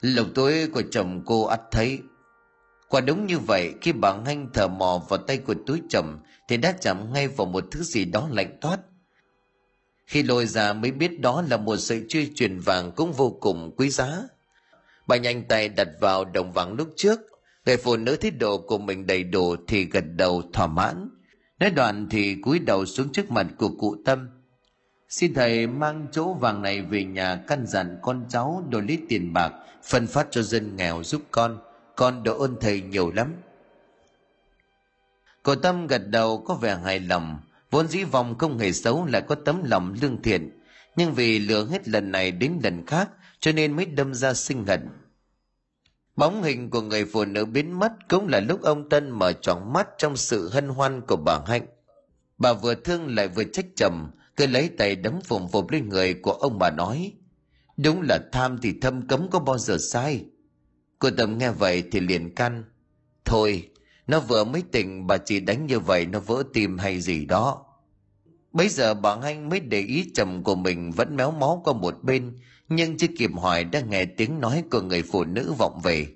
Lộc 0.00 0.26
tối 0.34 0.68
của 0.72 0.82
chồng 0.90 1.22
cô 1.26 1.44
ắt 1.44 1.60
thấy. 1.70 1.98
Quả 2.88 3.00
đúng 3.00 3.26
như 3.26 3.38
vậy, 3.38 3.74
khi 3.80 3.92
bà 3.92 4.16
Hanh 4.26 4.50
thở 4.54 4.68
mò 4.68 5.02
vào 5.08 5.18
tay 5.18 5.38
của 5.38 5.54
túi 5.66 5.82
chồng 5.88 6.18
thì 6.48 6.56
đã 6.56 6.74
chạm 6.80 7.12
ngay 7.12 7.28
vào 7.28 7.46
một 7.46 7.64
thứ 7.70 7.82
gì 7.82 8.04
đó 8.04 8.28
lạnh 8.30 8.58
toát. 8.60 8.80
Khi 10.06 10.22
lôi 10.22 10.46
ra 10.46 10.72
mới 10.72 10.90
biết 10.90 11.20
đó 11.20 11.42
là 11.50 11.56
một 11.56 11.76
sợi 11.76 12.04
truy 12.08 12.34
truyền 12.34 12.58
vàng 12.58 12.92
cũng 12.96 13.12
vô 13.12 13.36
cùng 13.40 13.74
quý 13.76 13.90
giá. 13.90 14.22
Bà 15.06 15.16
nhanh 15.16 15.42
tay 15.48 15.68
đặt 15.68 15.88
vào 16.00 16.24
đồng 16.24 16.52
vàng 16.52 16.72
lúc 16.72 16.88
trước, 16.96 17.20
người 17.66 17.76
phụ 17.76 17.96
nữ 17.96 18.16
thấy 18.16 18.30
đồ 18.30 18.58
của 18.58 18.78
mình 18.78 19.06
đầy 19.06 19.24
đủ 19.24 19.56
thì 19.68 19.84
gật 19.84 20.04
đầu 20.16 20.42
thỏa 20.52 20.66
mãn. 20.66 21.08
Nói 21.60 21.70
đoạn 21.70 22.06
thì 22.10 22.36
cúi 22.42 22.58
đầu 22.58 22.86
xuống 22.86 23.12
trước 23.12 23.30
mặt 23.30 23.46
của 23.58 23.68
cụ 23.78 23.96
Tâm 24.04 24.28
Xin 25.14 25.34
thầy 25.34 25.66
mang 25.66 26.06
chỗ 26.12 26.34
vàng 26.34 26.62
này 26.62 26.82
về 26.82 27.04
nhà 27.04 27.36
căn 27.46 27.66
dặn 27.66 27.98
con 28.02 28.24
cháu 28.28 28.64
đổi 28.70 28.82
lấy 28.82 28.98
tiền 29.08 29.32
bạc, 29.32 29.52
phân 29.82 30.06
phát 30.06 30.26
cho 30.30 30.42
dân 30.42 30.76
nghèo 30.76 31.02
giúp 31.02 31.22
con. 31.30 31.58
Con 31.96 32.22
đỡ 32.22 32.32
ơn 32.32 32.56
thầy 32.60 32.80
nhiều 32.80 33.12
lắm. 33.12 33.34
Cổ 35.42 35.54
Tâm 35.54 35.86
gật 35.86 36.08
đầu 36.08 36.44
có 36.46 36.54
vẻ 36.54 36.78
hài 36.84 37.00
lòng, 37.00 37.38
vốn 37.70 37.88
dĩ 37.88 38.04
vòng 38.04 38.38
không 38.38 38.58
hề 38.58 38.72
xấu 38.72 39.06
lại 39.06 39.22
có 39.28 39.34
tấm 39.34 39.62
lòng 39.64 39.94
lương 40.02 40.22
thiện, 40.22 40.60
nhưng 40.96 41.14
vì 41.14 41.38
lừa 41.38 41.66
hết 41.66 41.88
lần 41.88 42.12
này 42.12 42.30
đến 42.30 42.52
lần 42.62 42.86
khác 42.86 43.10
cho 43.40 43.52
nên 43.52 43.76
mới 43.76 43.86
đâm 43.86 44.14
ra 44.14 44.34
sinh 44.34 44.66
hận. 44.66 44.88
Bóng 46.16 46.42
hình 46.42 46.70
của 46.70 46.80
người 46.80 47.04
phụ 47.04 47.24
nữ 47.24 47.44
biến 47.44 47.78
mất 47.78 47.92
cũng 48.08 48.28
là 48.28 48.40
lúc 48.40 48.62
ông 48.62 48.88
Tân 48.88 49.10
mở 49.10 49.32
tròn 49.32 49.72
mắt 49.72 49.88
trong 49.98 50.16
sự 50.16 50.48
hân 50.48 50.68
hoan 50.68 51.00
của 51.00 51.16
bà 51.16 51.38
Hạnh. 51.46 51.66
Bà 52.38 52.52
vừa 52.52 52.74
thương 52.74 53.14
lại 53.14 53.28
vừa 53.28 53.44
trách 53.44 53.66
chồng, 53.76 54.10
cứ 54.36 54.46
lấy 54.46 54.68
tay 54.68 54.96
đấm 54.96 55.20
phùng 55.24 55.48
phụp 55.48 55.70
lên 55.70 55.88
người 55.88 56.14
của 56.14 56.32
ông 56.32 56.58
bà 56.58 56.70
nói 56.70 57.12
đúng 57.76 58.02
là 58.02 58.18
tham 58.32 58.58
thì 58.62 58.74
thâm 58.80 59.08
cấm 59.08 59.30
có 59.30 59.38
bao 59.38 59.58
giờ 59.58 59.76
sai 59.78 60.24
Cô 61.04 61.10
Tâm 61.16 61.38
nghe 61.38 61.50
vậy 61.50 61.84
thì 61.92 62.00
liền 62.00 62.34
căn. 62.34 62.64
Thôi, 63.24 63.68
nó 64.06 64.20
vừa 64.20 64.44
mới 64.44 64.62
tỉnh 64.72 65.06
bà 65.06 65.16
chỉ 65.16 65.40
đánh 65.40 65.66
như 65.66 65.80
vậy 65.80 66.06
nó 66.06 66.20
vỡ 66.20 66.42
tim 66.52 66.78
hay 66.78 67.00
gì 67.00 67.24
đó. 67.24 67.64
Bây 68.52 68.68
giờ 68.68 68.94
bà 68.94 69.16
anh 69.22 69.48
mới 69.48 69.60
để 69.60 69.80
ý 69.80 70.10
chồng 70.14 70.44
của 70.44 70.54
mình 70.54 70.90
vẫn 70.90 71.16
méo 71.16 71.30
mó 71.30 71.60
qua 71.64 71.72
một 71.72 71.94
bên, 72.02 72.38
nhưng 72.68 72.96
chưa 72.96 73.06
kịp 73.18 73.30
hỏi 73.40 73.64
đã 73.64 73.80
nghe 73.80 74.04
tiếng 74.04 74.40
nói 74.40 74.64
của 74.70 74.80
người 74.80 75.02
phụ 75.02 75.24
nữ 75.24 75.54
vọng 75.58 75.80
về. 75.82 76.06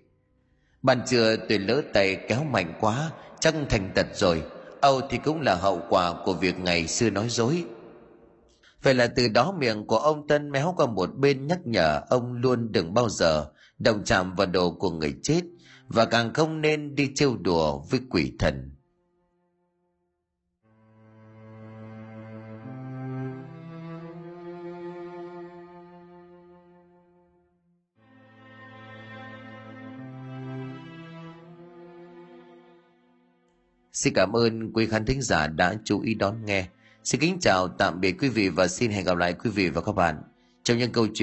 Bàn 0.82 1.00
trưa 1.08 1.36
tôi 1.36 1.58
lỡ 1.58 1.82
tay 1.92 2.16
kéo 2.28 2.44
mạnh 2.44 2.74
quá, 2.80 3.10
chắc 3.40 3.54
thành 3.70 3.90
tật 3.94 4.06
rồi, 4.14 4.42
âu 4.80 5.00
thì 5.10 5.18
cũng 5.24 5.40
là 5.40 5.54
hậu 5.54 5.82
quả 5.88 6.14
của 6.24 6.32
việc 6.32 6.58
ngày 6.58 6.86
xưa 6.86 7.10
nói 7.10 7.26
dối. 7.28 7.64
Vậy 8.82 8.94
là 8.94 9.06
từ 9.06 9.28
đó 9.28 9.52
miệng 9.58 9.86
của 9.86 9.98
ông 9.98 10.26
Tân 10.26 10.50
méo 10.50 10.74
qua 10.76 10.86
một 10.86 11.16
bên 11.16 11.46
nhắc 11.46 11.66
nhở 11.66 12.00
ông 12.08 12.32
luôn 12.32 12.72
đừng 12.72 12.94
bao 12.94 13.08
giờ 13.08 13.50
đồng 13.78 14.04
chạm 14.04 14.34
vào 14.34 14.46
đồ 14.46 14.70
của 14.70 14.90
người 14.90 15.14
chết 15.22 15.42
và 15.88 16.04
càng 16.04 16.32
không 16.32 16.60
nên 16.60 16.94
đi 16.94 17.10
trêu 17.14 17.36
đùa 17.36 17.78
với 17.78 18.00
quỷ 18.10 18.32
thần. 18.38 18.74
Xin 33.92 34.14
cảm 34.14 34.32
ơn 34.32 34.72
quý 34.72 34.86
khán 34.86 35.04
thính 35.04 35.22
giả 35.22 35.46
đã 35.46 35.74
chú 35.84 36.00
ý 36.00 36.14
đón 36.14 36.44
nghe. 36.44 36.68
Xin 37.08 37.20
kính 37.20 37.38
chào, 37.40 37.68
tạm 37.68 38.00
biệt 38.00 38.16
quý 38.20 38.28
vị 38.28 38.48
và 38.48 38.68
xin 38.68 38.90
hẹn 38.90 39.04
gặp 39.04 39.16
lại 39.16 39.32
quý 39.32 39.50
vị 39.50 39.68
và 39.68 39.80
các 39.80 39.94
bạn 39.94 40.16
trong 40.62 40.78
những 40.78 40.92
câu 40.92 41.06
chuyện 41.06 41.14